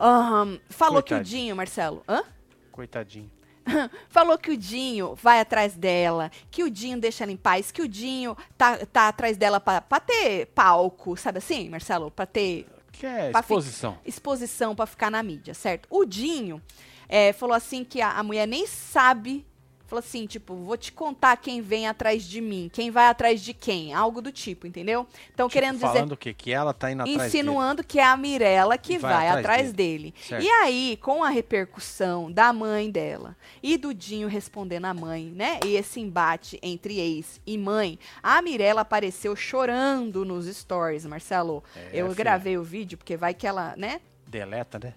Um, 0.00 0.58
falou 0.68 1.02
Coitadinho. 1.02 1.06
que 1.06 1.14
o 1.14 1.22
Dinho, 1.22 1.56
Marcelo. 1.56 2.02
Hã? 2.08 2.22
Coitadinho. 2.70 3.30
falou 4.08 4.38
que 4.38 4.50
o 4.50 4.56
Dinho 4.56 5.14
vai 5.14 5.40
atrás 5.40 5.74
dela, 5.74 6.30
que 6.50 6.62
o 6.62 6.70
Dinho 6.70 6.98
deixa 6.98 7.24
ela 7.24 7.32
em 7.32 7.36
paz, 7.36 7.70
que 7.70 7.82
o 7.82 7.88
Dinho 7.88 8.36
tá, 8.56 8.78
tá 8.86 9.08
atrás 9.08 9.36
dela 9.36 9.60
pra, 9.60 9.80
pra 9.80 10.00
ter 10.00 10.46
palco, 10.46 11.16
sabe 11.16 11.38
assim, 11.38 11.68
Marcelo? 11.68 12.10
Pra 12.10 12.26
ter. 12.26 12.66
Que 12.92 13.06
é 13.06 13.30
exposição. 13.30 13.98
Exposição 14.04 14.74
pra 14.74 14.86
ficar 14.86 15.10
na 15.10 15.22
mídia, 15.22 15.52
certo? 15.52 15.86
O 15.90 16.04
Dinho 16.04 16.62
é, 17.08 17.32
falou 17.32 17.54
assim 17.54 17.84
que 17.84 18.00
a, 18.00 18.12
a 18.12 18.22
mulher 18.22 18.46
nem 18.46 18.66
sabe 18.66 19.44
Falou 19.86 20.00
assim, 20.00 20.26
tipo, 20.26 20.54
vou 20.54 20.76
te 20.76 20.90
contar 20.90 21.36
quem 21.36 21.60
vem 21.60 21.86
atrás 21.86 22.24
de 22.24 22.40
mim, 22.40 22.68
quem 22.72 22.90
vai 22.90 23.06
atrás 23.06 23.40
de 23.40 23.54
quem, 23.54 23.94
algo 23.94 24.20
do 24.20 24.32
tipo, 24.32 24.66
entendeu? 24.66 25.06
Então, 25.32 25.48
tipo, 25.48 25.52
querendo 25.52 25.74
dizer... 25.74 25.86
Falando 25.86 26.12
o 26.12 26.16
quê? 26.16 26.34
Que 26.34 26.52
ela 26.52 26.74
tá 26.74 26.90
indo 26.90 27.02
atrás 27.02 27.26
Insinuando 27.28 27.76
dele. 27.82 27.88
que 27.88 28.00
é 28.00 28.04
a 28.04 28.16
Mirella 28.16 28.76
que 28.76 28.98
vai, 28.98 29.12
vai, 29.12 29.28
atrás, 29.28 29.44
atrás 29.44 29.72
dele. 29.72 30.12
dele. 30.28 30.44
E 30.44 30.48
aí, 30.48 30.98
com 31.00 31.22
a 31.22 31.28
repercussão 31.28 32.30
da 32.32 32.52
mãe 32.52 32.90
dela 32.90 33.36
e 33.62 33.76
do 33.76 33.94
Dinho 33.94 34.26
respondendo 34.28 34.86
a 34.86 34.94
mãe, 34.94 35.26
né? 35.34 35.60
E 35.64 35.76
esse 35.76 36.00
embate 36.00 36.58
entre 36.62 36.98
ex 36.98 37.40
e 37.46 37.56
mãe, 37.56 37.98
a 38.22 38.42
Mirella 38.42 38.80
apareceu 38.80 39.36
chorando 39.36 40.24
nos 40.24 40.46
stories, 40.46 41.06
Marcelo. 41.06 41.62
É, 41.76 41.90
Eu 41.92 42.06
filho. 42.06 42.16
gravei 42.16 42.58
o 42.58 42.62
vídeo, 42.64 42.98
porque 42.98 43.16
vai 43.16 43.32
que 43.34 43.46
ela, 43.46 43.74
né? 43.76 44.00
Deleta, 44.26 44.80
né? 44.82 44.92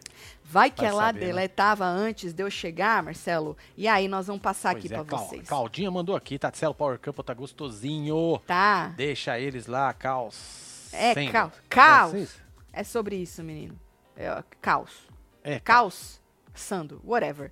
Vai 0.52 0.72
que 0.72 0.84
ela 0.84 1.06
saber, 1.06 1.20
né? 1.20 1.26
deletava 1.28 1.93
né? 1.93 2.00
antes 2.08 2.34
de 2.34 2.41
eu 2.41 2.50
chegar, 2.50 3.04
Marcelo. 3.04 3.56
E 3.78 3.88
aí 3.88 4.08
nós 4.08 4.26
vamos 4.26 4.41
passar 4.41 4.72
pois 4.72 4.84
aqui 4.84 4.91
é, 4.91 5.04
para 5.04 5.18
vocês. 5.18 5.47
Claudinha 5.47 5.91
mandou 5.91 6.16
aqui, 6.16 6.39
Tatselo 6.39 6.74
Power 6.74 6.97
Cup 6.97 7.20
tá 7.20 7.36
gostosinho. 7.36 8.41
Tá. 8.47 8.88
Deixa 8.97 9.39
eles 9.39 9.68
lá, 9.68 9.93
caos. 9.93 10.89
É, 10.91 11.14
caos. 11.28 11.54
Caos. 11.70 12.41
É 12.74 12.84
sobre 12.84 13.16
isso, 13.18 13.43
menino. 13.43 13.80
É, 14.18 14.43
caos. 14.60 15.08
É. 15.43 15.60
Caos. 15.60 16.20
Sando, 16.56 17.00
whatever. 17.06 17.52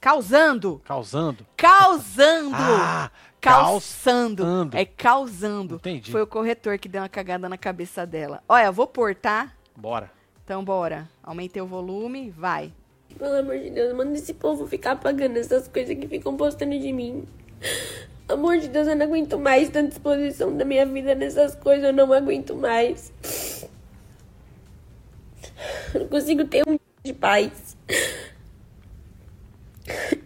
Causando. 0.00 0.80
Causando. 0.84 1.44
Causando. 1.56 2.54
Ah, 2.54 3.10
Calçando. 3.40 4.70
É 4.76 4.84
causando. 4.84 5.74
Entendi. 5.74 6.12
Foi 6.12 6.22
o 6.22 6.26
corretor 6.26 6.78
que 6.78 6.88
deu 6.88 7.02
uma 7.02 7.08
cagada 7.08 7.48
na 7.48 7.58
cabeça 7.58 8.06
dela. 8.06 8.44
Olha, 8.48 8.70
vou 8.70 8.86
pôr, 8.86 9.16
tá? 9.16 9.52
Bora. 9.76 10.17
Então, 10.48 10.64
bora. 10.64 11.06
Aumentei 11.22 11.60
o 11.60 11.66
volume, 11.66 12.30
vai. 12.30 12.72
Pelo 13.18 13.34
amor 13.34 13.58
de 13.58 13.68
Deus, 13.68 13.92
manda 13.92 14.16
esse 14.16 14.32
povo 14.32 14.66
ficar 14.66 14.92
apagando 14.92 15.36
essas 15.36 15.68
coisas 15.68 15.94
que 15.94 16.08
ficam 16.08 16.38
postando 16.38 16.78
de 16.78 16.90
mim. 16.90 17.26
Amor 18.26 18.56
de 18.56 18.66
Deus, 18.68 18.88
eu 18.88 18.96
não 18.96 19.04
aguento 19.04 19.38
mais 19.38 19.68
tanta 19.68 19.90
exposição 19.90 20.56
da 20.56 20.64
minha 20.64 20.86
vida 20.86 21.14
nessas 21.14 21.54
coisas, 21.54 21.84
eu 21.84 21.92
não 21.92 22.10
aguento 22.14 22.56
mais. 22.56 23.12
Eu 25.92 26.00
não 26.00 26.08
consigo 26.08 26.42
ter 26.46 26.66
um 26.66 26.78
de 27.04 27.12
paz. 27.12 27.76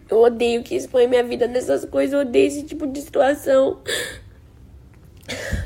Eu 0.09 0.21
odeio 0.21 0.63
que 0.63 0.73
expõe 0.73 1.05
minha 1.05 1.23
vida 1.25 1.49
nessas 1.49 1.83
coisas, 1.83 2.13
eu 2.13 2.21
odeio 2.21 2.47
esse 2.47 2.63
tipo 2.63 2.87
de 2.87 3.01
situação. 3.01 3.81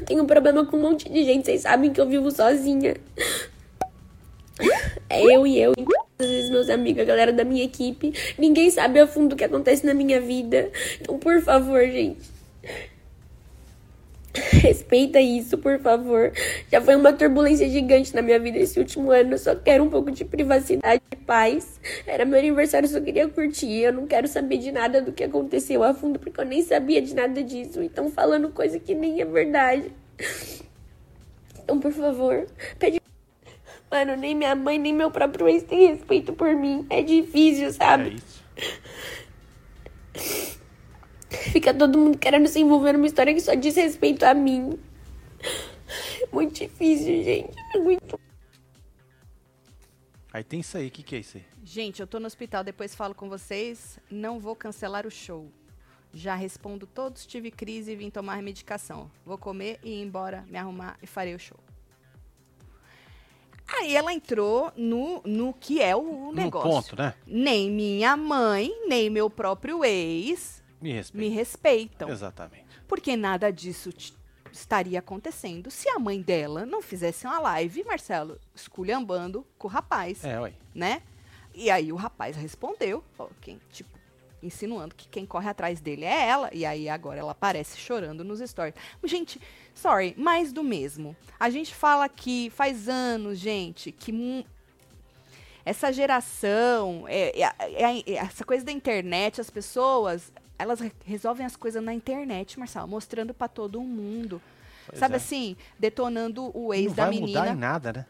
Tenho 0.08 0.24
um 0.24 0.26
problema 0.26 0.66
com 0.66 0.78
um 0.78 0.82
monte 0.82 1.08
de 1.08 1.24
gente, 1.26 1.46
vocês 1.46 1.62
sabem 1.62 1.94
que 1.94 2.02
eu 2.02 2.08
vivo 2.10 2.32
sozinha. 2.32 2.96
Eu 5.10 5.48
e 5.48 5.60
eu, 5.60 5.74
às 6.20 6.26
vezes 6.26 6.50
meus 6.50 6.70
amigos, 6.70 7.02
a 7.02 7.06
galera 7.06 7.32
da 7.32 7.44
minha 7.44 7.64
equipe. 7.64 8.14
Ninguém 8.38 8.70
sabe 8.70 9.00
a 9.00 9.08
fundo 9.08 9.34
o 9.34 9.36
que 9.36 9.44
acontece 9.44 9.86
na 9.86 9.94
minha 9.94 10.20
vida. 10.20 10.70
Então, 11.00 11.18
por 11.18 11.42
favor, 11.42 11.82
gente. 11.86 12.38
Respeita 14.34 15.20
isso, 15.20 15.58
por 15.58 15.80
favor. 15.80 16.32
Já 16.72 16.82
foi 16.82 16.96
uma 16.96 17.12
turbulência 17.14 17.68
gigante 17.70 18.14
na 18.14 18.22
minha 18.22 18.40
vida 18.40 18.60
esse 18.60 18.80
último 18.80 19.12
ano. 19.12 19.34
Eu 19.34 19.38
só 19.38 19.56
quero 19.56 19.84
um 19.84 19.90
pouco 19.90 20.12
de 20.12 20.24
privacidade 20.26 21.02
e 21.12 21.16
paz. 21.16 21.80
Era 22.06 22.26
meu 22.26 22.38
aniversário, 22.38 22.88
só 22.88 23.00
queria 23.00 23.28
curtir. 23.28 23.80
Eu 23.80 23.94
não 23.94 24.06
quero 24.06 24.28
saber 24.28 24.58
de 24.58 24.72
nada 24.72 25.02
do 25.02 25.12
que 25.12 25.24
aconteceu 25.24 25.84
a 25.84 25.94
fundo, 25.94 26.20
porque 26.20 26.40
eu 26.40 26.46
nem 26.46 26.62
sabia 26.62 27.02
de 27.02 27.16
nada 27.16 27.44
disso. 27.44 27.82
Então, 27.82 28.12
falando 28.12 28.50
coisa 28.50 28.80
que 28.80 28.94
nem 28.94 29.22
é 29.22 29.26
verdade. 29.26 29.92
Então, 31.64 31.80
por 31.80 31.92
favor, 31.92 32.48
pede 32.80 33.02
Mano, 33.90 34.18
nem 34.18 34.36
minha 34.36 34.56
mãe, 34.56 34.78
nem 34.78 34.94
meu 34.94 35.10
próprio 35.10 35.48
ex 35.48 35.64
tem 35.64 35.88
respeito 35.88 36.34
por 36.34 36.54
mim. 36.56 36.86
É 36.90 37.02
difícil, 37.02 37.72
sabe? 37.72 38.10
É 38.10 38.14
isso. 38.14 38.44
Fica 41.52 41.74
todo 41.74 41.98
mundo 41.98 42.18
querendo 42.18 42.48
se 42.48 42.60
envolver 42.60 42.94
numa 42.94 43.08
história 43.08 43.34
que 43.34 43.40
só 43.40 43.54
diz 43.54 43.76
respeito 43.76 44.24
a 44.24 44.34
mim. 44.34 44.78
É 46.22 46.28
muito 46.32 46.56
difícil, 46.56 47.24
gente. 47.24 47.56
É 47.74 47.80
muito. 47.80 48.20
Aí 50.34 50.44
tem 50.44 50.60
isso 50.60 50.78
aí, 50.78 50.88
o 50.88 50.92
que, 50.92 51.04
que 51.04 51.16
é 51.16 51.20
isso 51.20 51.38
aí? 51.38 51.46
Gente, 51.64 52.02
eu 52.02 52.08
tô 52.08 52.20
no 52.20 52.28
hospital, 52.28 52.64
depois 52.64 52.94
falo 52.94 53.16
com 53.16 53.30
vocês. 53.30 54.00
Não 54.10 54.40
vou 54.40 54.56
cancelar 54.56 55.08
o 55.08 55.12
show. 55.12 55.50
Já 56.14 56.36
respondo 56.36 56.88
todos, 56.88 57.26
tive 57.26 57.52
crise 57.52 57.92
e 57.92 57.96
vim 57.96 58.10
tomar 58.10 58.42
medicação. 58.42 59.12
Vou 59.26 59.38
comer 59.38 59.80
e 59.84 59.90
ir 59.90 60.02
embora, 60.02 60.46
me 60.48 60.58
arrumar 60.58 60.98
e 61.02 61.08
farei 61.08 61.36
o 61.36 61.40
show. 61.40 61.60
Aí 63.68 63.96
ela 63.96 64.14
entrou 64.14 64.72
no, 64.76 65.22
no 65.26 65.54
que 65.54 65.82
é 65.82 65.96
o 65.96 66.32
negócio. 66.32 66.70
No 66.70 66.76
ponto, 66.76 66.96
né? 66.96 67.14
Nem 67.26 67.70
minha 67.70 68.16
mãe, 68.16 68.72
nem 68.88 69.10
meu 69.10 69.30
próprio 69.30 69.84
ex 69.84 70.64
me 70.82 70.94
respeitam. 70.94 71.20
Me 71.20 71.36
respeitam. 71.36 72.10
Exatamente. 72.10 72.66
Porque 72.88 73.18
nada 73.18 73.52
disso 73.52 73.90
estaria 74.52 75.00
acontecendo 75.00 75.70
se 75.70 75.90
a 75.90 76.00
mãe 76.00 76.22
dela 76.22 76.66
não 76.66 76.82
fizesse 76.82 77.26
uma 77.26 77.40
live, 77.40 77.84
Marcelo, 77.84 78.40
esculhambando 78.56 79.46
com 79.58 79.68
o 79.68 79.72
rapaz. 79.72 80.24
É, 80.24 80.40
ué. 80.40 80.54
Né? 80.74 81.02
E 81.54 81.70
aí 81.70 81.92
o 81.92 81.96
rapaz 81.96 82.36
respondeu, 82.36 83.04
ó, 83.18 83.28
quem, 83.42 83.60
tipo, 83.72 83.90
insinuando 84.42 84.96
que 84.96 85.08
quem 85.08 85.26
corre 85.26 85.50
atrás 85.50 85.80
dele 85.80 86.06
é 86.06 86.28
ela, 86.28 86.50
e 86.54 86.66
aí 86.66 86.88
agora 86.90 87.20
ela 87.20 87.32
aparece 87.32 87.78
chorando 87.78 88.24
nos 88.24 88.40
stories. 88.40 88.76
Gente, 89.04 89.42
sorry, 89.74 90.14
mais 90.18 90.54
do 90.54 90.64
mesmo. 90.64 91.16
A 91.40 91.50
gente 91.50 91.74
fala 91.74 92.08
que 92.08 92.50
faz 92.52 92.88
anos, 92.88 93.40
gente, 93.40 93.92
que 93.92 94.46
essa 95.66 95.92
geração, 95.92 97.06
é, 97.08 97.42
é, 97.42 97.54
é, 98.08 98.14
essa 98.14 98.46
coisa 98.46 98.64
da 98.64 98.72
internet, 98.72 99.42
as 99.42 99.50
pessoas, 99.50 100.32
elas 100.58 100.80
resolvem 101.06 101.46
as 101.46 101.56
coisas 101.56 101.84
na 101.84 101.94
internet, 101.94 102.58
Marcelo, 102.58 102.88
mostrando 102.88 103.34
para 103.34 103.48
todo 103.48 103.82
mundo. 103.82 104.42
Pois 104.86 105.00
Sabe 105.00 105.16
é. 105.16 105.18
assim, 105.18 105.58
detonando 105.78 106.50
o 106.58 106.74
ex 106.74 106.88
não 106.88 106.94
da 106.96 107.08
menina. 107.08 107.28
Não 107.28 107.34
vai 107.34 107.42
mudar 107.42 107.54
em 107.54 107.60
nada, 107.60 107.94
né? 107.94 108.06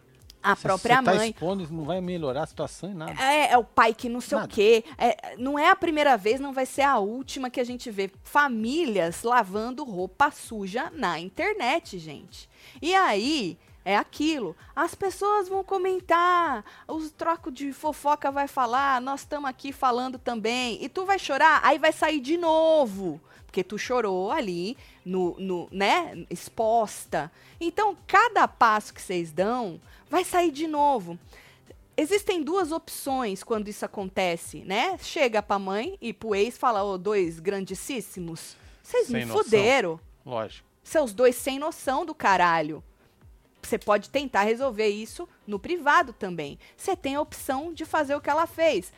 A 0.51 0.55
própria 0.55 0.95
tá 0.95 1.13
mãe. 1.13 1.29
Expondo, 1.29 1.67
não 1.71 1.85
vai 1.85 2.01
melhorar 2.01 2.43
a 2.43 2.47
situação 2.47 2.89
em 2.89 2.93
nada. 2.93 3.13
É, 3.21 3.51
é 3.51 3.57
o 3.57 3.63
pai 3.63 3.93
que 3.93 4.09
não 4.09 4.21
sei 4.21 4.37
nada. 4.37 4.49
o 4.49 4.53
quê. 4.53 4.83
É, 4.97 5.35
não 5.37 5.57
é 5.57 5.69
a 5.69 5.75
primeira 5.75 6.17
vez, 6.17 6.39
não 6.39 6.53
vai 6.53 6.65
ser 6.65 6.83
a 6.83 6.97
última 6.97 7.49
que 7.49 7.59
a 7.59 7.63
gente 7.63 7.89
vê 7.91 8.09
famílias 8.23 9.23
lavando 9.23 9.83
roupa 9.83 10.31
suja 10.31 10.91
na 10.93 11.19
internet, 11.19 11.97
gente. 11.99 12.49
E 12.81 12.93
aí, 12.93 13.57
é 13.87 13.95
aquilo. 13.95 14.53
As 14.75 14.93
pessoas 14.93 15.47
vão 15.47 15.63
comentar, 15.63 16.65
os 16.87 17.09
trocos 17.09 17.53
de 17.53 17.71
fofoca 17.71 18.29
vai 18.29 18.45
falar, 18.45 18.99
nós 18.99 19.21
estamos 19.21 19.49
aqui 19.49 19.71
falando 19.71 20.19
também. 20.19 20.77
E 20.83 20.89
tu 20.89 21.05
vai 21.05 21.17
chorar, 21.17 21.61
aí 21.63 21.79
vai 21.79 21.93
sair 21.93 22.19
de 22.19 22.35
novo. 22.35 23.21
Porque 23.45 23.63
tu 23.63 23.77
chorou 23.77 24.29
ali, 24.29 24.77
no, 25.05 25.39
no, 25.39 25.69
né, 25.71 26.25
exposta. 26.29 27.31
Então, 27.61 27.95
cada 28.05 28.45
passo 28.45 28.93
que 28.93 29.01
vocês 29.01 29.31
dão, 29.31 29.79
vai 30.10 30.24
sair 30.24 30.51
de 30.51 30.68
novo. 30.68 31.18
Existem 31.95 32.43
duas 32.43 32.72
opções 32.72 33.43
quando 33.43 33.68
isso 33.68 33.84
acontece, 33.84 34.60
né? 34.60 34.97
Chega 34.99 35.41
pra 35.41 35.58
mãe 35.58 35.97
e 35.99 36.14
pro 36.14 36.36
ex 36.36 36.58
fala, 36.58 36.84
ô, 36.84 36.93
oh, 36.93 36.97
dois 36.97 37.39
grandíssimos, 37.39 38.55
vocês 38.84 39.10
me 39.10 39.26
noção. 39.26 39.43
fuderam. 39.43 39.99
Lógico. 40.26 40.68
Seus 40.84 41.14
dois 41.14 41.36
sem 41.36 41.58
noção 41.58 42.05
do 42.05 42.14
caralho. 42.14 42.84
Você 43.62 43.78
pode 43.78 44.10
tentar 44.10 44.43
resolver 44.43 44.88
isso 44.88 45.28
no 45.45 45.60
privado 45.60 46.14
também. 46.14 46.58
Você 46.78 46.95
tem 46.95 47.16
a 47.16 47.22
opção 47.22 47.74
de 47.74 47.84
fazer 47.84 48.16
o 48.16 48.22
que 48.22 48.30
ela 48.30 48.47
fez 48.47 48.93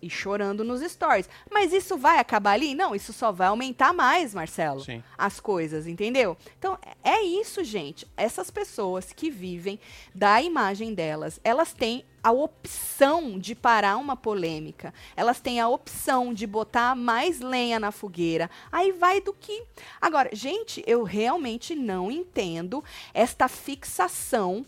e 0.00 0.08
chorando 0.10 0.64
nos 0.64 0.80
stories. 0.80 1.28
Mas 1.50 1.72
isso 1.72 1.96
vai 1.96 2.18
acabar 2.18 2.52
ali? 2.52 2.74
Não, 2.74 2.94
isso 2.94 3.12
só 3.12 3.32
vai 3.32 3.48
aumentar 3.48 3.92
mais, 3.92 4.34
Marcelo. 4.34 4.80
Sim. 4.80 5.02
As 5.16 5.40
coisas, 5.40 5.86
entendeu? 5.86 6.36
Então, 6.58 6.78
é 7.02 7.22
isso, 7.22 7.62
gente. 7.64 8.06
Essas 8.16 8.50
pessoas 8.50 9.12
que 9.12 9.30
vivem 9.30 9.78
da 10.14 10.40
imagem 10.42 10.94
delas, 10.94 11.40
elas 11.42 11.72
têm 11.72 12.04
a 12.22 12.32
opção 12.32 13.38
de 13.38 13.54
parar 13.54 13.96
uma 13.96 14.16
polêmica, 14.16 14.92
elas 15.16 15.40
têm 15.40 15.60
a 15.60 15.68
opção 15.68 16.34
de 16.34 16.46
botar 16.46 16.94
mais 16.94 17.40
lenha 17.40 17.78
na 17.78 17.92
fogueira. 17.92 18.50
Aí 18.70 18.92
vai 18.92 19.20
do 19.20 19.32
que. 19.32 19.62
Agora, 20.00 20.30
gente, 20.32 20.82
eu 20.86 21.02
realmente 21.02 21.74
não 21.74 22.10
entendo 22.10 22.82
esta 23.14 23.48
fixação 23.48 24.66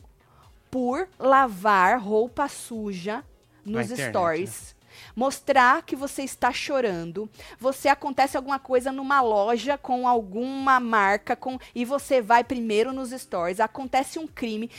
por 0.71 1.09
lavar 1.19 2.01
roupa 2.01 2.49
suja 2.49 3.25
nos 3.65 3.91
internet, 3.91 4.11
stories. 4.11 4.75
Né? 4.75 4.80
Mostrar 5.15 5.83
que 5.83 5.97
você 5.97 6.23
está 6.23 6.53
chorando. 6.53 7.29
Você 7.59 7.89
acontece 7.89 8.37
alguma 8.37 8.59
coisa 8.59 8.93
numa 8.93 9.21
loja 9.21 9.77
com 9.79 10.07
alguma 10.07 10.81
marca 10.81 11.37
com 11.37 11.59
e 11.75 11.85
você 11.85 12.21
vai 12.21 12.45
primeiro 12.45 12.93
nos 12.93 13.11
stories. 13.11 13.61
Acontece 13.61 14.19
um 14.19 14.27
crime. 14.27 14.71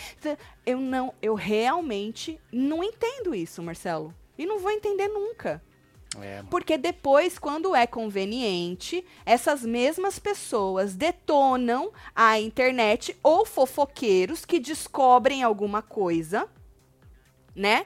Eu 0.65 0.79
não, 0.79 1.13
eu 1.21 1.35
realmente 1.35 2.39
não 2.51 2.83
entendo 2.83 3.33
isso, 3.35 3.61
Marcelo. 3.61 4.13
E 4.37 4.45
não 4.45 4.59
vou 4.59 4.71
entender 4.71 5.07
nunca. 5.07 5.61
É. 6.19 6.43
Porque 6.49 6.77
depois, 6.77 7.39
quando 7.39 7.75
é 7.75 7.87
conveniente, 7.87 9.05
essas 9.25 9.63
mesmas 9.63 10.19
pessoas 10.19 10.93
detonam 10.93 11.91
a 12.13 12.39
internet 12.39 13.15
ou 13.23 13.45
fofoqueiros 13.45 14.43
que 14.43 14.59
descobrem 14.59 15.41
alguma 15.41 15.81
coisa, 15.81 16.49
né? 17.55 17.85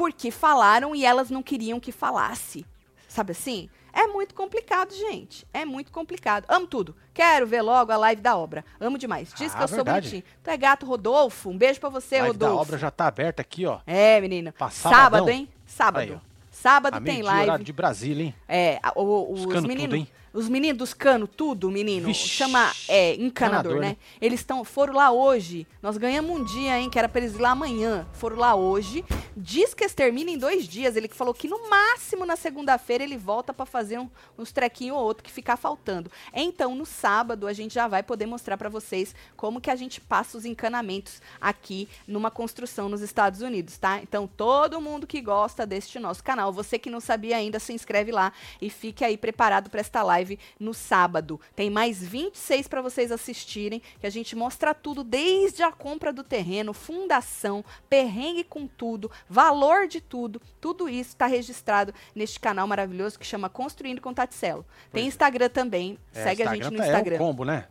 Porque 0.00 0.30
falaram 0.30 0.96
e 0.96 1.04
elas 1.04 1.28
não 1.28 1.42
queriam 1.42 1.78
que 1.78 1.92
falasse. 1.92 2.64
Sabe 3.06 3.32
assim? 3.32 3.68
É 3.92 4.06
muito 4.06 4.34
complicado, 4.34 4.94
gente. 4.94 5.46
É 5.52 5.66
muito 5.66 5.92
complicado. 5.92 6.46
Amo 6.48 6.66
tudo. 6.66 6.96
Quero 7.12 7.46
ver 7.46 7.60
logo 7.60 7.92
a 7.92 7.98
live 7.98 8.22
da 8.22 8.34
obra. 8.34 8.64
Amo 8.80 8.96
demais. 8.96 9.30
Diz 9.36 9.52
ah, 9.52 9.58
que 9.58 9.64
eu 9.64 9.68
verdade. 9.68 9.76
sou 9.76 9.84
bonitinho. 9.84 10.22
Tu 10.42 10.48
é 10.48 10.56
gato, 10.56 10.86
Rodolfo. 10.86 11.50
Um 11.50 11.58
beijo 11.58 11.78
para 11.78 11.90
você, 11.90 12.16
live 12.16 12.28
Rodolfo. 12.28 12.56
A 12.56 12.60
obra 12.62 12.78
já 12.78 12.90
tá 12.90 13.08
aberta 13.08 13.42
aqui, 13.42 13.66
ó. 13.66 13.80
É, 13.86 14.18
menina. 14.22 14.54
Sábado, 14.70 15.28
hein? 15.28 15.46
Sábado. 15.66 16.14
Aí, 16.14 16.20
Sábado 16.50 16.96
a 16.96 17.00
tem 17.02 17.20
live. 17.20 17.62
de 17.62 17.72
Brasília, 17.74 18.24
hein? 18.24 18.34
É, 18.48 18.80
o, 18.96 19.02
o, 19.02 19.32
os, 19.34 19.44
os 19.44 19.64
meninos. 19.64 20.08
Os 20.32 20.48
meninos 20.48 20.78
dos 20.78 20.94
canos, 20.94 21.28
tudo, 21.36 21.70
menino. 21.70 22.06
Vixe, 22.06 22.28
Chama, 22.28 22.72
é, 22.88 23.14
encanador, 23.16 23.80
né? 23.80 23.80
né? 23.80 23.96
Eles 24.20 24.40
estão, 24.40 24.64
foram 24.64 24.94
lá 24.94 25.10
hoje. 25.10 25.66
Nós 25.82 25.96
ganhamos 25.96 26.30
um 26.30 26.44
dia, 26.44 26.78
hein, 26.78 26.88
que 26.88 26.98
era 26.98 27.08
pra 27.08 27.20
eles 27.20 27.34
ir 27.34 27.40
lá 27.40 27.50
amanhã. 27.50 28.06
Foram 28.12 28.36
lá 28.36 28.54
hoje. 28.54 29.04
Diz 29.36 29.74
que 29.74 29.82
eles 29.82 29.94
terminam 29.94 30.32
em 30.32 30.38
dois 30.38 30.68
dias. 30.68 30.94
Ele 30.94 31.08
falou 31.08 31.34
que 31.34 31.48
no 31.48 31.68
máximo 31.68 32.24
na 32.24 32.36
segunda-feira 32.36 33.02
ele 33.02 33.16
volta 33.16 33.52
para 33.52 33.66
fazer 33.66 33.98
um, 33.98 34.08
uns 34.38 34.52
trequinhos 34.52 34.96
ou 34.96 35.02
outro 35.02 35.24
que 35.24 35.32
ficar 35.32 35.56
faltando. 35.56 36.10
Então, 36.32 36.76
no 36.76 36.86
sábado, 36.86 37.48
a 37.48 37.52
gente 37.52 37.74
já 37.74 37.88
vai 37.88 38.02
poder 38.02 38.26
mostrar 38.26 38.56
para 38.56 38.68
vocês 38.68 39.14
como 39.36 39.60
que 39.60 39.70
a 39.70 39.76
gente 39.76 40.00
passa 40.00 40.38
os 40.38 40.44
encanamentos 40.44 41.20
aqui 41.40 41.88
numa 42.06 42.30
construção 42.30 42.88
nos 42.88 43.00
Estados 43.00 43.40
Unidos, 43.40 43.78
tá? 43.78 44.00
Então, 44.00 44.28
todo 44.28 44.80
mundo 44.80 45.08
que 45.08 45.20
gosta 45.20 45.66
deste 45.66 45.98
nosso 45.98 46.22
canal, 46.22 46.52
você 46.52 46.78
que 46.78 46.88
não 46.88 47.00
sabia 47.00 47.36
ainda, 47.36 47.58
se 47.58 47.72
inscreve 47.72 48.12
lá 48.12 48.32
e 48.62 48.70
fique 48.70 49.04
aí 49.04 49.16
preparado 49.16 49.68
para 49.68 49.80
esta 49.80 50.04
live 50.04 50.19
live 50.20 50.38
no 50.58 50.72
sábado. 50.72 51.40
Tem 51.56 51.70
mais 51.70 52.02
26 52.02 52.68
para 52.68 52.82
vocês 52.82 53.10
assistirem, 53.10 53.82
que 53.98 54.06
a 54.06 54.10
gente 54.10 54.36
mostra 54.36 54.74
tudo, 54.74 55.02
desde 55.02 55.62
a 55.62 55.72
compra 55.72 56.12
do 56.12 56.22
terreno, 56.22 56.72
fundação, 56.72 57.64
perrengue 57.88 58.44
com 58.44 58.66
tudo, 58.66 59.10
valor 59.28 59.88
de 59.88 60.00
tudo. 60.00 60.40
Tudo 60.60 60.88
isso 60.88 61.10
está 61.10 61.26
registrado 61.26 61.94
neste 62.14 62.38
canal 62.38 62.66
maravilhoso 62.66 63.18
que 63.18 63.26
chama 63.26 63.48
Construindo 63.48 64.00
com 64.00 64.12
Taticelo. 64.12 64.64
Tem 64.92 65.04
é. 65.04 65.06
Instagram 65.06 65.48
também, 65.48 65.98
é, 66.14 66.22
segue 66.22 66.42
Instagram 66.42 66.50
a 66.50 66.54
gente 66.54 66.76
no 66.76 66.84
Instagram. 66.84 67.16
Tá, 67.16 67.22
é 67.22 67.24
um 67.24 67.28
combo, 67.28 67.44
né? 67.44 67.66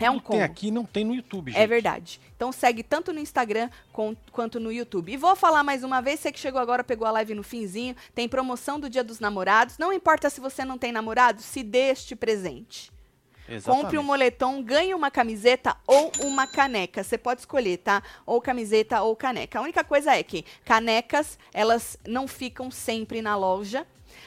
É 0.00 0.10
um 0.10 0.18
combo. 0.18 0.38
Tem 0.38 0.42
aqui 0.42 0.70
não 0.70 0.84
tem 0.84 1.04
no 1.04 1.14
YouTube, 1.14 1.50
é 1.50 1.52
gente. 1.52 1.62
É 1.62 1.66
verdade. 1.66 2.20
Então 2.34 2.50
segue 2.50 2.82
tanto 2.82 3.12
no 3.12 3.20
Instagram 3.20 3.68
com, 3.92 4.16
quanto 4.32 4.58
no 4.58 4.72
YouTube. 4.72 5.12
E 5.12 5.16
vou 5.16 5.36
falar 5.36 5.62
mais 5.62 5.84
uma 5.84 6.00
vez, 6.00 6.20
você 6.20 6.32
que 6.32 6.40
chegou 6.40 6.60
agora, 6.60 6.82
pegou 6.82 7.06
a 7.06 7.10
live 7.10 7.34
no 7.34 7.42
finzinho, 7.42 7.94
tem 8.14 8.28
promoção 8.28 8.80
do 8.80 8.88
Dia 8.88 9.04
dos 9.04 9.20
Namorados. 9.20 9.78
Não 9.78 9.92
importa 9.92 10.30
se 10.30 10.40
você 10.40 10.64
não 10.64 10.78
tem 10.78 10.90
namorado, 10.90 11.42
se 11.42 11.62
dê 11.62 11.90
este 11.90 12.16
presente. 12.16 12.90
Exatamente. 13.48 13.82
Compre 13.82 13.98
um 13.98 14.02
moletom, 14.04 14.62
ganhe 14.62 14.94
uma 14.94 15.10
camiseta 15.10 15.76
ou 15.86 16.12
uma 16.20 16.46
caneca. 16.46 17.02
Você 17.02 17.18
pode 17.18 17.40
escolher, 17.40 17.78
tá? 17.78 18.00
Ou 18.24 18.40
camiseta 18.40 19.02
ou 19.02 19.16
caneca. 19.16 19.58
A 19.58 19.62
única 19.62 19.82
coisa 19.82 20.14
é 20.14 20.22
que 20.22 20.44
canecas, 20.64 21.36
elas 21.52 21.98
não 22.06 22.28
ficam 22.28 22.70
sempre 22.70 23.20
na 23.20 23.36
loja 23.36 23.84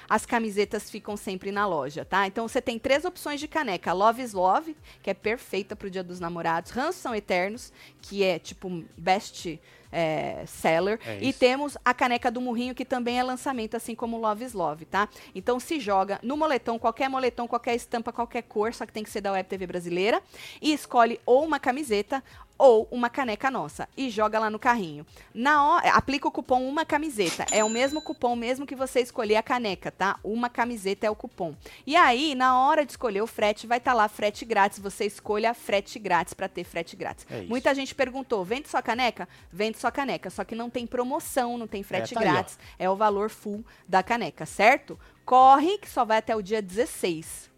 as 0.09 0.25
camisetas 0.25 0.89
ficam 0.89 1.15
sempre 1.17 1.51
na 1.51 1.65
loja, 1.65 2.05
tá? 2.05 2.27
Então 2.27 2.47
você 2.47 2.61
tem 2.61 2.77
três 2.79 3.05
opções 3.05 3.39
de 3.39 3.47
caneca: 3.47 3.93
Love 3.93 4.21
is 4.21 4.33
Love, 4.33 4.75
que 5.01 5.09
é 5.09 5.13
perfeita 5.13 5.75
pro 5.75 5.89
Dia 5.89 6.03
dos 6.03 6.19
Namorados, 6.19 6.71
Ranços 6.71 7.01
são 7.01 7.15
Eternos, 7.15 7.71
que 8.01 8.23
é 8.23 8.39
tipo 8.39 8.83
best 8.97 9.59
é, 9.93 10.43
seller. 10.47 10.99
É 11.05 11.19
e 11.21 11.31
temos 11.31 11.77
a 11.85 11.93
caneca 11.93 12.31
do 12.31 12.41
Murrinho, 12.41 12.73
que 12.73 12.83
também 12.83 13.19
é 13.19 13.23
lançamento, 13.23 13.77
assim 13.77 13.93
como 13.93 14.17
Love 14.17 14.43
is 14.43 14.53
Love, 14.53 14.85
tá? 14.85 15.07
Então 15.35 15.59
se 15.59 15.79
joga 15.79 16.19
no 16.23 16.35
moletom, 16.35 16.79
qualquer 16.79 17.07
moletom, 17.07 17.47
qualquer 17.47 17.75
estampa, 17.75 18.11
qualquer 18.11 18.41
cor, 18.41 18.73
só 18.73 18.85
que 18.85 18.91
tem 18.91 19.03
que 19.03 19.11
ser 19.11 19.21
da 19.21 19.31
Web 19.31 19.47
TV 19.47 19.67
brasileira, 19.67 20.21
e 20.61 20.73
escolhe 20.73 21.19
ou 21.25 21.45
uma 21.45 21.59
camiseta 21.59 22.23
ou 22.63 22.87
uma 22.89 23.09
caneca 23.09 23.51
nossa 23.51 23.89
e 23.97 24.09
joga 24.09 24.39
lá 24.39 24.49
no 24.49 24.57
carrinho. 24.57 25.05
Na 25.33 25.67
hora, 25.67 25.89
aplica 25.89 26.29
o 26.29 26.31
cupom 26.31 26.65
uma 26.65 26.85
camiseta. 26.85 27.45
É 27.51 27.61
o 27.61 27.67
mesmo 27.69 28.01
cupom 28.01 28.37
mesmo 28.37 28.65
que 28.65 28.73
você 28.73 29.01
escolher 29.01 29.35
a 29.35 29.43
caneca, 29.43 29.91
tá? 29.91 30.17
Uma 30.23 30.49
camiseta 30.49 31.05
é 31.05 31.09
o 31.09 31.15
cupom. 31.15 31.53
E 31.85 31.93
aí, 31.97 32.33
na 32.35 32.57
hora 32.57 32.85
de 32.85 32.93
escolher 32.93 33.21
o 33.21 33.27
frete, 33.27 33.67
vai 33.67 33.79
estar 33.79 33.91
tá 33.91 33.97
lá 33.97 34.07
frete 34.07 34.45
grátis. 34.45 34.79
Você 34.79 35.03
escolha 35.05 35.53
frete 35.53 35.99
grátis 35.99 36.33
para 36.33 36.47
ter 36.47 36.63
frete 36.63 36.95
grátis. 36.95 37.27
É 37.29 37.41
Muita 37.41 37.75
gente 37.75 37.93
perguntou: 37.93 38.45
"Vende 38.45 38.69
sua 38.69 38.81
caneca?" 38.81 39.27
Vende 39.51 39.77
sua 39.77 39.91
caneca, 39.91 40.29
só 40.29 40.45
que 40.45 40.55
não 40.55 40.69
tem 40.69 40.87
promoção, 40.87 41.57
não 41.57 41.67
tem 41.67 41.83
frete 41.83 42.13
é, 42.13 42.15
tá 42.15 42.21
grátis. 42.21 42.57
Aí, 42.79 42.85
é 42.85 42.89
o 42.89 42.95
valor 42.95 43.29
full 43.29 43.65
da 43.85 44.01
caneca, 44.01 44.45
certo? 44.45 44.97
Corre 45.25 45.77
que 45.79 45.89
só 45.89 46.05
vai 46.05 46.19
até 46.19 46.33
o 46.33 46.41
dia 46.41 46.61
16. 46.61 47.51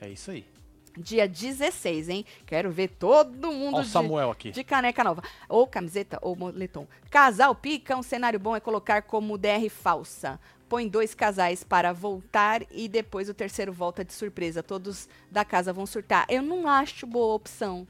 É 0.00 0.08
isso 0.08 0.32
aí 0.32 0.57
dia 0.98 1.28
16, 1.28 2.08
hein? 2.08 2.24
Quero 2.44 2.70
ver 2.70 2.88
todo 2.88 3.52
mundo 3.52 3.82
de, 3.82 3.88
Samuel 3.88 4.30
aqui. 4.30 4.50
de 4.50 4.64
caneca 4.64 5.02
nova. 5.04 5.22
Ou 5.48 5.66
camiseta 5.66 6.18
ou 6.20 6.36
moletom. 6.36 6.86
Casal 7.10 7.54
pica, 7.54 7.96
um 7.96 8.02
cenário 8.02 8.38
bom 8.38 8.54
é 8.54 8.60
colocar 8.60 9.02
como 9.02 9.38
DR 9.38 9.68
falsa. 9.70 10.38
Põe 10.68 10.86
dois 10.86 11.14
casais 11.14 11.64
para 11.64 11.92
voltar 11.92 12.62
e 12.70 12.88
depois 12.88 13.28
o 13.28 13.34
terceiro 13.34 13.72
volta 13.72 14.04
de 14.04 14.12
surpresa. 14.12 14.62
Todos 14.62 15.08
da 15.30 15.44
casa 15.44 15.72
vão 15.72 15.86
surtar. 15.86 16.26
Eu 16.28 16.42
não 16.42 16.68
acho 16.68 17.06
boa 17.06 17.34
opção. 17.34 17.86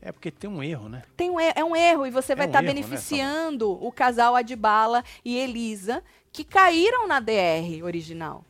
É 0.00 0.10
porque 0.10 0.32
tem 0.32 0.50
um 0.50 0.60
erro, 0.60 0.88
né? 0.88 1.02
Tem 1.16 1.30
um 1.30 1.38
é 1.38 1.62
um 1.62 1.76
erro 1.76 2.04
e 2.04 2.10
você 2.10 2.32
é 2.32 2.36
vai 2.36 2.46
estar 2.46 2.58
um 2.58 2.62
tá 2.62 2.66
beneficiando 2.66 3.70
né, 3.70 3.78
o 3.82 3.92
casal 3.92 4.34
Adbala 4.34 5.04
e 5.24 5.38
Elisa 5.38 6.02
que 6.32 6.42
caíram 6.42 7.06
na 7.06 7.20
DR 7.20 7.84
original 7.84 8.44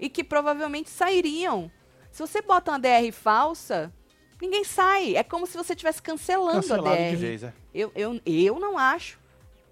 e 0.00 0.08
que 0.08 0.24
provavelmente 0.24 0.90
sairiam 0.90 1.70
se 2.16 2.22
você 2.22 2.40
bota 2.40 2.70
uma 2.70 2.78
DR 2.78 3.12
falsa, 3.12 3.92
ninguém 4.40 4.64
sai. 4.64 5.16
É 5.16 5.22
como 5.22 5.46
se 5.46 5.54
você 5.54 5.74
estivesse 5.74 6.00
cancelando 6.00 6.62
Cancelado 6.62 6.88
a 6.88 6.94
DR. 6.94 7.10
De 7.10 7.16
vez, 7.16 7.42
é. 7.42 7.52
eu, 7.74 7.92
eu, 7.94 8.18
eu 8.24 8.58
não 8.58 8.78
acho. 8.78 9.18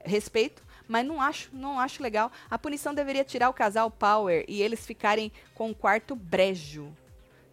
Respeito, 0.05 0.62
mas 0.86 1.07
não 1.07 1.22
acho, 1.22 1.49
não 1.55 1.80
acho 1.80 2.03
legal. 2.03 2.30
A 2.51 2.59
punição 2.59 2.92
deveria 2.92 3.24
tirar 3.24 3.49
o 3.49 3.55
casal 3.55 3.90
Power 3.90 4.45
e 4.47 4.61
eles 4.61 4.84
ficarem 4.84 5.32
com 5.55 5.70
o 5.70 5.74
quarto 5.74 6.14
brejo. 6.14 6.92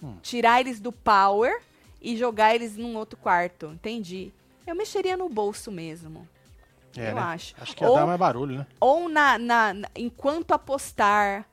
Hum. 0.04 0.18
Tirar 0.22 0.60
eles 0.60 0.82
do 0.82 0.92
Power 0.92 1.62
e 2.02 2.18
jogar 2.18 2.54
eles 2.54 2.76
num 2.76 2.98
outro 2.98 3.18
quarto. 3.18 3.68
Entendi. 3.68 4.34
Eu 4.68 4.76
mexeria 4.76 5.16
no 5.16 5.30
bolso 5.30 5.72
mesmo. 5.72 6.28
É, 6.98 7.12
eu 7.12 7.16
né? 7.16 7.22
acho. 7.22 7.56
Acho 7.62 7.74
que 7.78 7.82
ia 7.82 7.90
ou, 7.90 7.96
dar 7.96 8.06
mais 8.06 8.20
barulho, 8.20 8.58
né? 8.58 8.68
Ou 8.78 9.08
na, 9.08 9.38
na, 9.38 9.74
na 9.74 9.88
enquanto 9.96 10.52
apostar 10.52 11.46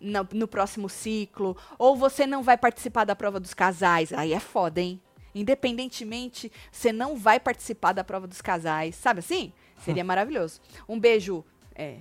no, 0.00 0.26
no 0.32 0.48
próximo 0.48 0.88
ciclo, 0.88 1.56
ou 1.78 1.96
você 1.96 2.26
não 2.26 2.42
vai 2.42 2.56
participar 2.56 3.04
da 3.04 3.14
prova 3.14 3.38
dos 3.38 3.54
casais. 3.54 4.12
Aí 4.12 4.32
é 4.32 4.40
foda, 4.40 4.80
hein? 4.80 5.00
Independentemente, 5.34 6.50
você 6.72 6.92
não 6.92 7.16
vai 7.16 7.38
participar 7.38 7.92
da 7.92 8.02
prova 8.02 8.26
dos 8.26 8.40
casais. 8.40 8.96
Sabe 8.96 9.20
assim? 9.20 9.52
Seria 9.78 10.02
maravilhoso. 10.04 10.60
Um 10.88 10.98
beijo. 10.98 11.44
É. 11.74 11.98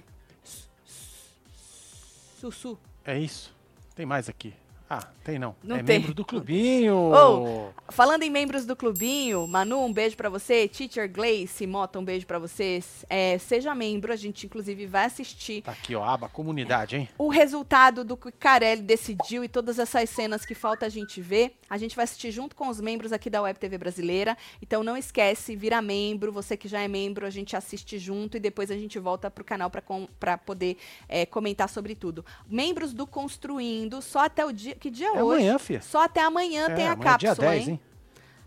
Sussu. 2.39 2.79
É 3.05 3.19
isso. 3.19 3.55
Tem 3.95 4.05
mais 4.05 4.29
aqui. 4.29 4.53
Ah, 4.89 5.05
tem 5.23 5.37
não. 5.37 5.55
não 5.63 5.75
é 5.75 5.83
tem. 5.83 5.99
membro 5.99 6.15
do 6.15 6.25
clubinho. 6.25 6.95
Oh, 7.13 7.69
falando 7.91 8.23
em 8.23 8.29
membros 8.31 8.65
do 8.65 8.75
clubinho, 8.75 9.45
Manu, 9.47 9.85
um 9.85 9.93
beijo 9.93 10.17
para 10.17 10.29
você. 10.29 10.67
Teacher 10.67 11.07
Gleice, 11.07 11.67
Mota, 11.67 11.99
um 11.99 12.03
beijo 12.03 12.25
para 12.25 12.39
vocês. 12.39 13.05
É, 13.07 13.37
seja 13.37 13.75
membro, 13.75 14.11
a 14.11 14.15
gente 14.15 14.47
inclusive 14.47 14.87
vai 14.87 15.05
assistir. 15.05 15.61
Tá 15.61 15.73
aqui, 15.73 15.95
ó, 15.95 16.03
aba 16.03 16.27
comunidade, 16.27 16.95
hein? 16.95 17.09
O 17.19 17.29
resultado 17.29 18.03
do 18.03 18.17
que 18.17 18.31
Carelli 18.31 18.81
decidiu 18.81 19.43
e 19.43 19.47
todas 19.47 19.77
essas 19.77 20.09
cenas 20.09 20.43
que 20.43 20.55
falta 20.55 20.87
a 20.87 20.89
gente 20.89 21.21
ver, 21.21 21.55
a 21.69 21.77
gente 21.77 21.95
vai 21.95 22.05
assistir 22.05 22.31
junto 22.31 22.55
com 22.55 22.67
os 22.67 22.81
membros 22.81 23.13
aqui 23.13 23.29
da 23.29 23.43
Web 23.43 23.59
TV 23.59 23.77
Brasileira. 23.77 24.35
Então 24.59 24.83
não 24.83 24.97
esquece, 24.97 25.55
vira 25.55 25.83
membro. 25.83 26.31
Você 26.31 26.57
que 26.57 26.67
já 26.67 26.81
é 26.81 26.87
membro, 26.87 27.27
a 27.27 27.29
gente 27.29 27.55
assiste 27.55 27.99
junto 27.99 28.37
e 28.37 28.39
depois 28.39 28.71
a 28.71 28.75
gente 28.75 28.97
volta 28.97 29.29
pro 29.29 29.43
canal 29.43 29.69
para 29.69 30.37
poder 30.39 30.77
é, 31.07 31.27
comentar 31.27 31.69
sobre 31.69 31.93
tudo. 31.93 32.25
Membros 32.49 32.91
do 32.91 33.05
Construindo, 33.05 34.01
só 34.01 34.25
até 34.25 34.43
o 34.43 34.51
dia 34.51 34.78
que 34.79 34.89
dia 34.89 35.07
é, 35.07 35.17
é 35.17 35.23
hoje? 35.23 35.41
amanhã, 35.41 35.59
filha. 35.59 35.81
Só 35.81 36.03
até 36.03 36.21
amanhã 36.21 36.67
é, 36.69 36.75
tem 36.75 36.87
a 36.87 36.93
amanhã 36.93 37.11
cápsula, 37.11 37.31
é 37.31 37.35
dia 37.35 37.49
10, 37.49 37.67
hein? 37.67 37.69
hein? 37.69 37.79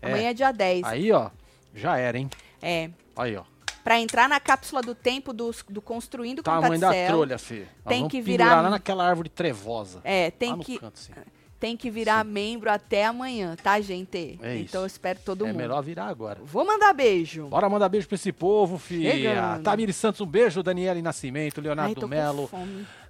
Amanhã 0.01 0.29
é 0.29 0.33
dia 0.33 0.51
10. 0.51 0.83
Aí, 0.83 1.11
ó, 1.11 1.29
já 1.73 1.97
era, 1.97 2.17
hein? 2.17 2.29
É. 2.61 2.89
Aí, 3.15 3.35
ó. 3.35 3.43
Para 3.83 3.99
entrar 3.99 4.29
na 4.29 4.39
cápsula 4.39 4.81
do 4.81 4.95
tempo 4.95 5.33
do, 5.33 5.51
do 5.69 5.81
construindo 5.81 6.37
com 6.37 6.49
Tamanho 6.49 6.79
da 6.79 6.91
trolha, 7.05 7.37
Fê. 7.37 7.65
Tem 7.85 8.07
que 8.07 8.21
virar 8.21 8.61
lá 8.61 8.69
naquela 8.69 9.05
árvore 9.05 9.27
trevosa. 9.27 9.99
É, 10.05 10.31
tem 10.31 10.57
que 10.59 10.79
canto, 10.79 10.97
assim. 10.97 11.11
tem 11.59 11.75
que 11.75 11.89
virar 11.89 12.23
Sim. 12.23 12.31
membro 12.31 12.71
até 12.71 13.05
amanhã, 13.05 13.57
tá, 13.61 13.81
gente? 13.81 14.39
É 14.41 14.57
então 14.57 14.81
eu 14.81 14.87
espero 14.87 15.19
todo 15.19 15.43
é 15.43 15.47
mundo. 15.47 15.59
É 15.59 15.61
melhor 15.63 15.81
virar 15.83 16.05
agora. 16.05 16.39
Vou 16.45 16.65
mandar 16.65 16.93
beijo. 16.93 17.47
Bora 17.47 17.67
mandar 17.67 17.89
beijo 17.89 18.07
pra 18.07 18.15
esse 18.15 18.31
povo, 18.31 18.77
filha. 18.77 19.59
Tamiri 19.61 19.91
Santos, 19.91 20.21
um 20.21 20.25
beijo. 20.25 20.63
Daniele 20.63 21.01
Nascimento, 21.01 21.59
Leonardo 21.59 22.05
Ai, 22.05 22.09
Melo. 22.09 22.49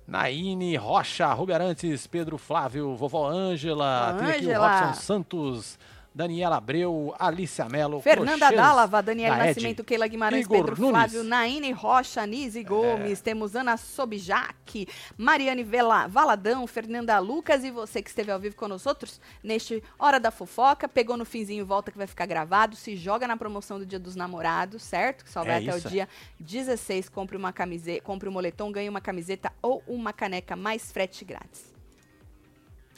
Naine 0.08 0.76
Rocha, 0.78 1.32
Ruberantes, 1.34 2.06
Pedro 2.08 2.38
Flávio, 2.38 2.96
Vovó 2.96 3.30
Ângela, 3.30 4.12
Ângela. 4.12 4.82
Robson 4.82 5.02
Santos, 5.02 5.80
Daniela 6.14 6.58
Abreu, 6.58 7.16
Alicia 7.18 7.68
Mello, 7.68 8.00
Fernanda 8.00 8.52
Dálava, 8.52 9.02
Daniela 9.02 9.38
Nascimento, 9.38 9.80
Ed, 9.80 9.88
Keila 9.88 10.08
Guimarães, 10.08 10.46
Igor 10.46 10.58
Pedro 10.58 10.80
Nunes. 10.80 10.92
Flávio, 10.92 11.24
Naine 11.24 11.72
Rocha, 11.72 12.26
Nise 12.28 12.60
é. 12.60 12.64
Gomes, 12.64 13.20
temos 13.20 13.56
Ana 13.56 13.78
Sobjac, 13.78 14.88
Mariane 15.18 15.64
Vela, 15.64 16.06
Valadão, 16.08 16.68
Fernanda 16.68 17.18
Lucas 17.18 17.64
e 17.64 17.72
você 17.72 18.02
que 18.02 18.10
esteve 18.10 18.32
ao 18.32 18.40
vivo 18.40 18.56
com 18.56 18.68
nós 18.68 18.86
outros 18.86 19.20
neste 19.44 19.84
Hora 19.98 20.20
da 20.20 20.30
Fofoca, 20.30 20.88
pegou 20.88 21.18
no 21.18 21.26
finzinho, 21.26 21.66
volta 21.66 21.92
que 21.92 21.98
vai 21.98 22.08
ficar 22.08 22.28
gravado, 22.28 22.76
se 22.76 22.96
joga 22.96 23.28
na 23.28 23.36
promoção 23.36 23.80
do 23.80 23.86
Dia 23.86 24.00
dos 24.00 24.16
Namorados, 24.16 24.84
certo? 24.84 25.24
Que 25.24 25.32
só 25.32 25.44
vai 25.44 25.66
é 25.66 25.70
até 25.70 25.78
isso. 25.78 25.88
o 25.88 25.92
dia 25.92 26.08
16, 26.40 27.10
compre 27.10 27.36
uma 27.36 27.52
camiseta, 27.52 28.02
compre 28.04 28.30
um 28.30 28.32
moletom, 28.32 28.72
ganhe 28.72 28.88
uma 28.88 29.02
camiseta 29.02 29.52
ou 29.62 29.84
uma 29.88 30.14
caneca 30.14 30.56
mais 30.56 30.92
frete 30.92 31.26
grátis. 31.26 31.74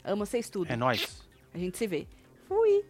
Amo 0.04 0.26
vocês 0.26 0.50
tudo. 0.50 0.70
É 0.70 0.76
nóis. 0.76 1.24
A 1.54 1.58
gente 1.58 1.78
se 1.78 1.86
vê. 1.86 2.06
Fui. 2.46 2.84